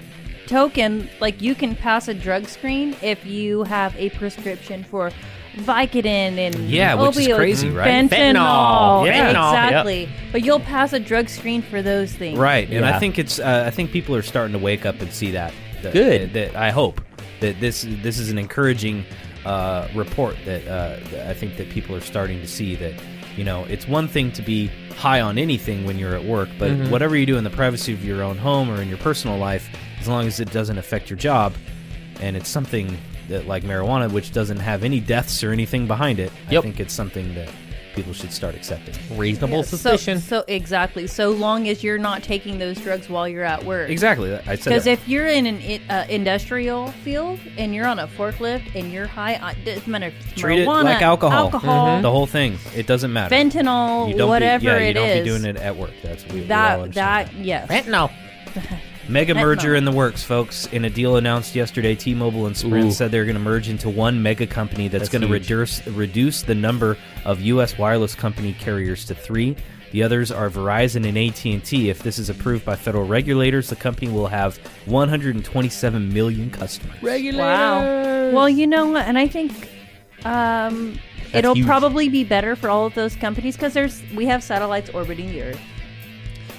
token, 0.46 1.08
like 1.20 1.42
you 1.42 1.54
can 1.54 1.74
pass 1.74 2.08
a 2.08 2.14
drug 2.14 2.46
screen 2.46 2.94
if 3.02 3.26
you 3.26 3.64
have 3.64 3.96
a 3.96 4.10
prescription 4.10 4.84
for 4.84 5.10
Vicodin 5.56 6.04
and 6.38 6.54
Yeah, 6.68 6.94
which 6.94 7.16
is 7.16 7.26
opioids, 7.28 7.36
crazy, 7.36 7.70
right? 7.70 7.88
Fentanyl, 8.10 9.04
Fentanyl, 9.04 9.06
yeah. 9.06 9.30
exactly. 9.30 10.08
But 10.32 10.44
you'll 10.44 10.60
pass 10.60 10.92
a 10.92 11.00
drug 11.00 11.28
screen 11.28 11.62
for 11.62 11.82
those 11.82 12.12
things, 12.12 12.38
Right, 12.38 12.68
and 12.70 12.84
I 12.84 12.98
think 12.98 13.18
it's. 13.18 13.38
Uh, 13.38 13.64
I 13.66 13.70
think 13.70 13.90
people 13.90 14.14
are 14.14 14.22
starting 14.22 14.52
to 14.52 14.58
wake 14.58 14.84
up 14.86 15.00
and 15.00 15.12
see 15.12 15.30
that. 15.32 15.52
that 15.82 15.92
Good. 15.92 16.32
That, 16.34 16.52
that 16.52 16.56
I 16.56 16.70
hope 16.70 17.00
that 17.40 17.58
this 17.60 17.86
this 18.02 18.18
is 18.18 18.30
an 18.30 18.38
encouraging 18.38 19.04
uh, 19.44 19.88
report 19.94 20.36
that, 20.44 20.66
uh, 20.66 20.98
that 21.10 21.30
I 21.30 21.34
think 21.34 21.56
that 21.56 21.68
people 21.70 21.94
are 21.96 22.00
starting 22.00 22.40
to 22.40 22.46
see 22.46 22.74
that. 22.76 22.94
You 23.36 23.44
know, 23.44 23.64
it's 23.64 23.86
one 23.86 24.08
thing 24.08 24.32
to 24.32 24.40
be 24.40 24.68
high 24.96 25.20
on 25.20 25.36
anything 25.36 25.84
when 25.84 25.98
you're 25.98 26.14
at 26.14 26.24
work, 26.24 26.48
but 26.58 26.70
Mm-hmm. 26.70 26.90
whatever 26.90 27.14
you 27.16 27.26
do 27.26 27.36
in 27.36 27.44
the 27.44 27.50
privacy 27.50 27.92
of 27.92 28.02
your 28.02 28.22
own 28.22 28.38
home 28.38 28.70
or 28.70 28.80
in 28.80 28.88
your 28.88 28.96
personal 28.96 29.36
life, 29.36 29.68
as 30.00 30.08
long 30.08 30.26
as 30.26 30.40
it 30.40 30.50
doesn't 30.52 30.78
affect 30.78 31.10
your 31.10 31.18
job, 31.18 31.52
and 32.22 32.34
it's 32.34 32.48
something 32.48 32.96
that 33.28 33.46
like 33.46 33.64
marijuana, 33.64 34.10
which 34.10 34.32
doesn't 34.32 34.58
have 34.60 34.84
any 34.84 35.00
deaths 35.00 35.42
or 35.44 35.52
anything 35.52 35.86
behind 35.86 36.18
it, 36.20 36.32
I 36.48 36.60
think 36.60 36.80
it's 36.80 36.94
something 36.94 37.34
that 37.34 37.50
people 37.94 38.12
should 38.12 38.30
start 38.30 38.54
accepting. 38.54 38.94
reasonable 39.16 39.56
Yeah, 39.56 39.62
suspicion 39.62 40.18
So, 40.20 40.40
so 40.40 40.44
exactly. 40.48 41.06
So 41.06 41.30
long 41.30 41.66
as 41.66 41.82
you're 41.82 41.96
not 41.96 42.22
taking 42.22 42.58
those 42.58 42.78
drugs 42.78 43.08
while 43.08 43.26
you're 43.26 43.42
at 43.42 43.64
work. 43.64 43.88
Exactly, 43.88 44.34
I 44.34 44.54
said 44.56 44.64
Because 44.64 44.86
if 44.86 45.08
you're 45.08 45.26
in 45.26 45.46
an 45.46 45.80
uh, 45.90 46.04
industrial 46.10 46.88
field 47.02 47.40
and 47.56 47.74
you're 47.74 47.86
on 47.86 47.98
a 47.98 48.06
forklift 48.06 48.74
and 48.74 48.92
you're 48.92 49.06
high, 49.06 49.36
on, 49.36 49.56
it 49.56 49.64
doesn't 49.64 49.88
matter 49.88 50.06
if 50.08 50.14
it's 50.30 50.40
treat 50.40 50.58
it 50.60 50.68
marijuana, 50.68 50.84
like 50.84 51.00
alcohol. 51.02 51.38
alcohol, 51.46 52.02
The 52.02 52.10
whole 52.10 52.26
thing. 52.26 52.58
It 52.74 52.86
doesn't 52.86 53.12
matter. 53.14 53.34
fentanyl, 53.34 54.10
You 54.10 54.18
don't 54.18 54.28
whatever 54.28 54.60
be, 54.60 54.66
yeah, 54.66 54.78
you 54.78 54.84
it 54.90 54.92
don't 54.92 55.08
is. 55.08 55.18
be 55.24 55.30
doing 55.30 55.44
it 55.46 55.56
at 55.56 55.74
work. 55.74 55.92
That's 56.02 56.22
we, 56.26 56.34
we 56.34 56.40
all 56.42 56.48
that 56.48 56.92
that 56.92 57.34
yes. 57.34 57.66
fentanyl 57.68 58.12
Mega 59.08 59.34
Fentanyl. 59.34 59.40
merger 59.40 59.74
in 59.74 59.84
the 59.84 59.92
works, 59.92 60.22
folks. 60.22 60.66
In 60.66 60.84
a 60.84 60.90
deal 60.90 61.16
announced 61.16 61.54
yesterday, 61.54 61.94
T-Mobile 61.94 62.46
and 62.46 62.56
Sprint 62.56 62.86
Ooh. 62.86 62.90
said 62.90 63.10
they're 63.12 63.24
going 63.24 63.36
to 63.36 63.40
merge 63.42 63.68
into 63.68 63.88
one 63.88 64.22
mega 64.22 64.46
company 64.46 64.88
that's, 64.88 65.02
That's 65.02 65.12
going 65.12 65.22
to 65.22 65.28
reduce 65.28 65.86
reduce 65.86 66.42
the 66.42 66.54
number 66.54 66.98
of 67.24 67.40
U.S. 67.40 67.78
wireless 67.78 68.14
company 68.14 68.52
carriers 68.54 69.04
to 69.06 69.14
three. 69.14 69.56
The 69.92 70.02
others 70.02 70.32
are 70.32 70.50
Verizon 70.50 71.06
and 71.08 71.16
AT&T. 71.16 71.88
If 71.88 72.02
this 72.02 72.18
is 72.18 72.28
approved 72.28 72.64
by 72.64 72.74
federal 72.74 73.06
regulators, 73.06 73.68
the 73.70 73.76
company 73.76 74.10
will 74.10 74.26
have 74.26 74.58
127 74.86 76.12
million 76.12 76.50
customers. 76.50 77.00
Wow. 77.02 78.32
Well, 78.32 78.48
you 78.48 78.66
know 78.66 78.88
what, 78.88 79.06
and 79.06 79.16
I 79.16 79.28
think 79.28 79.70
um, 80.24 80.98
it'll 81.32 81.54
huge. 81.54 81.66
probably 81.66 82.08
be 82.08 82.24
better 82.24 82.56
for 82.56 82.68
all 82.68 82.86
of 82.86 82.94
those 82.94 83.14
companies 83.14 83.56
because 83.56 83.72
there's 83.72 84.02
we 84.14 84.26
have 84.26 84.42
satellites 84.42 84.90
orbiting 84.90 85.28
the 85.28 85.42
Earth, 85.42 85.60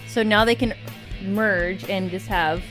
so 0.08 0.24
now 0.24 0.46
they 0.46 0.56
can 0.56 0.74
merge 1.22 1.90
and 1.90 2.10
just 2.12 2.28
have 2.28 2.64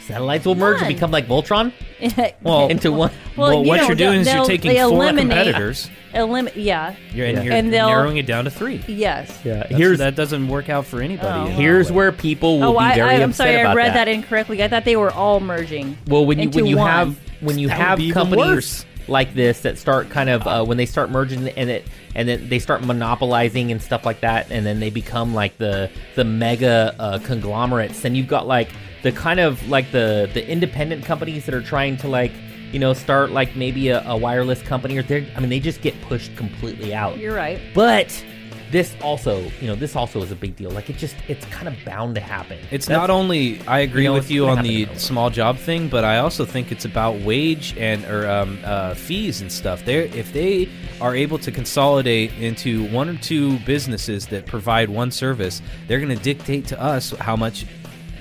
satellites 0.00 0.44
will 0.44 0.54
merge 0.54 0.78
and 0.78 0.86
Fun. 0.86 0.92
become 0.94 1.10
like 1.10 1.26
voltron 1.28 1.72
Well, 2.42 2.68
into 2.68 2.90
one 2.92 3.10
Well, 3.36 3.62
you 3.62 3.68
what 3.68 3.76
know, 3.80 3.86
you're 3.88 3.94
doing 3.96 4.10
they'll- 4.12 4.20
is 4.22 4.26
you're 4.26 4.34
they'll- 4.36 4.46
taking 4.46 4.72
they 4.72 4.78
four 4.80 4.88
eliminate- 5.04 5.30
competitors 5.46 5.90
Elim- 6.12 6.48
yeah, 6.56 6.96
you're, 7.14 7.26
and 7.26 7.36
Yeah. 7.36 7.42
you're 7.44 7.52
And 7.52 7.72
they'll- 7.72 7.86
narrowing 7.88 8.16
it 8.16 8.26
down 8.26 8.44
to 8.44 8.50
three. 8.50 8.82
yes. 8.88 9.38
yeah 9.44 9.54
That's- 9.58 9.78
here's 9.78 9.98
that 9.98 10.16
doesn't 10.16 10.48
work 10.48 10.68
out 10.68 10.84
for 10.86 11.00
anybody. 11.00 11.28
Oh. 11.28 11.46
in 11.46 11.52
here's 11.52 11.90
way. 11.90 11.96
where 11.96 12.12
people 12.12 12.58
will 12.58 12.70
Oh, 12.70 12.72
be 12.72 12.78
I, 12.78 12.94
very 12.96 13.10
I, 13.10 13.14
I'm 13.22 13.30
upset 13.30 13.36
sorry, 13.46 13.56
I 13.56 13.60
about 13.60 13.76
read 13.76 13.90
that. 13.90 14.06
that. 14.06 14.08
incorrectly. 14.08 14.60
I 14.64 14.66
thought 14.68 14.84
they 14.84 14.96
were 14.96 15.12
all 15.12 15.38
merging. 15.38 15.96
Well, 16.08 16.26
when 16.26 16.38
you 16.38 16.44
into 16.44 16.56
when 16.56 16.66
you 16.66 16.78
one. 16.78 16.90
have 16.90 17.16
when 17.40 17.58
you 17.60 17.68
That 17.68 17.78
would 17.78 17.84
have 17.86 17.98
be 17.98 18.04
even 18.06 18.14
companies 18.14 18.44
worse. 18.46 18.84
Like 19.10 19.34
this 19.34 19.60
that 19.60 19.78
start 19.78 20.08
kind 20.10 20.30
of 20.30 20.46
uh, 20.46 20.64
when 20.64 20.76
they 20.76 20.86
start 20.86 21.10
merging 21.10 21.48
and 21.48 21.70
it 21.70 21.86
and 22.14 22.28
then 22.28 22.48
they 22.48 22.58
start 22.58 22.82
monopolizing 22.82 23.70
and 23.70 23.80
stuff 23.80 24.04
like 24.04 24.20
that, 24.20 24.50
and 24.50 24.64
then 24.64 24.80
they 24.80 24.90
become 24.90 25.34
like 25.34 25.56
the 25.58 25.90
the 26.16 26.24
mega 26.24 26.94
uh, 26.98 27.18
conglomerates. 27.20 28.00
Then 28.00 28.14
you've 28.14 28.28
got 28.28 28.46
like 28.46 28.70
the 29.02 29.12
kind 29.12 29.40
of 29.40 29.66
like 29.68 29.90
the 29.92 30.30
the 30.34 30.46
independent 30.48 31.04
companies 31.04 31.44
that 31.46 31.54
are 31.54 31.62
trying 31.62 31.96
to 31.98 32.08
like 32.08 32.32
you 32.72 32.78
know 32.78 32.92
start 32.92 33.30
like 33.30 33.56
maybe 33.56 33.88
a, 33.88 34.02
a 34.06 34.16
wireless 34.16 34.62
company 34.62 34.96
or 34.96 35.02
they 35.02 35.30
I 35.34 35.40
mean 35.40 35.50
they 35.50 35.60
just 35.60 35.82
get 35.82 36.00
pushed 36.02 36.36
completely 36.36 36.94
out. 36.94 37.18
You're 37.18 37.34
right. 37.34 37.60
But 37.74 38.24
this 38.70 38.94
also, 39.02 39.40
you 39.60 39.66
know, 39.66 39.74
this 39.74 39.96
also 39.96 40.22
is 40.22 40.30
a 40.30 40.36
big 40.36 40.56
deal. 40.56 40.70
Like 40.70 40.90
it 40.90 40.96
just, 40.96 41.16
it's 41.28 41.44
kind 41.46 41.68
of 41.68 41.74
bound 41.84 42.14
to 42.14 42.20
happen. 42.20 42.58
It's 42.70 42.86
That's- 42.86 43.00
not 43.00 43.10
only 43.10 43.60
I 43.66 43.80
agree 43.80 44.04
you 44.04 44.08
know, 44.10 44.14
with 44.14 44.30
you 44.30 44.46
on 44.46 44.62
the 44.62 44.72
no 44.72 44.78
matter 44.80 44.92
what. 44.92 45.00
small 45.00 45.30
job 45.30 45.56
thing, 45.58 45.88
but 45.88 46.04
I 46.04 46.18
also 46.18 46.44
think 46.44 46.70
it's 46.70 46.84
about 46.84 47.20
wage 47.20 47.76
and 47.76 48.04
or 48.04 48.30
um, 48.30 48.58
uh, 48.64 48.94
fees 48.94 49.40
and 49.40 49.50
stuff. 49.50 49.84
There, 49.84 50.02
if 50.02 50.32
they 50.32 50.68
are 51.00 51.14
able 51.14 51.38
to 51.38 51.50
consolidate 51.50 52.32
into 52.34 52.86
one 52.90 53.08
or 53.08 53.16
two 53.16 53.58
businesses 53.60 54.26
that 54.28 54.46
provide 54.46 54.88
one 54.88 55.10
service, 55.10 55.60
they're 55.86 56.00
going 56.00 56.16
to 56.16 56.22
dictate 56.22 56.66
to 56.68 56.80
us 56.80 57.10
how 57.12 57.36
much 57.36 57.66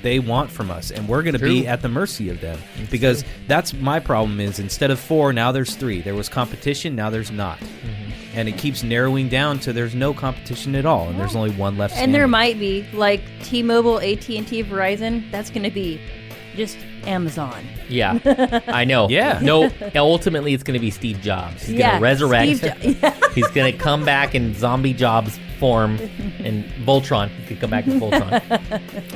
they 0.02 0.20
want 0.20 0.50
from 0.50 0.70
us 0.72 0.92
and 0.92 1.08
we're 1.08 1.22
going 1.24 1.34
to 1.34 1.40
be 1.40 1.68
at 1.68 1.82
the 1.82 1.90
mercy 1.90 2.30
of 2.30 2.40
them 2.42 2.58
because 2.92 3.24
that's 3.48 3.74
my 3.74 4.00
problem 4.00 4.40
is 4.40 4.60
instead 4.60 4.92
of 4.92 5.00
four 5.00 5.34
now 5.34 5.52
there's 5.52 5.76
three 5.76 6.02
there 6.02 6.16
was 6.16 6.30
competition 6.30 6.96
now 6.96 7.10
there's 7.10 7.32
not 7.32 7.58
Mm-hmm. 7.60 8.38
and 8.38 8.48
it 8.50 8.58
keeps 8.58 8.84
narrowing 8.84 9.28
down 9.30 9.60
to 9.60 9.74
there's 9.74 9.96
no 9.96 10.14
competition 10.14 10.76
at 10.76 10.86
all 10.86 11.10
and 11.10 11.20
there's 11.20 11.36
only 11.36 11.52
one 11.52 11.78
left 11.78 11.96
And 11.98 12.14
there 12.14 12.28
might 12.28 12.60
be 12.60 12.86
like 12.94 13.22
T-Mobile, 13.44 14.00
AT&T, 14.00 14.64
Verizon. 14.66 15.30
That's 15.32 15.50
going 15.50 15.64
to 15.64 15.72
be 15.72 16.00
just 16.56 16.78
Amazon. 17.06 17.64
Yeah, 17.88 18.20
I 18.68 18.84
know. 18.86 19.08
Yeah. 19.10 19.40
No. 19.42 19.72
Ultimately, 19.96 20.54
it's 20.54 20.64
going 20.64 20.74
to 20.74 20.80
be 20.80 20.92
Steve 20.92 21.22
Jobs. 21.22 21.64
He's 21.64 21.76
Yeah, 21.78 21.92
going 21.92 22.00
to 22.00 22.04
resurrect. 22.04 22.58
Steve 22.58 23.02
Jo- 23.02 23.12
He's 23.34 23.48
going 23.50 23.72
to 23.72 23.78
come 23.78 24.04
back 24.06 24.36
in 24.36 24.54
zombie 24.54 24.94
Jobs 24.94 25.40
form 25.60 26.00
and 26.40 26.64
Voltron. 26.86 27.30
He 27.30 27.46
could 27.46 27.60
come 27.60 27.70
back 27.70 27.88
as 27.88 27.94
Voltron. 27.96 28.40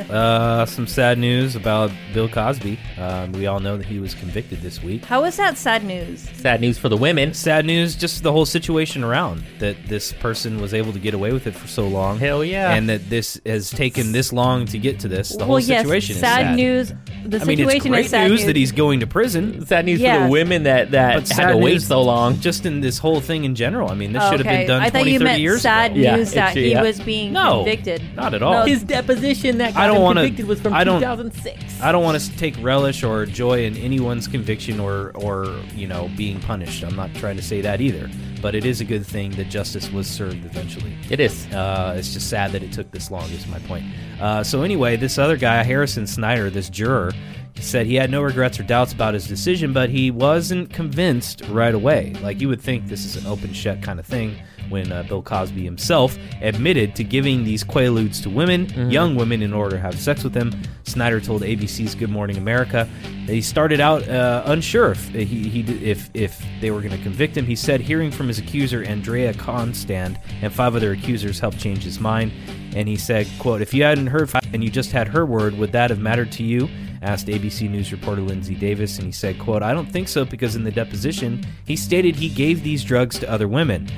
Uh, 0.13 0.65
some 0.65 0.86
sad 0.86 1.17
news 1.17 1.56
about 1.56 1.89
Bill 2.13 2.27
Cosby. 2.27 2.77
Um, 2.97 3.32
we 3.32 3.47
all 3.47 3.60
know 3.60 3.77
that 3.77 3.86
he 3.86 3.99
was 3.99 4.13
convicted 4.13 4.62
this 4.62 4.84
week. 4.84 5.06
How 5.06 5.23
is 5.23 5.38
that 5.38 5.58
sad 5.58 5.84
news? 5.84 6.29
Sad 6.36 6.62
news 6.62 6.77
for 6.77 6.89
the 6.89 6.97
women. 6.97 7.34
Sad 7.34 7.65
news, 7.65 7.95
just 7.95 8.21
the 8.21 8.32
whole 8.32 8.45
situation 8.45 9.03
around 9.03 9.43
that 9.60 9.75
this 9.88 10.13
person 10.13 10.62
was 10.62 10.73
able 10.73 10.93
to 10.93 10.99
get 10.99 11.13
away 11.13 11.32
with 11.32 11.47
it 11.47 11.56
for 11.56 11.67
so 11.67 11.88
long. 11.88 12.19
Hell 12.19 12.43
yeah. 12.43 12.73
And 12.73 12.89
that 12.89 13.10
this 13.10 13.39
has 13.45 13.69
taken 13.69 14.12
this 14.12 14.34
long 14.34 14.65
to 14.67 14.77
get 14.77 14.99
to 14.99 15.08
this. 15.08 15.29
The 15.29 15.39
well, 15.39 15.47
whole 15.47 15.60
yes, 15.60 15.82
situation 15.82 16.15
sad, 16.15 16.41
is 16.41 16.47
sad 16.47 16.56
news. 16.56 16.93
The 17.25 17.41
I 17.41 17.45
mean, 17.45 17.59
it's 17.59 17.71
situation 17.71 17.91
great 17.91 18.05
is 18.05 18.12
sad 18.12 18.29
news, 18.31 18.45
that 18.45 18.55
he's 18.55 18.71
going 18.71 18.99
to 18.99 19.07
prison. 19.07 19.65
Sad 19.65 19.86
news 19.86 19.99
for 19.99 20.03
Yeah. 20.05 20.25
the 20.25 20.29
women 20.31 20.63
that 20.63 20.91
that 20.91 21.13
But 21.15 21.27
had 21.27 21.27
sad 21.27 21.51
to 21.51 21.57
wait 21.57 21.73
news 21.73 21.88
so 21.88 22.01
long. 22.01 22.39
Just 22.39 22.65
in 22.65 22.81
this 22.81 22.97
whole 22.97 23.21
thing 23.21 23.43
in 23.45 23.55
general. 23.55 23.89
I 23.89 23.95
mean, 23.95 24.12
this 24.13 24.21
Oh, 24.23 24.31
should 24.31 24.39
have 24.41 24.47
okay. 24.47 24.57
been 24.59 24.67
done 24.67 24.81
I 24.81 24.89
20, 24.89 25.03
thought 25.03 25.12
you 25.12 25.19
30 25.19 25.23
meant 25.23 25.41
years 25.41 25.62
sad 25.62 25.91
ago. 25.91 26.01
Yeah, 26.01 26.15
news 26.17 26.31
that 26.33 26.51
it's- 26.51 26.65
he 26.65 26.71
yeah. 26.71 26.81
was 26.81 26.99
being 26.99 27.31
No, 27.33 27.63
convicted. 27.63 28.01
not 28.15 28.33
at 28.33 28.43
all. 28.43 28.53
No, 28.53 28.63
His 28.65 28.83
deposition 28.83 29.57
that 29.59 29.73
got 29.73 29.83
I 29.83 29.88
don't 29.88 29.97
him 29.97 30.01
wanna- 30.03 30.21
convicted 30.21 30.47
was 30.47 30.59
from 30.59 30.73
I 30.73 30.83
don't- 30.83 30.99
2006. 30.99 31.81
I 31.81 31.91
don't 31.91 32.03
want 32.03 32.19
to 32.19 32.38
take 32.38 32.55
relish 32.62 33.03
or 33.03 33.25
joy 33.25 33.65
in 33.65 33.77
anyone's 33.77 34.27
conviction 34.27 34.79
or, 34.79 35.12
or 35.15 35.47
you 35.75 35.88
know 35.88 36.09
being 36.17 36.39
punished. 36.39 36.83
I'm 36.83 36.95
not 36.95 37.13
trying 37.15 37.38
to 37.38 37.41
say 37.43 37.62
that 37.62 37.79
either, 37.81 38.09
but 38.43 38.53
it 38.53 38.65
is 38.65 38.82
a 38.82 38.86
good 38.86 39.06
thing 39.06 39.32
that 39.32 39.45
justice 39.45 39.89
was 39.89 40.06
served 40.06 40.43
eventually. 40.45 40.93
It 41.10 41.21
is. 41.21 41.47
Uh, 41.47 41.95
it's 41.97 42.13
just 42.13 42.29
sad 42.29 42.51
that 42.51 42.62
it 42.62 42.73
took 42.73 42.91
this 42.91 43.10
long. 43.10 43.23
Is 43.32 43.47
my 43.47 43.60
point. 43.60 43.86
Uh, 44.19 44.43
so 44.43 44.63
anyway, 44.63 44.97
this 44.97 45.17
other 45.17 45.38
guy, 45.38 45.63
Harrison 45.63 46.06
Snyder, 46.06 46.49
this 46.49 46.69
juror, 46.69 47.13
he 47.53 47.62
said 47.62 47.86
he 47.86 47.95
had 47.95 48.12
no 48.12 48.21
regrets 48.21 48.60
or 48.60 48.63
doubts 48.63 48.91
about 48.91 49.13
his 49.13 49.27
decision, 49.27 49.71
but 49.71 49.89
he 49.89 50.12
wasn't 50.12 50.73
convinced 50.73 51.41
right 51.47 51.73
away. 51.73 52.13
Like 52.21 52.41
you 52.41 52.49
would 52.49 52.62
think, 52.62 52.88
this 52.88 53.06
is 53.06 53.15
an 53.15 53.25
open 53.25 53.53
shut 53.53 53.82
kind 53.82 53.97
of 53.97 54.06
thing. 54.06 54.36
When 54.73 54.91
uh, 54.91 55.03
Bill 55.03 55.21
Cosby 55.21 55.63
himself 55.63 56.17
admitted 56.41 56.95
to 56.95 57.03
giving 57.03 57.43
these 57.43 57.63
quaaludes 57.63 58.23
to 58.23 58.29
women, 58.31 58.89
young 58.89 59.15
women, 59.15 59.43
in 59.43 59.53
order 59.53 59.75
to 59.75 59.79
have 59.79 59.99
sex 59.99 60.23
with 60.23 60.33
them, 60.33 60.51
Snyder 60.81 61.21
told 61.21 61.43
ABC's 61.43 61.93
Good 61.93 62.09
Morning 62.09 62.38
America 62.38 62.89
that 63.27 63.33
he 63.33 63.41
started 63.41 63.79
out 63.79 64.09
uh, 64.09 64.41
unsure 64.47 64.93
if 64.93 65.09
he, 65.09 65.25
he 65.25 65.59
if 65.83 66.09
if 66.15 66.43
they 66.59 66.71
were 66.71 66.81
going 66.81 66.97
to 66.97 67.03
convict 67.03 67.38
him. 67.38 67.45
He 67.45 67.55
said 67.55 67.81
hearing 67.81 68.09
from 68.09 68.27
his 68.27 68.39
accuser 68.39 68.83
Andrea 68.83 69.36
Constand 69.36 70.19
and 70.41 70.51
five 70.51 70.75
other 70.75 70.91
accusers 70.93 71.39
helped 71.39 71.59
change 71.59 71.83
his 71.83 71.99
mind. 71.99 72.31
And 72.75 72.88
he 72.88 72.95
said, 72.97 73.27
"quote 73.39 73.62
If 73.62 73.73
you 73.73 73.83
hadn't 73.83 74.07
heard 74.07 74.31
and 74.53 74.63
you 74.63 74.69
just 74.69 74.91
had 74.91 75.07
her 75.09 75.25
word, 75.25 75.57
would 75.57 75.71
that 75.73 75.89
have 75.89 75.99
mattered 75.99 76.31
to 76.33 76.43
you?" 76.43 76.69
Asked 77.01 77.27
ABC 77.27 77.69
News 77.69 77.91
reporter 77.91 78.21
Linsey 78.21 78.57
Davis, 78.57 78.97
and 78.97 79.05
he 79.07 79.12
said, 79.12 79.38
"quote 79.38 79.62
I 79.62 79.73
don't 79.73 79.91
think 79.91 80.07
so 80.07 80.23
because 80.23 80.55
in 80.55 80.63
the 80.63 80.71
deposition 80.71 81.45
he 81.65 81.75
stated 81.75 82.15
he 82.15 82.29
gave 82.29 82.63
these 82.63 82.81
drugs 82.83 83.19
to 83.19 83.29
other 83.29 83.47
women. 83.47 83.89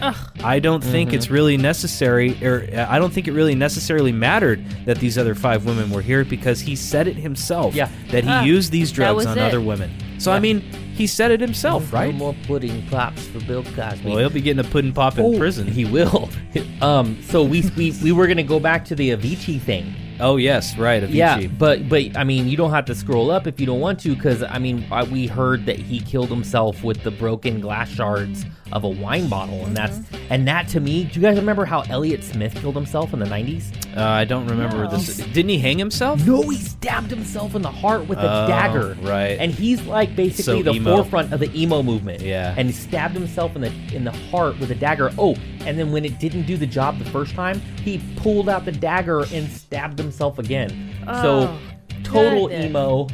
I 0.44 0.60
don't 0.60 0.84
think 0.84 1.10
Mm-hmm. 1.10 1.16
it's 1.18 1.30
really 1.30 1.56
necessary, 1.56 2.36
or 2.44 2.68
uh, 2.76 2.88
I 2.90 2.98
don't 2.98 3.14
think 3.14 3.28
it 3.28 3.34
really 3.34 3.54
necessarily 3.56 4.12
mattered 4.12 4.66
that 4.86 4.98
these 4.98 5.18
other 5.20 5.36
five 5.36 5.66
women 5.66 5.92
were 5.92 6.02
here 6.02 6.26
because 6.26 6.60
he 6.62 6.76
said 6.76 7.08
it 7.08 7.16
himself. 7.16 7.76
Yeah. 7.76 7.90
that 8.10 8.24
he 8.24 8.30
Ah, 8.30 8.44
used 8.44 8.72
these 8.72 8.92
drugs 8.92 9.26
on 9.28 9.38
it. 9.38 9.42
other 9.42 9.62
women. 9.62 9.92
So 10.18 10.32
I 10.32 10.40
mean, 10.40 10.64
he 10.96 11.06
said 11.08 11.30
it 11.32 11.42
himself, 11.42 11.92
right? 11.94 12.14
No 12.14 12.18
more 12.20 12.36
pudding 12.48 12.86
pops 12.88 13.28
for 13.28 13.40
Bill 13.42 13.64
Cosby. 13.64 14.06
Well, 14.10 14.18
he'll 14.18 14.30
be 14.30 14.42
getting 14.42 14.66
a 14.66 14.70
pudding 14.70 14.94
pop 14.94 15.18
in 15.18 15.26
Oh, 15.26 15.38
prison. 15.38 15.68
He 15.68 15.86
will. 15.86 16.30
um. 16.82 17.22
So 17.24 17.44
we 17.44 17.64
we 17.78 17.92
we 18.04 18.12
were 18.12 18.28
gonna 18.28 18.44
go 18.44 18.60
back 18.60 18.86
to 18.86 18.96
the 18.96 19.12
Avicii 19.12 19.60
thing. 19.62 19.94
oh 20.20 20.38
yes, 20.38 20.78
right. 20.78 21.04
Avicii. 21.04 21.14
Yeah, 21.14 21.48
but 21.48 21.90
but 21.90 22.16
I 22.18 22.24
mean, 22.24 22.48
you 22.48 22.56
don't 22.58 22.72
have 22.72 22.86
to 22.86 22.96
scroll 22.96 23.30
up 23.32 23.46
if 23.48 23.60
you 23.60 23.66
don't 23.66 23.82
want 23.82 24.00
to, 24.02 24.16
because 24.16 24.42
I 24.44 24.58
mean, 24.60 24.86
I, 24.92 25.04
we 25.04 25.28
heard 25.28 25.66
that 25.66 25.78
he 25.78 26.00
killed 26.00 26.30
himself 26.30 26.84
with 26.84 27.04
the 27.04 27.12
broken 27.12 27.60
glass 27.60 27.90
shards 27.90 28.46
of 28.72 28.84
a 28.84 28.90
wine 28.90 29.30
bottle, 29.30 29.66
and 29.66 29.76
that's 29.78 30.00
and 30.30 30.48
that 30.48 30.68
to 30.70 30.80
me. 30.80 31.04
Do 31.06 31.20
you 31.20 31.22
guys 31.22 31.38
remember 31.38 31.66
how 31.66 31.82
Elliott 31.90 32.24
Smith 32.24 32.56
killed 32.56 32.76
himself 32.76 33.14
in 33.14 33.20
the 33.20 33.26
nineties? 33.26 33.72
Uh, 33.96 34.02
I 34.02 34.26
don't 34.26 34.48
remember 34.48 34.86
No. 34.86 34.90
this. 34.90 35.18
Didn't 35.18 35.50
he 35.50 35.60
hang 35.60 35.78
himself? 35.78 36.26
No, 36.26 36.42
he 36.42 36.58
stabbed 36.58 37.10
himself 37.12 37.56
in 37.56 37.62
the 37.62 37.72
heart 37.72 38.08
with 38.08 38.18
a 38.20 38.44
Oh, 38.44 38.48
dagger. 38.48 38.98
right. 39.02 39.38
and 39.40 39.52
he's 39.54 39.82
like 39.86 40.16
basically 40.16 40.44
So 40.44 40.64
the 40.64 40.72
emo. 40.74 40.96
forefront 40.98 41.32
of 41.32 41.40
the 41.40 41.50
emo 41.60 41.84
movement. 41.84 42.22
Yeah. 42.22 42.54
and 42.58 42.68
he 42.68 42.74
stabbed 42.74 43.14
himself 43.14 43.56
in 43.56 43.62
the 43.62 43.72
in 43.94 44.04
the 44.04 44.12
heart 44.12 44.60
with 44.60 44.72
a 44.72 44.76
dagger. 44.76 45.12
Oh, 45.18 45.36
and 45.62 45.78
then 45.80 45.92
when 45.92 46.04
it 46.04 46.20
didn't 46.20 46.44
do 46.44 46.58
the 46.58 46.68
job 46.68 46.98
the 47.00 47.06
first 47.06 47.36
time, 47.36 47.62
he 47.84 48.02
pulled 48.18 48.50
out 48.50 48.66
the 48.66 48.72
dagger 48.72 49.26
and 49.32 49.50
stabbed 49.50 49.98
himself 50.00 50.40
again. 50.40 50.92
so 51.06 51.48
Oh, 51.48 51.60
total 52.04 52.48
goodness. 52.48 52.66
emo. 52.66 53.08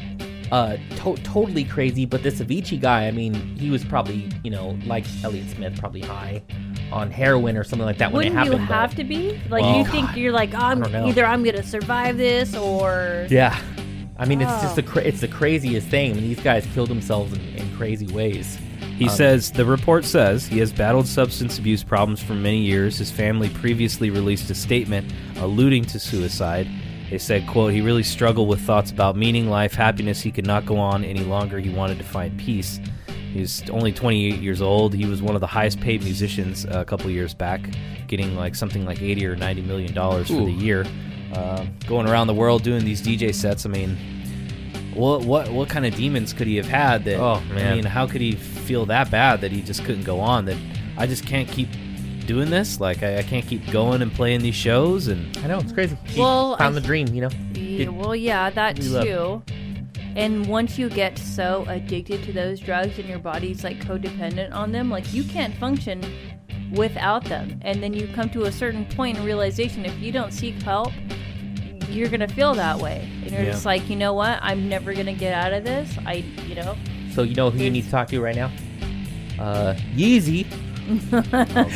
Uh, 0.51 0.75
to- 0.97 1.15
totally 1.23 1.63
crazy. 1.63 2.05
But 2.05 2.23
this 2.23 2.39
Avicii 2.41 2.79
guy, 2.81 3.07
I 3.07 3.11
mean, 3.11 3.33
he 3.57 3.69
was 3.69 3.85
probably, 3.85 4.29
you 4.43 4.51
know, 4.51 4.77
like 4.85 5.05
Elliott 5.23 5.49
Smith, 5.49 5.79
probably 5.79 6.01
high 6.01 6.41
on 6.91 7.09
heroin 7.09 7.55
or 7.55 7.63
something 7.63 7.85
like 7.85 7.97
that 7.99 8.11
when 8.11 8.17
Wouldn't 8.17 8.35
it 8.35 8.37
happened. 8.37 8.61
you 8.63 8.67
but- 8.67 8.73
have 8.73 8.95
to 8.95 9.03
be? 9.05 9.39
Like 9.49 9.63
Well, 9.63 9.77
you 9.77 9.85
think 9.85 10.15
you're 10.17 10.33
like, 10.33 10.53
oh, 10.53 10.57
I'm 10.57 10.81
don't 10.81 10.91
know. 10.91 11.07
either 11.07 11.25
I'm 11.25 11.43
gonna 11.43 11.63
survive 11.63 12.17
this 12.17 12.53
or 12.55 13.27
Yeah. 13.29 13.57
I 14.19 14.25
mean, 14.25 14.41
it's 14.41 14.51
Oh. 14.53 14.61
just 14.61 14.75
the 14.75 14.83
cra- 14.83 15.03
it's 15.03 15.21
the 15.21 15.27
craziest 15.29 15.87
thing. 15.87 16.11
I 16.11 16.15
mean, 16.15 16.23
these 16.25 16.41
guys 16.41 16.67
killed 16.73 16.89
themselves 16.89 17.31
in, 17.33 17.39
in 17.55 17.75
crazy 17.77 18.07
ways. 18.07 18.57
He 18.97 19.05
Um, 19.07 19.15
says 19.15 19.51
the 19.51 19.65
report 19.65 20.03
says 20.05 20.45
he 20.45 20.59
has 20.59 20.71
battled 20.73 21.07
substance 21.07 21.57
abuse 21.57 21.81
problems 21.81 22.21
for 22.21 22.33
many 22.35 22.59
years. 22.59 22.97
His 22.99 23.09
family 23.09 23.49
previously 23.49 24.09
released 24.11 24.49
a 24.51 24.53
statement 24.55 25.11
alluding 25.39 25.85
to 25.85 25.97
suicide. 25.97 26.67
They 27.11 27.17
said, 27.17 27.45
quote, 27.45 27.73
he 27.73 27.81
really 27.81 28.03
struggled 28.03 28.47
with 28.47 28.61
thoughts 28.61 28.89
about 28.89 29.17
meaning, 29.17 29.49
life, 29.49 29.73
happiness. 29.73 30.21
He 30.21 30.31
could 30.31 30.47
not 30.47 30.65
go 30.65 30.77
on 30.77 31.03
any 31.03 31.25
longer. 31.25 31.59
He 31.59 31.69
wanted 31.69 31.97
to 31.97 32.05
find 32.05 32.39
peace. 32.39 32.79
He 33.33 33.41
was 33.41 33.61
only 33.69 33.91
28 33.91 34.39
years 34.39 34.61
old. 34.61 34.93
He 34.93 35.05
was 35.05 35.21
one 35.21 35.35
of 35.35 35.41
the 35.41 35.47
highest 35.47 35.81
paid 35.81 36.03
musicians 36.03 36.65
uh, 36.65 36.79
a 36.79 36.85
couple 36.85 37.11
years 37.11 37.33
back, 37.33 37.69
getting 38.07 38.35
like 38.37 38.55
something 38.55 38.85
like 38.85 39.01
80 39.01 39.25
or 39.27 39.35
90 39.35 39.61
million 39.63 39.93
dollars 39.93 40.29
for 40.29 40.45
the 40.45 40.51
year. 40.53 40.85
Uh, 41.33 41.65
going 41.85 42.07
around 42.07 42.27
the 42.27 42.33
world 42.33 42.63
doing 42.63 42.85
these 42.85 43.01
DJ 43.01 43.35
sets. 43.35 43.65
I 43.65 43.69
mean, 43.69 43.97
what 44.93 45.23
what 45.23 45.51
what 45.51 45.69
kind 45.69 45.85
of 45.85 45.95
demons 45.95 46.33
could 46.33 46.47
he 46.47 46.57
have 46.57 46.67
had 46.67 47.05
that 47.05 47.19
Oh, 47.19 47.41
I 47.51 47.75
mean 47.75 47.85
how 47.85 48.07
could 48.07 48.21
he 48.21 48.33
feel 48.33 48.85
that 48.87 49.09
bad 49.09 49.41
that 49.41 49.51
he 49.51 49.61
just 49.61 49.85
couldn't 49.85 50.03
go 50.03 50.19
on 50.19 50.45
that 50.45 50.57
I 50.97 51.07
just 51.07 51.25
can't 51.25 51.47
keep 51.47 51.69
doing 52.31 52.49
this 52.49 52.79
like 52.79 53.03
I, 53.03 53.17
I 53.17 53.23
can't 53.23 53.45
keep 53.45 53.69
going 53.71 54.01
and 54.01 54.09
playing 54.13 54.41
these 54.41 54.55
shows 54.55 55.07
and 55.07 55.37
I 55.39 55.47
know 55.47 55.59
it's 55.59 55.73
crazy. 55.73 55.97
He 56.05 56.19
Well, 56.19 56.55
found 56.57 56.75
I- 56.77 56.79
the 56.79 56.85
dream, 56.85 57.07
you 57.09 57.21
know. 57.21 57.29
Yeah, 57.53 57.89
well, 57.89 58.15
yeah, 58.15 58.49
that 58.51 58.79
we 58.79 58.85
love- 58.87 59.03
too. 59.05 59.43
And 60.15 60.45
once 60.47 60.77
you 60.77 60.89
get 60.89 61.17
so 61.17 61.65
addicted 61.67 62.23
to 62.23 62.31
those 62.33 62.59
drugs 62.61 62.99
and 62.99 63.07
your 63.07 63.19
body's 63.19 63.63
like 63.65 63.79
codependent 63.79 64.53
on 64.53 64.71
them, 64.71 64.89
like 64.89 65.13
you 65.13 65.23
can't 65.25 65.53
function 65.55 66.01
without 66.73 67.23
them. 67.25 67.59
And 67.63 67.83
then 67.83 67.93
you 67.93 68.07
come 68.13 68.29
to 68.29 68.43
a 68.43 68.51
certain 68.51 68.85
point 68.85 69.17
in 69.17 69.25
realization 69.25 69.85
if 69.85 69.97
you 69.99 70.11
don't 70.13 70.31
seek 70.33 70.61
help, 70.63 70.91
you're 71.89 72.07
gonna 72.09 72.27
feel 72.29 72.53
that 72.55 72.77
way. 72.79 73.09
And 73.23 73.31
you're 73.31 73.41
Yeah. 73.43 73.51
just 73.51 73.65
like, 73.65 73.89
you 73.89 73.95
know 73.97 74.13
what? 74.13 74.39
I'm 74.41 74.69
never 74.69 74.93
gonna 74.93 75.13
get 75.13 75.33
out 75.33 75.51
of 75.53 75.63
this. 75.65 75.93
I, 76.05 76.23
you 76.47 76.55
know. 76.55 76.77
So 77.13 77.23
you 77.23 77.35
know 77.35 77.49
who 77.49 77.61
you 77.63 77.69
need 77.69 77.83
to 77.85 77.91
talk 77.91 78.07
to 78.09 78.21
right 78.21 78.35
now? 78.35 78.51
Uh, 79.39 79.75
Yeezy. 79.95 80.45
Oh 81.13 81.21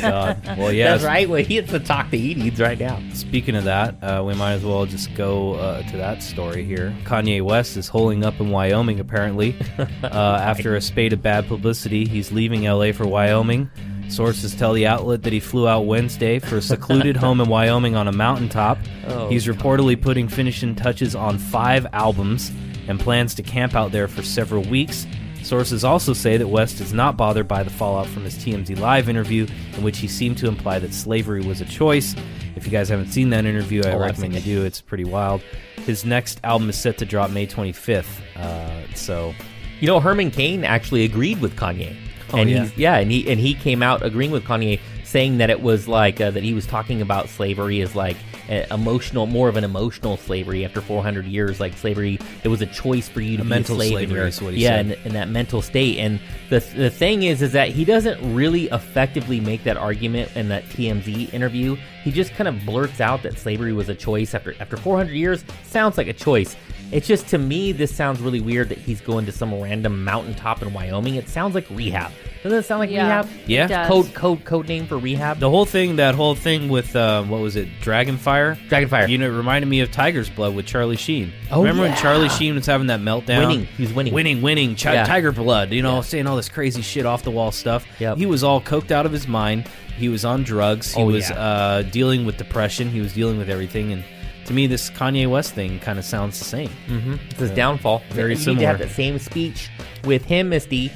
god 0.00 0.42
well 0.58 0.72
yeah 0.72 0.90
That's 0.92 1.04
right. 1.04 1.28
Well, 1.28 1.42
he 1.42 1.56
has 1.56 1.68
to 1.70 1.80
talk 1.80 2.10
to 2.10 2.16
Edie's 2.16 2.60
right 2.60 2.78
now. 2.78 3.00
speaking 3.12 3.54
of 3.56 3.64
that 3.64 4.02
uh, 4.02 4.22
we 4.24 4.34
might 4.34 4.52
as 4.54 4.64
well 4.64 4.86
just 4.86 5.14
go 5.14 5.54
uh, 5.54 5.82
to 5.90 5.96
that 5.96 6.22
story 6.22 6.64
here 6.64 6.94
Kanye 7.04 7.42
West 7.42 7.76
is 7.76 7.88
holding 7.88 8.24
up 8.24 8.38
in 8.40 8.50
Wyoming 8.50 9.00
apparently 9.00 9.56
uh, 10.02 10.06
after 10.40 10.76
a 10.76 10.80
spate 10.80 11.12
of 11.12 11.22
bad 11.22 11.46
publicity 11.48 12.06
he's 12.06 12.32
leaving 12.32 12.64
LA 12.64 12.92
for 12.92 13.06
Wyoming 13.06 13.70
Sources 14.08 14.54
tell 14.54 14.72
the 14.72 14.86
outlet 14.86 15.24
that 15.24 15.32
he 15.32 15.40
flew 15.40 15.66
out 15.66 15.80
Wednesday 15.80 16.38
for 16.38 16.58
a 16.58 16.62
secluded 16.62 17.16
home 17.24 17.40
in 17.40 17.48
Wyoming 17.48 17.96
on 17.96 18.06
a 18.06 18.12
mountaintop. 18.12 18.78
Oh, 19.08 19.28
He's 19.28 19.46
reportedly 19.46 20.00
putting 20.00 20.28
finishing 20.28 20.76
touches 20.76 21.16
on 21.16 21.38
five 21.38 21.86
albums 21.92 22.52
and 22.86 23.00
plans 23.00 23.34
to 23.34 23.42
camp 23.42 23.74
out 23.74 23.90
there 23.90 24.06
for 24.06 24.22
several 24.22 24.62
weeks. 24.62 25.08
Sources 25.46 25.84
also 25.84 26.12
say 26.12 26.36
that 26.36 26.48
West 26.48 26.80
is 26.80 26.92
not 26.92 27.16
bothered 27.16 27.46
by 27.46 27.62
the 27.62 27.70
fallout 27.70 28.08
from 28.08 28.24
his 28.24 28.34
TMZ 28.34 28.80
Live 28.80 29.08
interview, 29.08 29.46
in 29.76 29.84
which 29.84 29.98
he 29.98 30.08
seemed 30.08 30.36
to 30.38 30.48
imply 30.48 30.80
that 30.80 30.92
slavery 30.92 31.40
was 31.40 31.60
a 31.60 31.64
choice. 31.64 32.16
If 32.56 32.64
you 32.66 32.72
guys 32.72 32.88
haven't 32.88 33.12
seen 33.12 33.30
that 33.30 33.44
interview, 33.46 33.82
I 33.84 33.92
Oh, 33.92 33.98
recommend 34.00 34.34
you 34.34 34.40
do. 34.40 34.64
It's 34.64 34.80
pretty 34.80 35.04
wild. 35.04 35.42
His 35.84 36.04
next 36.04 36.40
album 36.42 36.68
is 36.68 36.76
set 36.76 36.98
to 36.98 37.04
drop 37.06 37.30
May 37.30 37.46
25th. 37.46 38.20
Uh, 38.36 38.92
so, 38.94 39.34
You 39.80 39.86
know, 39.86 40.00
Herman 40.00 40.30
Cain 40.32 40.64
actually 40.64 41.04
agreed 41.04 41.40
with 41.40 41.54
Kanye. 41.54 41.94
Oh, 42.32 42.38
and 42.38 42.50
yeah. 42.50 42.62
he's 42.62 42.76
yeah, 42.76 42.96
and 42.96 43.10
he 43.10 43.30
and 43.30 43.38
he 43.38 43.54
came 43.54 43.82
out 43.82 44.02
agreeing 44.04 44.30
with 44.30 44.44
Kanye, 44.44 44.80
saying 45.04 45.38
that 45.38 45.50
it 45.50 45.62
was 45.62 45.86
like 45.86 46.20
uh, 46.20 46.30
that 46.32 46.42
he 46.42 46.54
was 46.54 46.66
talking 46.66 47.00
about 47.00 47.28
slavery 47.28 47.80
as 47.80 47.94
like 47.94 48.16
uh, 48.48 48.64
emotional, 48.70 49.26
more 49.26 49.48
of 49.48 49.56
an 49.56 49.64
emotional 49.64 50.16
slavery 50.16 50.64
after 50.64 50.80
400 50.80 51.26
years. 51.26 51.60
Like 51.60 51.74
slavery, 51.74 52.18
it 52.42 52.48
was 52.48 52.62
a 52.62 52.66
choice 52.66 53.08
for 53.08 53.20
you 53.20 53.36
to 53.36 53.42
A 53.42 53.44
be 53.44 53.50
mental 53.50 53.76
a 53.76 53.78
slave 53.78 53.92
in 53.92 53.98
slavery 53.98 54.18
your, 54.18 54.26
is 54.26 54.42
what 54.42 54.54
he 54.54 54.62
yeah, 54.62 54.80
in, 54.80 54.92
in 54.92 55.12
that 55.12 55.28
mental 55.28 55.62
state. 55.62 55.98
And 55.98 56.20
the 56.50 56.60
the 56.76 56.90
thing 56.90 57.22
is, 57.22 57.42
is 57.42 57.52
that 57.52 57.68
he 57.68 57.84
doesn't 57.84 58.34
really 58.34 58.64
effectively 58.66 59.40
make 59.40 59.62
that 59.64 59.76
argument 59.76 60.34
in 60.36 60.48
that 60.48 60.64
TMZ 60.64 61.32
interview. 61.32 61.76
He 62.02 62.10
just 62.10 62.34
kind 62.34 62.48
of 62.48 62.64
blurts 62.66 63.00
out 63.00 63.22
that 63.22 63.38
slavery 63.38 63.72
was 63.72 63.88
a 63.88 63.94
choice 63.94 64.34
after 64.34 64.54
after 64.60 64.76
400 64.76 65.12
years. 65.12 65.44
Sounds 65.64 65.96
like 65.96 66.08
a 66.08 66.12
choice. 66.12 66.56
It's 66.92 67.06
just 67.08 67.26
to 67.28 67.38
me, 67.38 67.72
this 67.72 67.94
sounds 67.94 68.20
really 68.20 68.40
weird 68.40 68.68
that 68.68 68.78
he's 68.78 69.00
going 69.00 69.26
to 69.26 69.32
some 69.32 69.52
random 69.60 70.04
mountaintop 70.04 70.62
in 70.62 70.72
Wyoming. 70.72 71.16
It 71.16 71.28
sounds 71.28 71.54
like 71.54 71.66
rehab. 71.70 72.12
Doesn't 72.44 72.58
it 72.60 72.62
sound 72.64 72.78
like 72.78 72.90
Yeah. 72.90 73.06
rehab? 73.06 73.28
Yeah. 73.48 73.66
Does. 73.66 73.88
Code 73.88 74.14
code 74.14 74.44
code 74.44 74.68
name 74.68 74.86
for 74.86 74.96
rehab. 74.96 75.40
The 75.40 75.50
whole 75.50 75.64
thing, 75.64 75.96
that 75.96 76.14
whole 76.14 76.36
thing 76.36 76.68
with 76.68 76.94
uh, 76.94 77.24
what 77.24 77.40
was 77.40 77.56
it, 77.56 77.68
Dragonfire? 77.82 78.56
Dragonfire. 78.68 79.08
You 79.08 79.18
know, 79.18 79.26
it 79.26 79.36
reminded 79.36 79.66
me 79.66 79.80
of 79.80 79.90
Tiger's 79.90 80.30
Blood 80.30 80.54
with 80.54 80.64
Charlie 80.66 80.96
Sheen. 80.96 81.32
Oh, 81.50 81.58
Remember 81.60 81.82
when 81.82 81.90
yeah. 81.90 81.96
Charlie 82.00 82.28
Sheen 82.28 82.54
was 82.54 82.66
having 82.66 82.86
that 82.86 83.00
meltdown? 83.00 83.48
Winning. 83.48 83.64
He 83.76 83.82
was 83.82 83.92
winning. 83.92 84.14
Winning, 84.14 84.42
winning. 84.42 84.76
Chi- 84.76 84.92
Yeah. 84.94 85.04
Tiger 85.04 85.32
Blood, 85.32 85.72
you 85.72 85.82
know, 85.82 85.96
Yeah. 85.96 86.00
saying 86.02 86.26
all 86.28 86.36
this 86.36 86.48
crazy 86.48 86.82
shit 86.82 87.04
off 87.04 87.24
the 87.24 87.32
wall 87.32 87.50
stuff. 87.50 87.84
Yep. 87.98 88.18
He 88.18 88.26
was 88.26 88.44
all 88.44 88.60
coked 88.60 88.92
out 88.92 89.06
of 89.06 89.12
his 89.12 89.26
mind. 89.26 89.64
He 89.98 90.08
was 90.08 90.24
on 90.24 90.44
drugs. 90.44 90.94
He 90.94 91.02
Oh, 91.02 91.06
was 91.06 91.28
yeah. 91.30 91.36
uh, 91.40 91.82
dealing 91.82 92.26
with 92.26 92.36
depression. 92.36 92.90
He 92.90 93.00
was 93.00 93.12
dealing 93.14 93.38
with 93.38 93.48
everything. 93.50 93.92
And 93.92 94.04
to 94.46 94.54
me, 94.54 94.66
this 94.66 94.90
Kanye 94.90 95.28
West 95.28 95.54
thing 95.54 95.78
kind 95.80 95.98
of 95.98 96.04
sounds 96.04 96.38
the 96.38 96.44
same. 96.44 96.70
Mm-hmm. 96.86 97.14
It's 97.30 97.40
his 97.40 97.50
downfall. 97.50 98.02
Very 98.10 98.34
you 98.36 98.46
need 98.46 98.60
to 98.60 98.66
have 98.66 98.78
the 98.78 98.88
same 98.88 99.18
speech 99.18 99.68
with 100.04 100.24
him, 100.24 100.48
Misty, 100.50 100.92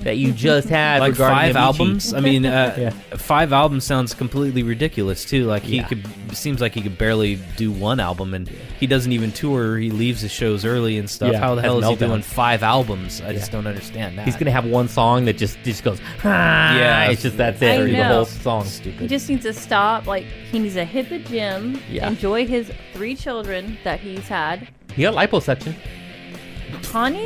that 0.00 0.16
you 0.16 0.32
just 0.32 0.68
had. 0.68 1.00
like 1.00 1.12
regarding 1.12 1.36
five 1.36 1.54
Avicii. 1.54 1.58
albums. 1.58 2.14
I 2.14 2.20
mean, 2.20 2.46
uh, 2.46 2.74
Yeah. 2.78 2.90
five 3.16 3.52
albums 3.52 3.84
sounds 3.84 4.14
completely 4.14 4.62
ridiculous 4.62 5.24
too. 5.24 5.44
Like 5.46 5.62
he 5.62 5.76
Yeah. 5.76 5.86
could 5.88 6.06
seems 6.32 6.60
like 6.60 6.74
he 6.74 6.82
could 6.82 6.98
barely 6.98 7.36
do 7.56 7.72
one 7.72 7.98
album, 8.00 8.34
and 8.34 8.48
he 8.78 8.86
doesn't 8.86 9.12
even 9.12 9.32
tour. 9.32 9.78
He 9.78 9.90
leaves 9.90 10.20
his 10.20 10.30
shows 10.30 10.64
early 10.64 10.98
and 10.98 11.08
stuff. 11.08 11.32
Yeah, 11.32 11.38
How 11.40 11.54
the 11.54 11.62
hell 11.62 11.78
is 11.82 11.88
he 11.88 11.96
doing 11.96 12.22
five 12.22 12.62
albums? 12.62 13.20
I 13.22 13.32
just 13.32 13.50
don't 13.50 13.66
understand 13.66 14.18
that. 14.18 14.24
He's 14.26 14.36
gonna 14.36 14.50
have 14.50 14.66
one 14.66 14.88
song 14.88 15.24
that 15.24 15.36
just 15.38 15.58
just 15.64 15.82
goes. 15.84 15.98
Ah, 16.24 16.76
Yeah. 16.76 17.10
it's 17.10 17.22
just 17.22 17.36
that's 17.36 17.60
it. 17.62 17.80
I 17.80 17.84
the 17.86 18.04
whole 18.04 18.24
song. 18.24 18.64
stupid. 18.64 19.00
He 19.00 19.08
just 19.08 19.28
needs 19.28 19.44
to 19.44 19.52
stop. 19.52 20.06
Like 20.06 20.24
he 20.52 20.58
needs 20.58 20.74
to 20.74 20.84
hit 20.84 21.08
the 21.08 21.18
gym, 21.18 21.80
Yeah. 21.90 22.08
enjoy 22.08 22.46
his 22.46 22.70
three 22.92 23.16
children 23.16 23.78
that 23.84 24.00
he's 24.00 24.28
had. 24.28 24.68
He 24.94 25.02
got 25.02 25.14
liposuction. 25.14 25.74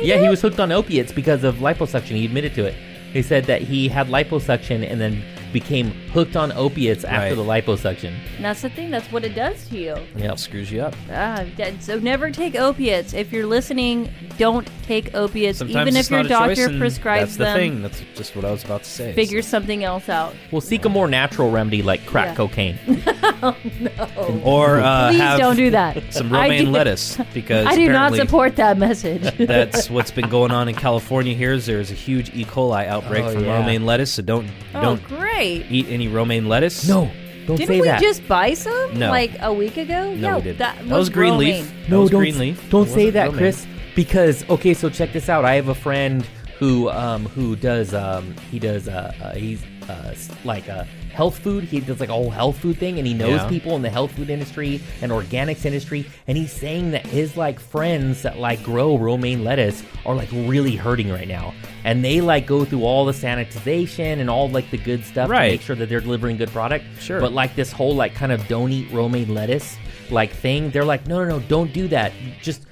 Yeah, 0.03 0.21
he 0.21 0.29
was 0.29 0.41
hooked 0.41 0.59
on 0.59 0.71
opiates 0.71 1.11
because 1.11 1.43
of 1.43 1.55
liposuction. 1.57 2.15
He 2.15 2.25
admitted 2.25 2.53
to 2.55 2.65
it. 2.65 2.75
He 3.13 3.21
said 3.21 3.45
that 3.45 3.61
he 3.61 3.87
had 3.87 4.07
liposuction 4.07 4.89
and 4.89 4.99
then 4.99 5.23
became 5.53 5.91
hooked 6.11 6.35
on 6.35 6.51
opiates 6.51 7.03
after 7.05 7.35
Right. 7.41 7.63
the 7.63 7.71
liposuction. 7.73 8.13
And 8.35 8.43
that's 8.45 8.61
the 8.63 8.69
thing. 8.69 8.89
That's 8.91 9.09
what 9.11 9.23
it 9.23 9.35
does 9.35 9.67
to 9.69 9.77
you. 9.77 9.95
Yep. 10.17 10.39
screws 10.39 10.71
you 10.71 10.81
up. 10.81 10.95
Ah, 11.11 11.45
so 11.79 11.99
never 11.99 12.31
take 12.31 12.55
opiates. 12.55 13.13
If 13.13 13.31
you're 13.31 13.45
listening, 13.45 14.09
don't 14.37 14.67
take 14.87 15.13
opiates, 15.15 15.59
Sometimes 15.59 15.87
even 15.87 15.95
if 15.99 16.09
your 16.09 16.23
not 16.23 16.25
a 16.25 16.29
choice, 16.47 16.57
doctor 16.57 16.71
and 16.71 16.79
prescribes 16.79 17.37
That's 17.37 17.37
the 17.37 17.43
them. 17.45 17.57
thing. 17.57 17.81
That's 17.83 18.01
just 18.15 18.35
what 18.35 18.43
I 18.45 18.51
was 18.51 18.63
about 18.63 18.83
to 18.83 18.89
say. 18.89 19.13
Figure 19.13 19.41
something 19.41 19.83
else 19.83 20.09
out. 20.09 20.35
Well, 20.51 20.59
seek 20.61 20.85
a 20.85 20.89
more 20.89 21.07
natural 21.07 21.51
remedy 21.51 21.81
like 21.83 22.05
crack 22.05 22.29
Yeah. 22.29 22.35
cocaine. 22.35 22.79
or 24.43 24.79
uh, 24.79 25.09
Please 25.09 25.19
have 25.21 25.39
don't 25.39 25.55
do 25.55 25.69
that. 25.71 26.01
some 26.13 26.33
I 26.33 26.43
romaine 26.43 26.65
do- 26.65 26.71
lettuce 26.71 27.17
because 27.33 27.67
I 27.67 27.75
do 27.75 27.87
not 27.91 28.13
support 28.15 28.55
that 28.57 28.77
message. 28.77 29.21
That's 29.37 29.89
what's 29.89 30.11
been 30.11 30.29
going 30.29 30.51
on 30.51 30.67
in 30.67 30.75
California. 30.75 31.33
Here 31.35 31.51
is 31.53 31.65
there's 31.65 31.91
a 31.91 31.95
huge 31.95 32.29
E. 32.35 32.45
coli 32.45 32.87
outbreak 32.87 33.23
Oh, 33.25 33.33
from 33.33 33.45
yeah. 33.45 33.59
romaine 33.59 33.85
lettuce, 33.85 34.11
so 34.11 34.21
don't 34.23 34.47
oh, 34.75 34.81
don't 34.81 35.03
great. 35.07 35.42
Eat 35.47 35.87
any 35.89 36.07
romaine 36.07 36.47
lettuce. 36.49 36.87
No, 36.87 37.09
don't 37.47 37.57
Didn't 37.57 37.67
say 37.67 37.81
we 37.81 37.87
that. 37.87 38.01
just 38.01 38.27
buy 38.27 38.53
some 38.53 38.97
No. 38.97 39.09
like 39.09 39.31
a 39.41 39.51
week 39.53 39.77
ago? 39.77 40.13
No, 40.13 40.29
yeah, 40.29 40.35
we 40.37 40.41
didn't. 40.43 40.57
That, 40.59 40.77
That 40.87 40.97
was 40.97 41.09
green 41.09 41.33
romaine. 41.33 41.61
leaf. 41.63 41.69
That 41.83 41.89
no, 41.89 42.01
was 42.01 42.09
don't 42.11 42.19
green 42.21 42.39
leaf. 42.39 42.69
don't 42.69 42.89
say 42.89 43.09
that, 43.11 43.25
romaine. 43.25 43.37
Chris. 43.39 43.67
Because 43.95 44.49
okay, 44.49 44.73
so 44.73 44.89
check 44.89 45.13
this 45.13 45.29
out. 45.29 45.45
I 45.45 45.53
have 45.55 45.67
a 45.69 45.75
friend 45.75 46.25
who 46.59 46.89
um 46.89 47.25
who 47.27 47.55
does 47.55 47.93
um 47.93 48.33
he 48.51 48.57
does 48.59 48.87
uh, 48.87 49.13
uh 49.21 49.33
he's 49.33 49.61
uh 49.89 50.09
s- 50.11 50.29
like 50.45 50.67
uh 50.69 50.83
health 51.13 51.37
food. 51.39 51.63
He 51.63 51.79
does 51.79 51.99
like 51.99 52.09
a 52.09 52.13
whole 52.13 52.29
health 52.29 52.57
food 52.57 52.77
thing, 52.77 52.97
and 52.97 53.07
he 53.07 53.13
knows 53.13 53.39
Yeah. 53.41 53.47
people 53.47 53.75
in 53.75 53.81
the 53.81 53.89
health 53.89 54.11
food 54.11 54.29
industry 54.29 54.81
and 55.01 55.11
organics 55.11 55.63
industry. 55.65 56.05
And 56.27 56.37
he's 56.37 56.51
saying 56.51 56.91
that 56.91 57.05
his 57.05 57.37
like 57.37 57.59
friends 57.59 58.23
that 58.23 58.39
like 58.39 58.61
grow 58.63 58.97
romaine 58.97 59.43
lettuce 59.43 59.83
are 60.05 60.15
like 60.15 60.29
really 60.31 60.75
hurting 60.75 61.09
right 61.11 61.27
now, 61.27 61.53
and 61.85 62.03
they 62.03 62.19
like 62.19 62.45
go 62.47 62.65
through 62.65 62.83
all 62.83 63.05
the 63.05 63.13
sanitization 63.13 64.19
and 64.19 64.29
all 64.29 64.49
like 64.49 64.69
the 64.71 64.77
good 64.77 65.05
stuff 65.05 65.29
Right. 65.29 65.45
to 65.47 65.51
make 65.53 65.61
sure 65.61 65.75
that 65.75 65.89
they're 65.89 66.01
delivering 66.01 66.37
good 66.37 66.51
product. 66.51 66.85
Sure. 66.99 67.19
but 67.19 67.31
like 67.33 67.55
this 67.55 67.71
whole 67.71 67.95
like 67.95 68.13
kind 68.15 68.31
of 68.31 68.47
don't 68.47 68.71
eat 68.71 68.91
romaine 68.91 69.33
lettuce 69.33 69.77
like 70.09 70.31
thing, 70.31 70.69
they're 70.71 70.83
like, 70.85 71.07
no, 71.07 71.23
no, 71.23 71.37
no, 71.37 71.39
don't 71.47 71.71
do 71.73 71.87
that. 71.87 72.11
Just 72.41 72.63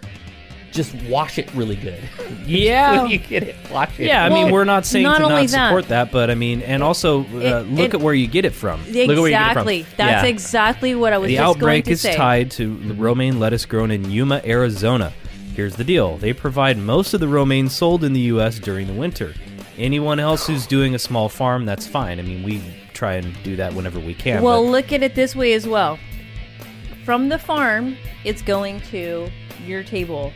just 0.71 0.93
wash 1.03 1.37
it 1.37 1.53
really 1.53 1.75
good. 1.75 2.01
Yeah. 2.45 3.03
when 3.03 3.11
you 3.11 3.17
get 3.19 3.43
it, 3.43 3.55
wash 3.71 3.97
it. 3.99 4.07
Yeah, 4.07 4.25
I 4.25 4.29
Well, 4.29 4.43
mean, 4.45 4.51
we're 4.53 4.63
not 4.63 4.85
saying 4.85 5.03
not 5.03 5.19
to 5.19 5.25
only 5.25 5.43
not 5.43 5.51
that- 5.51 5.67
support 5.67 5.87
that, 5.89 6.11
but 6.11 6.29
I 6.31 6.35
mean, 6.35 6.61
and 6.63 6.81
also 6.83 7.21
uh, 7.21 7.37
It- 7.37 7.67
look 7.71 7.89
it- 7.89 7.93
at 7.95 8.01
where 8.01 8.13
you 8.15 8.27
get 8.27 8.43
it 8.45 8.53
from. 8.53 8.81
at 8.81 8.87
where 8.87 8.95
you 8.95 9.05
get 9.05 9.07
it 9.07 9.13
from. 9.15 9.27
Exactly. 9.27 9.85
That's 9.95 10.23
Yeah. 10.23 10.29
exactly 10.29 10.95
what 10.95 11.13
I 11.13 11.17
was 11.19 11.27
The 11.27 11.35
just 11.35 11.43
outbreak 11.47 11.85
going 11.85 11.91
to 11.91 11.91
is 11.91 12.01
say. 12.01 12.15
tied 12.15 12.51
to 12.51 12.75
the 12.77 12.93
romaine 12.95 13.39
lettuce 13.39 13.65
grown 13.65 13.91
in 13.91 14.09
Yuma, 14.09 14.41
Arizona. 14.45 15.13
Here's 15.55 15.75
the 15.75 15.83
deal 15.83 16.17
they 16.17 16.33
provide 16.33 16.77
most 16.77 17.13
of 17.13 17.19
the 17.19 17.27
romaine 17.27 17.69
sold 17.69 18.03
in 18.03 18.13
the 18.13 18.21
U.S. 18.21 18.57
during 18.59 18.87
the 18.87 18.93
winter. 18.93 19.33
Anyone 19.77 20.19
else 20.19 20.47
who's 20.47 20.65
doing 20.67 20.95
a 20.95 20.99
small 20.99 21.29
farm, 21.29 21.65
that's 21.65 21.87
fine. 21.87 22.19
I 22.19 22.23
mean, 22.23 22.43
we 22.43 22.61
try 22.93 23.13
and 23.15 23.33
do 23.43 23.55
that 23.57 23.73
whenever 23.73 23.99
we 23.99 24.13
can. 24.13 24.41
Well, 24.41 24.63
but- 24.63 24.71
look 24.71 24.91
at 24.93 25.03
it 25.03 25.15
this 25.15 25.35
way 25.35 25.53
as 25.53 25.67
well. 25.67 25.99
From 27.05 27.29
the 27.29 27.37
farm, 27.39 27.97
it's 28.23 28.41
going 28.41 28.81
to 28.91 29.29
your 29.65 29.83
table. 29.83 30.33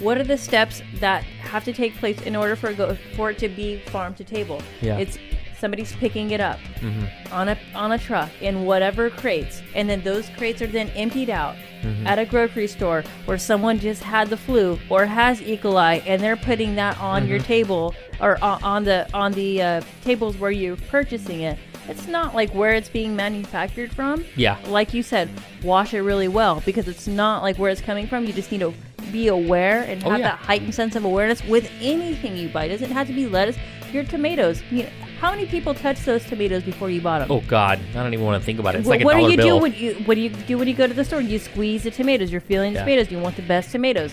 What 0.00 0.18
are 0.18 0.24
the 0.24 0.38
steps 0.38 0.82
that 1.00 1.24
have 1.24 1.64
to 1.64 1.72
take 1.72 1.96
place 1.96 2.20
in 2.22 2.36
order 2.36 2.56
for 2.56 2.70
it, 2.70 2.76
go, 2.76 2.96
for 3.14 3.30
it 3.30 3.38
to 3.38 3.48
be 3.48 3.78
farm 3.78 4.14
to 4.14 4.24
table? 4.24 4.60
Yeah. 4.80 4.98
It's 4.98 5.18
somebody's 5.58 5.94
picking 5.96 6.30
it 6.32 6.40
up 6.40 6.58
mm-hmm. 6.80 7.32
on 7.32 7.48
a 7.48 7.58
on 7.74 7.92
a 7.92 7.98
truck 7.98 8.30
in 8.40 8.64
whatever 8.64 9.10
crates, 9.10 9.62
and 9.74 9.88
then 9.88 10.02
those 10.02 10.28
crates 10.36 10.60
are 10.60 10.66
then 10.66 10.88
emptied 10.90 11.30
out 11.30 11.56
mm-hmm. 11.82 12.06
at 12.06 12.18
a 12.18 12.24
grocery 12.24 12.66
store 12.66 13.02
where 13.24 13.38
someone 13.38 13.78
just 13.78 14.02
had 14.02 14.28
the 14.28 14.36
flu 14.36 14.78
or 14.90 15.06
has 15.06 15.40
E. 15.42 15.56
coli, 15.56 16.02
and 16.06 16.22
they're 16.22 16.36
putting 16.36 16.74
that 16.74 16.98
on 17.00 17.26
your 17.26 17.38
mm-hmm. 17.38 17.46
table 17.46 17.94
or 18.20 18.42
on, 18.42 18.62
on 18.62 18.84
the 18.84 19.08
on 19.14 19.32
the 19.32 19.62
uh, 19.62 19.80
tables 20.02 20.36
where 20.36 20.50
you're 20.50 20.76
purchasing 20.76 21.40
it. 21.40 21.58
It's 21.88 22.06
not 22.08 22.34
like 22.34 22.50
where 22.52 22.74
it's 22.74 22.88
being 22.88 23.14
manufactured 23.14 23.92
from. 23.92 24.24
Yeah. 24.34 24.58
Like 24.66 24.92
you 24.92 25.02
said, 25.02 25.28
wash 25.62 25.94
it 25.94 26.00
really 26.02 26.28
well 26.28 26.62
because 26.66 26.88
it's 26.88 27.06
not 27.06 27.42
like 27.42 27.56
where 27.58 27.70
it's 27.70 27.80
coming 27.80 28.06
from. 28.06 28.24
You 28.24 28.32
just 28.32 28.50
need 28.50 28.60
to 28.60 28.74
be 29.12 29.28
aware 29.28 29.82
and 29.82 30.02
Oh, 30.04 30.10
have 30.10 30.20
yeah. 30.20 30.30
that 30.30 30.38
heightened 30.38 30.74
sense 30.74 30.96
of 30.96 31.04
awareness 31.04 31.44
with 31.44 31.70
anything 31.80 32.36
you 32.36 32.48
buy. 32.48 32.64
It 32.64 32.68
doesn't 32.70 32.90
have 32.90 33.06
to 33.06 33.12
be 33.12 33.26
lettuce. 33.26 33.56
Your 33.92 34.02
tomatoes. 34.02 34.62
You 34.72 34.82
know, 34.82 34.88
how 35.20 35.30
many 35.30 35.46
people 35.46 35.72
touch 35.72 36.00
those 36.04 36.24
tomatoes 36.26 36.64
before 36.64 36.90
you 36.90 37.00
bought 37.00 37.20
them? 37.20 37.30
Oh 37.30 37.40
God, 37.46 37.78
I 37.90 38.02
don't 38.02 38.12
even 38.12 38.26
want 38.26 38.42
to 38.42 38.44
think 38.44 38.58
about 38.58 38.74
it. 38.74 38.78
It's 38.78 38.88
What, 38.88 38.96
like 38.98 39.02
a 39.02 39.04
what 39.04 39.16
do 39.16 39.30
you 39.30 39.36
bill. 39.36 39.56
do 39.58 39.62
when 39.62 39.72
you 39.74 39.94
what 40.06 40.16
do 40.16 40.20
you 40.20 40.28
do 40.30 40.58
when 40.58 40.66
you 40.66 40.74
go 40.74 40.88
to 40.88 40.92
the 40.92 41.04
store? 41.04 41.20
You 41.20 41.38
squeeze 41.38 41.84
the 41.84 41.92
tomatoes. 41.92 42.32
You're 42.32 42.40
feeling 42.40 42.72
the 42.72 42.80
Yeah. 42.80 42.84
tomatoes. 42.84 43.10
You 43.12 43.20
want 43.20 43.36
the 43.36 43.42
best 43.42 43.70
tomatoes. 43.70 44.12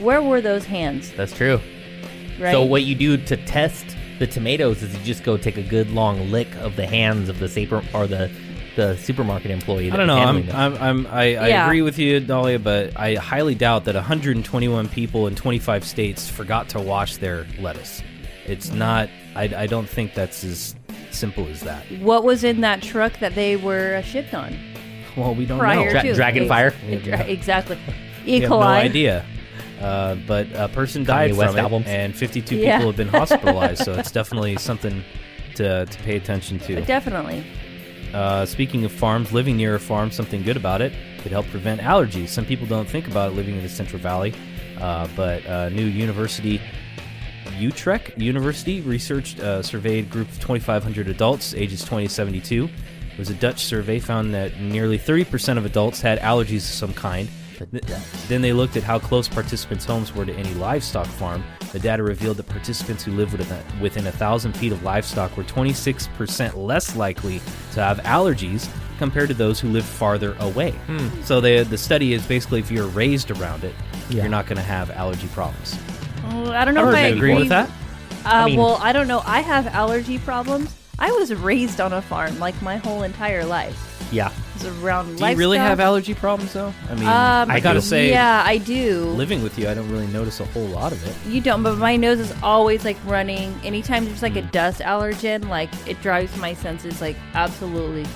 Where 0.00 0.22
were 0.22 0.40
those 0.40 0.64
hands? 0.64 1.12
That's 1.16 1.36
true. 1.36 1.60
Right. 2.40 2.50
So 2.50 2.64
what 2.64 2.82
you 2.84 2.94
do 2.94 3.18
to 3.18 3.36
test 3.36 3.94
the 4.18 4.26
tomatoes 4.26 4.82
is 4.82 4.94
you 4.96 5.02
just 5.04 5.24
go 5.24 5.36
take 5.36 5.56
a 5.56 5.62
good 5.62 5.90
long 5.90 6.30
lick 6.30 6.54
of 6.56 6.76
the 6.76 6.86
hands 6.86 7.28
of 7.28 7.38
the 7.38 7.48
super 7.48 7.82
or 7.94 8.06
the 8.06 8.30
the 8.76 8.96
supermarket 8.96 9.52
employee. 9.52 9.90
I 9.92 9.96
don't 9.96 10.08
know. 10.08 10.16
I'm. 10.18 10.50
I'm, 10.50 10.74
I'm, 10.82 11.06
I, 11.06 11.22
I 11.36 11.48
Yeah. 11.48 11.66
agree 11.66 11.80
with 11.82 11.96
you, 11.96 12.18
Dahlia, 12.18 12.58
but 12.58 12.98
I 12.98 13.14
highly 13.14 13.54
doubt 13.54 13.84
that 13.84 13.94
121 13.94 14.88
people 14.88 15.28
in 15.28 15.36
25 15.36 15.84
states 15.84 16.28
forgot 16.28 16.68
to 16.70 16.80
wash 16.80 17.18
their 17.18 17.46
lettuce. 17.60 18.02
It's 18.46 18.70
not. 18.72 19.08
I, 19.36 19.44
I 19.44 19.66
don't 19.68 19.88
think 19.88 20.14
that's 20.14 20.42
as 20.42 20.74
simple 21.12 21.46
as 21.46 21.60
that. 21.60 21.84
what 22.00 22.24
was 22.24 22.42
in 22.42 22.62
that 22.62 22.82
truck 22.82 23.16
that 23.20 23.36
they 23.36 23.54
were 23.54 23.94
uh, 23.94 24.02
shipped 24.02 24.34
on 24.34 24.56
Well, 25.16 25.32
we 25.36 25.46
don't 25.46 25.60
prior 25.60 25.92
know. 25.94 26.00
Dra- 26.02 26.14
dragon 26.14 26.48
fire? 26.48 26.70
Dra- 27.04 27.20
exactly. 27.26 27.78
We 28.26 28.32
E. 28.32 28.40
have 28.40 28.50
coli. 28.50 28.58
no 28.60 28.66
idea. 28.66 29.24
Uh, 29.84 30.14
but 30.26 30.46
a 30.54 30.68
person 30.68 31.04
died 31.04 31.36
West 31.36 31.50
from 31.50 31.58
it, 31.58 31.62
albums. 31.62 31.86
and 31.88 32.14
52 32.16 32.56
Yeah. 32.56 32.78
people 32.78 32.90
have 32.92 32.96
been 32.96 33.08
hospitalized. 33.08 33.84
so 33.84 33.92
it's 33.92 34.10
definitely 34.20 34.56
something 34.56 35.02
to, 35.56 35.84
to 35.86 35.98
pay 36.02 36.16
attention 36.16 36.58
to. 36.60 36.80
Definitely. 36.82 37.44
Uh, 38.14 38.46
speaking 38.46 38.84
of 38.84 38.92
farms, 38.92 39.32
living 39.32 39.56
near 39.56 39.74
a 39.74 39.78
farm, 39.80 40.10
something 40.10 40.42
good 40.42 40.56
about 40.56 40.80
it 40.80 40.92
could 41.20 41.32
help 41.32 41.46
prevent 41.48 41.80
allergies. 41.80 42.28
Some 42.28 42.44
people 42.46 42.66
don't 42.66 42.88
think 42.88 43.06
about 43.08 43.32
it 43.32 43.34
living 43.34 43.56
in 43.56 43.62
the 43.62 43.68
Central 43.68 44.00
Valley, 44.00 44.32
uh, 44.80 45.06
but 45.16 45.44
uh, 45.46 45.68
new 45.70 45.84
university, 45.84 46.60
Utrecht 47.58 48.16
University, 48.18 48.80
researched 48.80 49.40
uh, 49.40 49.62
surveyed 49.62 50.10
group 50.10 50.28
of 50.28 50.34
2,500 50.40 51.08
adults 51.08 51.54
ages 51.54 51.84
20 51.84 52.06
to 52.08 52.12
72. 52.12 52.68
It 53.12 53.18
was 53.18 53.30
a 53.30 53.34
Dutch 53.34 53.64
survey 53.64 53.98
found 54.00 54.32
that 54.34 54.58
nearly 54.60 54.98
30% 54.98 55.58
of 55.58 55.64
adults 55.64 56.00
had 56.00 56.18
allergies 56.20 56.56
of 56.68 56.74
some 56.74 56.94
kind. 56.94 57.28
Th- 57.58 57.84
Then 58.28 58.42
they 58.42 58.52
looked 58.52 58.76
at 58.76 58.82
how 58.82 58.98
close 58.98 59.28
participants' 59.28 59.84
homes 59.84 60.14
were 60.14 60.24
to 60.26 60.32
any 60.34 60.52
livestock 60.54 61.06
farm. 61.06 61.44
The 61.72 61.78
data 61.78 62.02
revealed 62.02 62.36
that 62.38 62.48
participants 62.48 63.04
who 63.04 63.12
lived 63.12 63.32
within 63.80 64.06
a, 64.06 64.12
thousand 64.12 64.54
feet 64.56 64.72
of 64.72 64.82
livestock 64.82 65.36
were 65.36 65.44
26% 65.44 66.56
less 66.56 66.96
likely 66.96 67.40
to 67.72 67.80
have 67.82 67.98
allergies 68.00 68.68
compared 68.98 69.28
to 69.28 69.34
those 69.34 69.58
who 69.60 69.68
lived 69.68 69.86
farther 69.86 70.36
away. 70.40 70.74
So 71.24 71.40
the 71.40 71.64
the 71.64 71.78
study 71.78 72.12
is 72.12 72.24
basically 72.26 72.60
if 72.60 72.70
you're 72.70 72.86
raised 72.86 73.30
around 73.30 73.64
it, 73.64 73.74
Yeah. 74.08 74.22
you're 74.22 74.30
not 74.30 74.46
going 74.46 74.56
to 74.56 74.62
have 74.62 74.90
allergy 74.90 75.26
problems. 75.28 75.76
Oh, 76.26 76.50
I 76.52 76.64
don't 76.64 76.74
know 76.74 76.86
I 76.86 76.90
if 76.90 76.94
I 76.96 77.00
agree 77.08 77.34
with 77.34 77.48
that. 77.48 77.70
Uh, 78.24 78.46
mean- 78.46 78.58
well, 78.58 78.78
I 78.80 78.92
don't 78.92 79.08
know. 79.08 79.22
I 79.26 79.40
have 79.40 79.66
allergy 79.68 80.18
problems. 80.18 80.74
I 80.98 81.10
was 81.10 81.34
raised 81.34 81.80
on 81.80 81.92
a 81.92 82.00
farm 82.00 82.38
like 82.38 82.60
my 82.62 82.76
whole 82.76 83.02
entire 83.02 83.44
life. 83.44 84.08
yeah. 84.12 84.30
It's 84.54 84.64
around 84.64 85.16
Do 85.16 85.26
you 85.26 85.34
really 85.36 85.58
have 85.58 85.80
allergy 85.80 86.14
problems 86.14 86.52
though? 86.52 86.72
I 86.88 86.94
mean, 86.94 87.08
Um, 87.08 87.50
I 87.50 87.60
gotta 87.60 87.80
do. 87.80 87.86
say, 87.86 88.10
yeah, 88.10 88.42
I 88.46 88.58
do. 88.58 89.04
living 89.06 89.42
with 89.42 89.58
you, 89.58 89.68
I 89.68 89.74
don't 89.74 89.90
really 89.90 90.06
notice 90.08 90.38
a 90.40 90.44
whole 90.46 90.66
lot 90.66 90.92
of 90.92 91.04
it. 91.06 91.14
You 91.30 91.40
don't, 91.40 91.62
but 91.62 91.76
my 91.78 91.96
nose 91.96 92.20
is 92.20 92.32
always 92.42 92.84
like 92.84 92.96
running. 93.04 93.54
Anytime 93.64 94.04
there's 94.04 94.22
like 94.22 94.36
a 94.36 94.42
Mm. 94.42 94.52
dust 94.52 94.80
allergen, 94.80 95.48
like 95.48 95.70
it 95.88 96.00
drives 96.02 96.36
my 96.36 96.54
senses 96.54 97.00
like 97.00 97.16
absolutely 97.34 98.06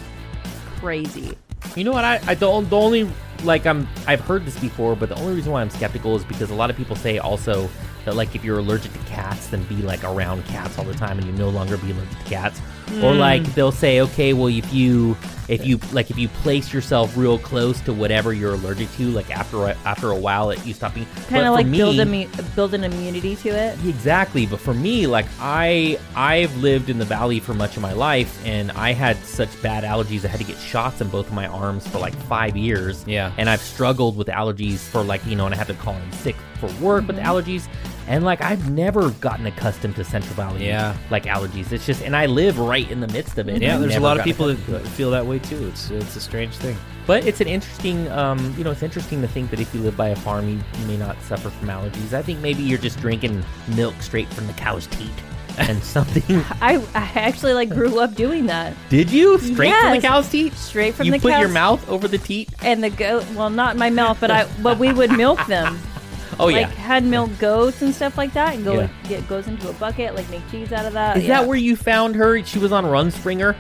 crazy. 0.81 1.33
You 1.75 1.85
know 1.85 1.93
what? 1.93 2.05
I, 2.05 2.21
I 2.27 2.35
the, 2.35 2.61
the 2.61 2.77
only 2.77 3.09
like 3.45 3.67
I'm 3.67 3.87
I've 4.07 4.21
heard 4.21 4.45
this 4.45 4.59
before, 4.59 4.95
but 4.97 5.09
the 5.09 5.17
only 5.17 5.35
reason 5.35 5.53
why 5.53 5.61
I'm 5.63 5.71
skeptical 5.71 6.17
is 6.17 6.25
because 6.25 6.51
a 6.51 6.55
lot 6.55 6.71
of 6.71 6.77
people 6.77 6.97
say 6.97 7.19
also 7.19 7.69
that 8.05 8.15
like 8.17 8.35
if 8.35 8.45
you're 8.45 8.59
allergic 8.59 8.93
to 8.93 8.99
cats, 9.01 9.49
then 9.49 9.63
be 9.65 9.77
like 9.77 10.03
around 10.05 10.45
cats 10.47 10.79
all 10.79 10.85
the 10.85 10.95
time, 10.95 11.19
and 11.19 11.27
you 11.27 11.33
no 11.33 11.49
longer 11.49 11.77
be 11.79 11.91
allergic 11.91 12.17
to 12.19 12.25
cats. 12.25 12.61
Or 13.03 13.13
Hmm. 13.13 13.19
like 13.19 13.45
they'll 13.55 13.73
say, 13.73 14.01
okay, 14.01 14.33
well 14.33 14.49
if 14.49 14.73
you 14.73 15.17
if 15.49 15.65
you 15.67 15.79
like 15.93 16.11
if 16.11 16.19
you 16.19 16.29
place 16.29 16.75
yourself 16.75 17.17
real 17.17 17.39
close 17.39 17.81
to 17.81 17.93
whatever 17.95 18.35
you're 18.35 18.53
allergic 18.55 18.91
to, 18.97 19.09
like 19.11 19.31
after 19.35 19.65
a, 19.65 19.77
after 19.87 20.11
a 20.11 20.17
while, 20.17 20.51
it 20.51 20.65
you 20.67 20.75
stop 20.75 20.93
being 20.95 21.07
Kind 21.29 21.47
of 21.47 21.55
like 21.55 21.67
me, 21.67 21.79
build 21.79 21.97
immu- 21.97 22.55
build 22.55 22.75
an 22.75 22.85
immunity 22.85 23.35
to 23.37 23.49
it. 23.49 23.79
Exactly, 23.87 24.45
but 24.47 24.61
for 24.61 24.75
me, 24.75 25.07
like 25.07 25.25
I 25.41 25.99
I've 26.15 26.55
lived 26.59 26.91
in 26.91 26.99
the 26.99 27.05
valley 27.07 27.41
for 27.41 27.55
much 27.55 27.77
of 27.77 27.83
my 27.83 27.93
life 27.95 28.39
and 28.45 28.71
I 28.73 28.93
had 28.93 29.17
such 29.25 29.49
bad 29.63 29.85
allergies 29.85 30.25
I 30.25 30.29
had 30.29 30.41
to 30.41 30.47
get 30.47 30.59
shots 30.59 31.01
in 31.01 31.09
both 31.09 31.29
of 31.29 31.33
my 31.33 31.47
arms 31.47 31.87
for 31.89 31.99
like 31.99 32.15
5 32.25 32.57
years. 32.57 33.05
Yeah. 33.07 33.33
And 33.39 33.49
I've 33.49 33.63
struggled 33.63 34.17
with 34.19 34.27
allergies 34.29 34.81
for 34.81 35.03
like, 35.03 35.25
you 35.25 35.35
know, 35.37 35.47
and 35.47 35.55
I 35.55 35.59
had 35.59 35.69
to 35.69 35.75
call 35.75 35.95
in 35.95 36.13
sick 36.13 36.37
for 36.61 36.67
work 36.85 37.07
with 37.07 37.17
Mm-hmm. 37.17 37.25
allergies. 37.27 37.69
And 38.09 38.25
like 38.25 38.41
I've 38.41 38.71
never 38.71 39.11
gotten 39.11 39.47
accustomed 39.47 39.97
to 39.97 40.05
Central 40.05 40.35
Valley 40.35 40.67
Yeah. 40.67 40.97
like 41.11 41.25
allergies. 41.25 41.71
It's 41.73 41.85
just 41.87 42.03
and 42.03 42.17
I 42.17 42.27
live 42.27 42.59
right 42.59 42.91
in 42.91 43.01
the 43.01 43.09
midst 43.09 43.37
of 43.39 43.49
it. 43.49 43.61
Yeah, 43.63 43.77
there's 43.79 43.97
a 43.97 44.01
lot 44.01 44.19
of 44.19 44.25
people 44.25 44.47
that 44.47 44.55
accustomed 44.55 44.85
to 44.85 44.89
it. 44.91 44.93
feel 44.95 45.11
that 45.11 45.27
way 45.27 45.39
too. 45.39 45.69
It's 45.69 45.91
it's 45.91 46.17
a 46.17 46.21
strange 46.21 46.57
thing. 46.57 46.77
But 47.07 47.27
it's 47.27 47.41
an 47.41 47.49
interesting, 47.49 48.11
um, 48.11 48.55
you 48.59 48.65
know, 48.65 48.71
it's 48.71 48.83
interesting 48.83 49.23
to 49.23 49.29
think 49.29 49.51
that 49.51 49.61
if 49.61 49.75
you 49.75 49.81
live 49.81 49.97
by 49.97 50.09
a 50.09 50.17
farm, 50.17 50.47
you, 50.49 50.59
you 50.81 50.87
may 50.87 50.97
not 50.99 51.21
suffer 51.23 51.49
from 51.49 51.69
allergies. 51.69 52.13
I 52.13 52.21
think 52.21 52.41
maybe 52.41 52.63
you're 52.63 52.79
just 52.79 52.99
drinking 53.01 53.43
milk 53.77 53.95
straight 54.03 54.29
from 54.29 54.47
the 54.47 54.53
cow's 54.55 54.87
teat 54.89 55.11
and 55.59 55.83
something. 55.97 56.43
I, 56.61 56.77
I 56.95 57.11
actually 57.19 57.55
like 57.55 57.71
grew 57.71 57.99
up 58.01 58.15
doing 58.15 58.47
that 58.47 58.75
Did 58.91 59.11
you 59.11 59.39
straight 59.39 59.75
from 59.81 59.93
the 59.97 60.01
cow's 60.01 60.29
teat? 60.31 60.53
straight 60.55 60.95
from 60.95 61.07
you 61.07 61.13
the 61.13 61.19
put 61.19 61.39
your 61.39 61.49
mouth 61.49 61.87
over 61.89 62.09
the 62.09 62.19
teat. 62.19 62.51
and 62.63 62.83
the 62.85 62.91
goat. 62.91 63.25
Well, 63.35 63.51
not 63.51 63.77
my 63.77 63.91
mouth, 63.91 64.19
but 64.21 64.31
I 64.31 64.47
but 64.63 64.79
we 64.79 64.93
would 64.93 65.11
milk 65.13 65.45
them. 65.47 65.79
Oh 66.41 66.49
yeah. 66.49 66.59
like 66.67 66.69
yeah. 66.69 66.75
had 66.83 67.05
milk 67.05 67.31
goats 67.39 67.83
and 67.83 67.95
stuff 67.95 68.17
like 68.19 68.33
that, 68.35 68.55
and 68.55 68.65
go 68.65 68.75
Yeah. 68.81 68.89
get 69.09 69.27
goes 69.29 69.47
into 69.49 69.69
a 69.69 69.73
bucket, 69.75 70.15
like 70.15 70.29
make 70.31 70.49
cheese 70.51 70.73
out 70.73 70.87
of 70.87 70.93
that. 70.95 71.17
Is 71.17 71.25
yeah. 71.25 71.41
that 71.41 71.49
where 71.49 71.57
you 71.59 71.77
found 71.77 72.15
her? 72.17 72.43
She 72.45 72.59
was 72.59 72.73
on 72.73 72.85
Rumspringa. 72.85 73.57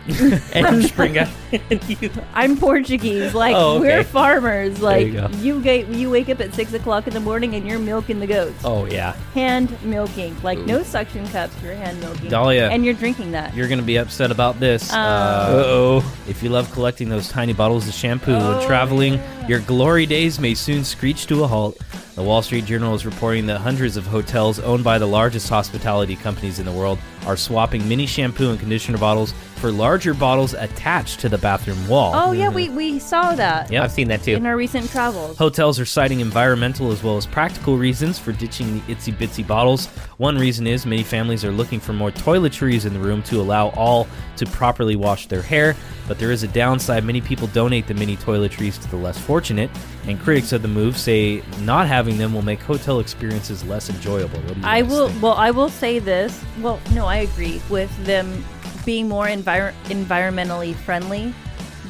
and 0.54 0.84
Springer. 0.84 1.28
and 1.70 1.88
you, 2.02 2.10
I'm 2.34 2.56
Portuguese. 2.56 3.34
Like 3.34 3.54
Oh, 3.56 3.78
okay. 3.78 3.98
we're 3.98 4.04
farmers. 4.04 4.80
Like 4.80 5.08
you 5.08 5.28
you 5.40 5.60
get 5.60 5.88
you 5.88 6.10
wake 6.10 6.28
up 6.28 6.40
at 6.40 6.54
six 6.54 6.72
o'clock 6.72 7.06
in 7.06 7.14
the 7.14 7.20
morning 7.20 7.54
and 7.54 7.66
you're 7.66 7.78
milking 7.78 8.20
the 8.20 8.26
goats. 8.26 8.60
oh 8.64 8.84
yeah. 8.86 9.12
Hand 9.34 9.76
milking, 9.82 10.36
like 10.42 10.58
no 10.60 10.82
suction 10.82 11.26
cups. 11.28 11.54
You're 11.62 11.74
hand 11.74 12.00
milking. 12.00 12.28
Dahlia. 12.30 12.68
and 12.68 12.84
you're 12.84 12.94
drinking 12.94 13.32
that. 13.32 13.54
You're 13.54 13.68
gonna 13.68 13.82
be 13.82 13.96
upset 13.96 14.30
about 14.30 14.60
this. 14.60 14.92
Um, 14.92 14.98
uh 14.98 15.46
oh. 15.64 16.14
If 16.28 16.42
you 16.42 16.48
love 16.50 16.70
collecting 16.72 17.08
those 17.08 17.28
tiny 17.28 17.52
bottles 17.52 17.88
of 17.88 17.94
shampoo 17.94 18.32
and 18.34 18.42
Oh, 18.42 18.66
traveling, 18.66 19.14
yeah. 19.14 19.46
your 19.48 19.60
glory 19.60 20.06
days 20.06 20.38
may 20.38 20.54
soon 20.54 20.84
screech 20.84 21.26
to 21.26 21.44
a 21.44 21.46
halt. 21.46 21.76
The 22.18 22.24
Wall 22.24 22.42
Street 22.42 22.64
Journal 22.64 22.96
is 22.96 23.06
reporting 23.06 23.46
that 23.46 23.58
hundreds 23.58 23.96
of 23.96 24.04
hotels 24.04 24.58
owned 24.58 24.82
by 24.82 24.98
the 24.98 25.06
largest 25.06 25.48
hospitality 25.48 26.16
companies 26.16 26.58
in 26.58 26.66
the 26.66 26.72
world 26.72 26.98
are 27.26 27.36
swapping 27.36 27.88
mini 27.88 28.06
shampoo 28.06 28.50
and 28.50 28.58
conditioner 28.58 28.98
bottles 28.98 29.32
for 29.58 29.70
larger 29.72 30.14
bottles 30.14 30.54
attached 30.54 31.20
to 31.20 31.28
the 31.28 31.38
bathroom 31.38 31.86
wall. 31.88 32.12
oh 32.14 32.32
yeah, 32.32 32.46
mm-hmm. 32.46 32.54
we 32.54 32.68
we 32.70 32.98
saw 32.98 33.34
that 33.34 33.70
Yep. 33.70 33.82
I've 33.84 33.92
seen 33.92 34.08
that 34.08 34.22
too. 34.22 34.32
in 34.32 34.46
our 34.46 34.56
recent 34.56 34.88
travels. 34.90 35.36
Hotels 35.36 35.78
are 35.80 35.84
citing 35.84 36.20
environmental 36.20 36.90
as 36.92 37.02
well 37.02 37.16
as 37.16 37.26
practical 37.26 37.76
reasons 37.76 38.18
for 38.18 38.32
ditching 38.32 38.74
the 38.74 38.80
itsy 38.94 39.12
bitsy 39.12 39.46
bottles. 39.46 39.86
One 40.18 40.36
reason 40.38 40.66
is 40.66 40.86
many 40.86 41.02
families 41.02 41.44
are 41.44 41.52
looking 41.52 41.80
for 41.80 41.92
more 41.92 42.10
toiletries 42.10 42.86
in 42.86 42.92
the 42.92 42.98
room 43.00 43.22
to 43.24 43.40
allow 43.40 43.68
all 43.70 44.06
to 44.36 44.46
properly 44.46 44.96
wash 44.96 45.26
their 45.26 45.42
hair. 45.42 45.76
But 46.06 46.18
there 46.18 46.32
is 46.32 46.42
a 46.42 46.48
downside. 46.48 47.04
Many 47.04 47.20
people 47.20 47.48
donate 47.48 47.86
the 47.86 47.94
mini 47.94 48.16
toiletries 48.16 48.80
to 48.82 48.88
the 48.88 48.96
less 48.96 49.18
fortunate, 49.18 49.70
and 50.06 50.18
critics 50.18 50.52
of 50.52 50.62
the 50.62 50.68
move 50.68 50.96
say 50.96 51.42
not 51.60 51.86
having 51.86 52.16
them 52.16 52.32
will 52.32 52.42
make 52.42 52.60
hotel 52.60 52.98
experiences 53.00 53.62
less 53.64 53.90
enjoyable. 53.90 54.38
What 54.40 54.54
do 54.54 54.60
you 54.60 54.66
I 54.66 54.80
guys 54.82 54.90
will. 54.90 55.08
think? 55.08 55.22
Well, 55.22 55.34
I 55.34 55.50
will 55.50 55.68
say 55.68 55.98
this. 55.98 56.42
Well, 56.60 56.80
no, 56.94 57.04
I 57.06 57.16
agree 57.18 57.60
with 57.68 57.94
them 58.06 58.42
being 58.88 59.06
more 59.06 59.26
envir- 59.26 59.74
environmentally 59.84 60.74
friendly. 60.74 61.34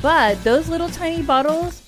But 0.02 0.42
those 0.42 0.68
little 0.68 0.88
tiny 0.88 1.22
bottles, 1.22 1.80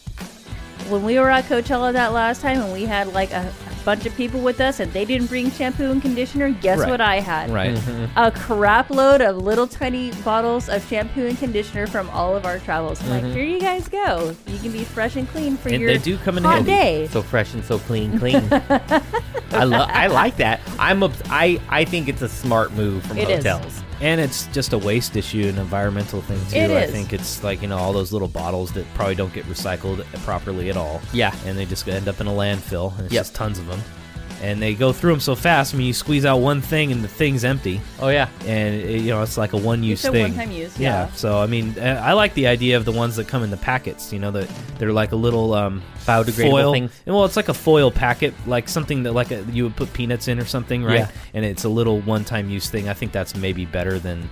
when 0.89 1.03
we 1.03 1.19
were 1.19 1.29
at 1.31 1.47
Coachella 1.47 1.93
that 1.93 2.13
last 2.13 2.41
time, 2.43 2.61
and 2.61 2.73
we 2.73 2.85
had 2.85 3.13
like 3.13 3.33
a, 3.33 3.53
a 3.71 3.85
bunch 3.85 4.07
of 4.07 4.15
people 4.15 4.41
with 4.41 4.61
us, 4.61 4.79
and 4.79 4.93
they 4.93 5.05
didn't 5.05 5.27
bring 5.27 5.51
shampoo 5.51 5.91
and 5.91 6.01
conditioner. 6.01 6.51
Guess 6.51 6.79
Right. 6.79 6.91
what 6.91 7.01
I 7.01 7.19
had? 7.19 7.51
Right. 7.51 7.77
A 8.15 8.31
crap 8.31 8.89
load 8.91 9.21
of 9.21 9.37
little 9.39 9.67
tiny 9.67 10.13
bottles 10.23 10.69
of 10.69 10.87
shampoo 10.89 11.27
and 11.27 11.37
conditioner 11.37 11.89
from 11.89 12.09
all 12.11 12.37
of 12.37 12.47
our 12.47 12.61
travels. 12.61 13.03
I'm 13.03 13.11
like, 13.11 13.25
mm-hmm. 13.25 13.33
here 13.33 13.45
you 13.45 13.59
guys 13.59 13.89
go. 13.89 14.37
You 14.47 14.59
can 14.61 14.71
be 14.71 14.85
fresh 14.85 15.17
and 15.17 15.29
clean 15.29 15.57
for 15.57 15.71
And 15.71 15.81
your 15.83 15.91
they 15.91 15.99
do 15.99 16.19
come 16.19 16.39
in 16.39 16.45
hot 16.45 16.55
handy. 16.67 16.71
day. 16.71 17.09
So 17.09 17.21
fresh 17.21 17.53
and 17.53 17.65
so 17.65 17.81
clean, 17.81 18.17
clean. 18.17 18.37
I 18.53 19.65
love. 19.65 19.91
I 19.93 20.07
like 20.07 20.37
that. 20.37 20.61
I'm. 20.79 21.03
Obs- 21.03 21.23
I. 21.27 21.61
I 21.69 21.85
think 21.85 22.07
it's 22.09 22.23
a 22.23 22.29
smart 22.29 22.73
move 22.75 23.05
from 23.07 23.19
It 23.19 23.29
is. 23.29 23.39
hotels. 23.45 23.83
And 24.01 24.21
it's 24.21 24.47
just 24.49 24.73
a 24.73 24.79
waste 24.79 25.15
issue, 25.17 25.47
an 25.49 25.59
environmental 25.59 26.23
thing 26.23 26.41
too. 26.49 26.57
It 26.57 26.71
I 26.71 26.87
think 26.87 27.13
it's 27.13 27.45
like 27.45 27.61
you 27.61 27.69
know 27.69 27.77
all 27.77 27.93
those 27.93 28.13
little 28.13 28.29
bottles 28.29 28.73
that 28.73 28.87
probably 28.95 29.15
don't 29.15 29.33
get 29.33 29.45
recycled 29.45 30.05
properly 30.25 30.71
at 30.71 30.77
all. 30.77 31.01
Yeah. 31.13 31.35
and 31.45 31.59
they 31.59 31.67
just 31.67 31.87
end 31.89 32.09
up 32.09 32.21
in 32.21 32.27
a 32.27 32.31
landfill, 32.33 32.97
and 32.97 33.05
it's 33.07 33.13
Yep. 33.15 33.21
just 33.21 33.35
tons 33.35 33.59
of 33.59 33.67
them. 33.67 33.81
And 34.43 34.63
they 34.63 34.75
go 34.75 34.91
through 34.91 35.11
them 35.13 35.21
so 35.21 35.35
fast. 35.35 35.75
I 35.75 35.77
mean, 35.77 35.87
you 35.87 35.93
squeeze 35.93 36.25
out 36.25 36.39
one 36.39 36.63
thing, 36.63 36.93
and 36.93 37.05
the 37.05 37.09
thing's 37.09 37.45
empty, 37.45 37.79
Oh 38.01 38.09
yeah. 38.09 38.29
and 38.47 38.75
it, 38.75 39.03
you 39.03 39.11
know 39.11 39.23
it's 39.23 39.37
like 39.37 39.53
a 39.53 39.59
one-use 39.59 40.01
It's 40.03 40.09
a 40.09 40.13
thing. 40.13 40.23
one-time 40.35 40.51
use, 40.51 40.79
Yeah. 40.79 41.07
yeah. 41.07 41.13
So 41.13 41.39
I 41.39 41.47
mean, 41.47 41.75
uh, 41.79 42.01
I 42.03 42.15
like 42.15 42.33
the 42.33 42.47
idea 42.47 42.79
of 42.79 42.87
the 42.87 42.93
ones 42.93 43.17
that 43.17 43.29
come 43.29 43.43
in 43.43 43.51
the 43.51 43.59
packets. 43.59 44.15
You 44.15 44.19
know 44.19 44.31
that 44.31 44.49
they're 44.79 44.95
like 44.95 45.13
a 45.13 45.17
little 45.17 45.53
um, 45.53 45.83
Biodegradable 46.07 46.51
foil. 46.51 46.73
things. 46.73 46.91
And, 47.05 47.15
well, 47.15 47.27
it's 47.27 47.37
like 47.37 47.51
a 47.51 47.55
foil 47.55 47.91
packet, 47.91 48.33
like 48.47 48.67
something 48.69 49.03
that 49.03 49.13
like 49.13 49.31
a, 49.31 49.43
you 49.53 49.65
would 49.65 49.77
put 49.77 49.93
peanuts 49.93 50.27
in 50.27 50.39
or 50.39 50.47
something, 50.47 50.83
right? 50.85 51.01
Yeah. 51.01 51.11
And 51.35 51.45
it's 51.45 51.65
a 51.65 51.69
little 51.69 52.01
one-time 52.01 52.49
use 52.49 52.71
thing. 52.71 52.89
I 52.89 52.95
think 52.95 53.13
that's 53.13 53.35
maybe 53.37 53.67
better 53.67 53.99
than 53.99 54.27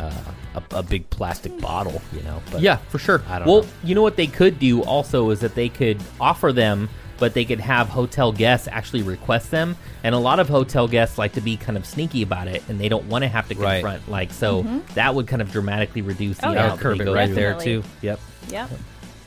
uh, 0.00 0.12
a, 0.56 0.62
a 0.78 0.82
big 0.82 1.08
plastic 1.10 1.56
bottle. 1.60 2.02
You 2.12 2.22
know. 2.22 2.42
But 2.50 2.62
yeah, 2.62 2.78
for 2.88 2.98
sure. 2.98 3.22
I 3.28 3.38
don't 3.38 3.46
well, 3.46 3.62
know. 3.62 3.68
you 3.84 3.94
know 3.94 4.02
what 4.02 4.16
they 4.16 4.26
could 4.26 4.58
do 4.58 4.82
also 4.82 5.30
is 5.30 5.38
that 5.40 5.54
they 5.54 5.68
could 5.68 6.02
offer 6.20 6.52
them, 6.52 6.88
but 7.18 7.34
they 7.34 7.44
could 7.44 7.60
have 7.60 7.88
hotel 7.88 8.32
guests 8.32 8.68
actually 8.70 9.02
request 9.02 9.50
them. 9.50 9.76
And 10.04 10.14
a 10.14 10.18
lot 10.18 10.38
of 10.40 10.48
hotel 10.48 10.86
guests 10.88 11.18
like 11.18 11.32
to 11.32 11.40
be 11.40 11.56
kind 11.56 11.76
of 11.76 11.84
sneaky 11.86 12.22
about 12.22 12.48
it, 12.48 12.62
and 12.68 12.80
they 12.80 12.88
don't 12.88 13.06
want 13.06 13.22
to 13.22 13.28
have 13.28 13.48
to 13.48 13.54
confront. 13.54 13.84
Right. 13.84 13.94
confront. 13.94 14.08
Like, 14.10 14.32
so 14.32 14.62
that 14.94 15.14
would 15.14 15.26
kind 15.26 15.42
of 15.42 15.50
dramatically 15.52 16.02
reduce 16.02 16.38
the 16.38 16.48
Oh, 16.48 16.50
That 16.50 16.54
yeah. 16.54 16.64
amount 16.66 16.84
would 16.84 16.98
curb 16.98 17.00
it 17.08 17.10
right 17.12 17.26
through. 17.26 17.34
there 17.34 17.54
too. 17.58 17.82
Yep. 18.02 18.20
Yeah. 18.48 18.68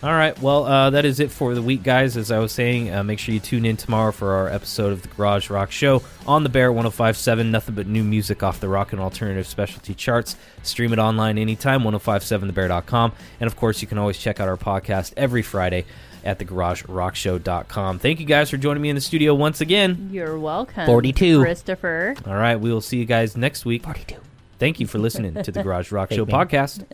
All 0.01 0.13
right. 0.13 0.39
Well, 0.41 0.63
uh, 0.63 0.91
that 0.91 1.03
is 1.03 1.19
it 1.19 1.29
for 1.29 1.53
the 1.53 1.61
week, 1.61 1.83
guys. 1.83 2.15
As 2.15 2.31
I 2.31 2.39
was 2.39 2.53
saying, 2.53 2.89
uh, 2.95 3.03
make 3.03 3.19
sure 3.19 3.33
you 3.33 3.41
tune 3.41 3.65
in 3.65 3.75
tomorrow 3.75 4.13
for 4.13 4.31
our 4.31 4.47
episode 4.47 4.93
of 4.93 5.01
the 5.01 5.09
Garage 5.09 5.49
Rock 5.49 5.71
Show 5.71 6.01
on 6.25 6.43
the 6.43 6.49
Bear 6.49 6.71
1057. 6.71 7.51
Nothing 7.51 7.75
but 7.75 7.85
new 7.85 8.05
music 8.05 8.41
off 8.41 8.61
the 8.61 8.69
rock 8.69 8.93
and 8.93 9.01
alternative 9.01 9.45
specialty 9.45 9.93
charts. 9.93 10.37
Stream 10.63 10.93
it 10.93 10.99
online 10.99 11.37
anytime, 11.37 11.83
1057thebear.com. 11.83 13.11
And 13.41 13.47
of 13.47 13.57
course, 13.57 13.81
you 13.81 13.89
can 13.89 13.97
always 13.97 14.17
check 14.17 14.39
out 14.39 14.47
our 14.47 14.55
podcast 14.55 15.11
every 15.17 15.41
Friday 15.41 15.83
at 16.29 16.37
thegaragerockshow.com. 16.37 17.97
Thank 17.97 18.19
you 18.19 18.25
guys 18.27 18.51
for 18.51 18.57
joining 18.57 18.83
me 18.83 18.89
in 18.89 18.95
the 18.95 19.01
studio 19.01 19.33
once 19.33 19.61
again. 19.61 20.09
You're 20.11 20.37
welcome. 20.37 20.85
42. 20.85 21.41
Christopher. 21.41 22.15
All 22.27 22.35
right. 22.35 22.55
We 22.55 22.71
will 22.71 22.81
see 22.81 22.97
you 22.97 23.05
guys 23.05 23.35
next 23.35 23.65
week. 23.65 23.83
42. 23.83 24.15
Thank 24.59 24.79
you 24.79 24.85
for 24.85 24.99
listening 24.99 25.41
to 25.41 25.51
the 25.51 25.63
Garage 25.63 25.91
Rock 25.91 26.11
Show 26.13 26.27
podcast. 26.27 26.85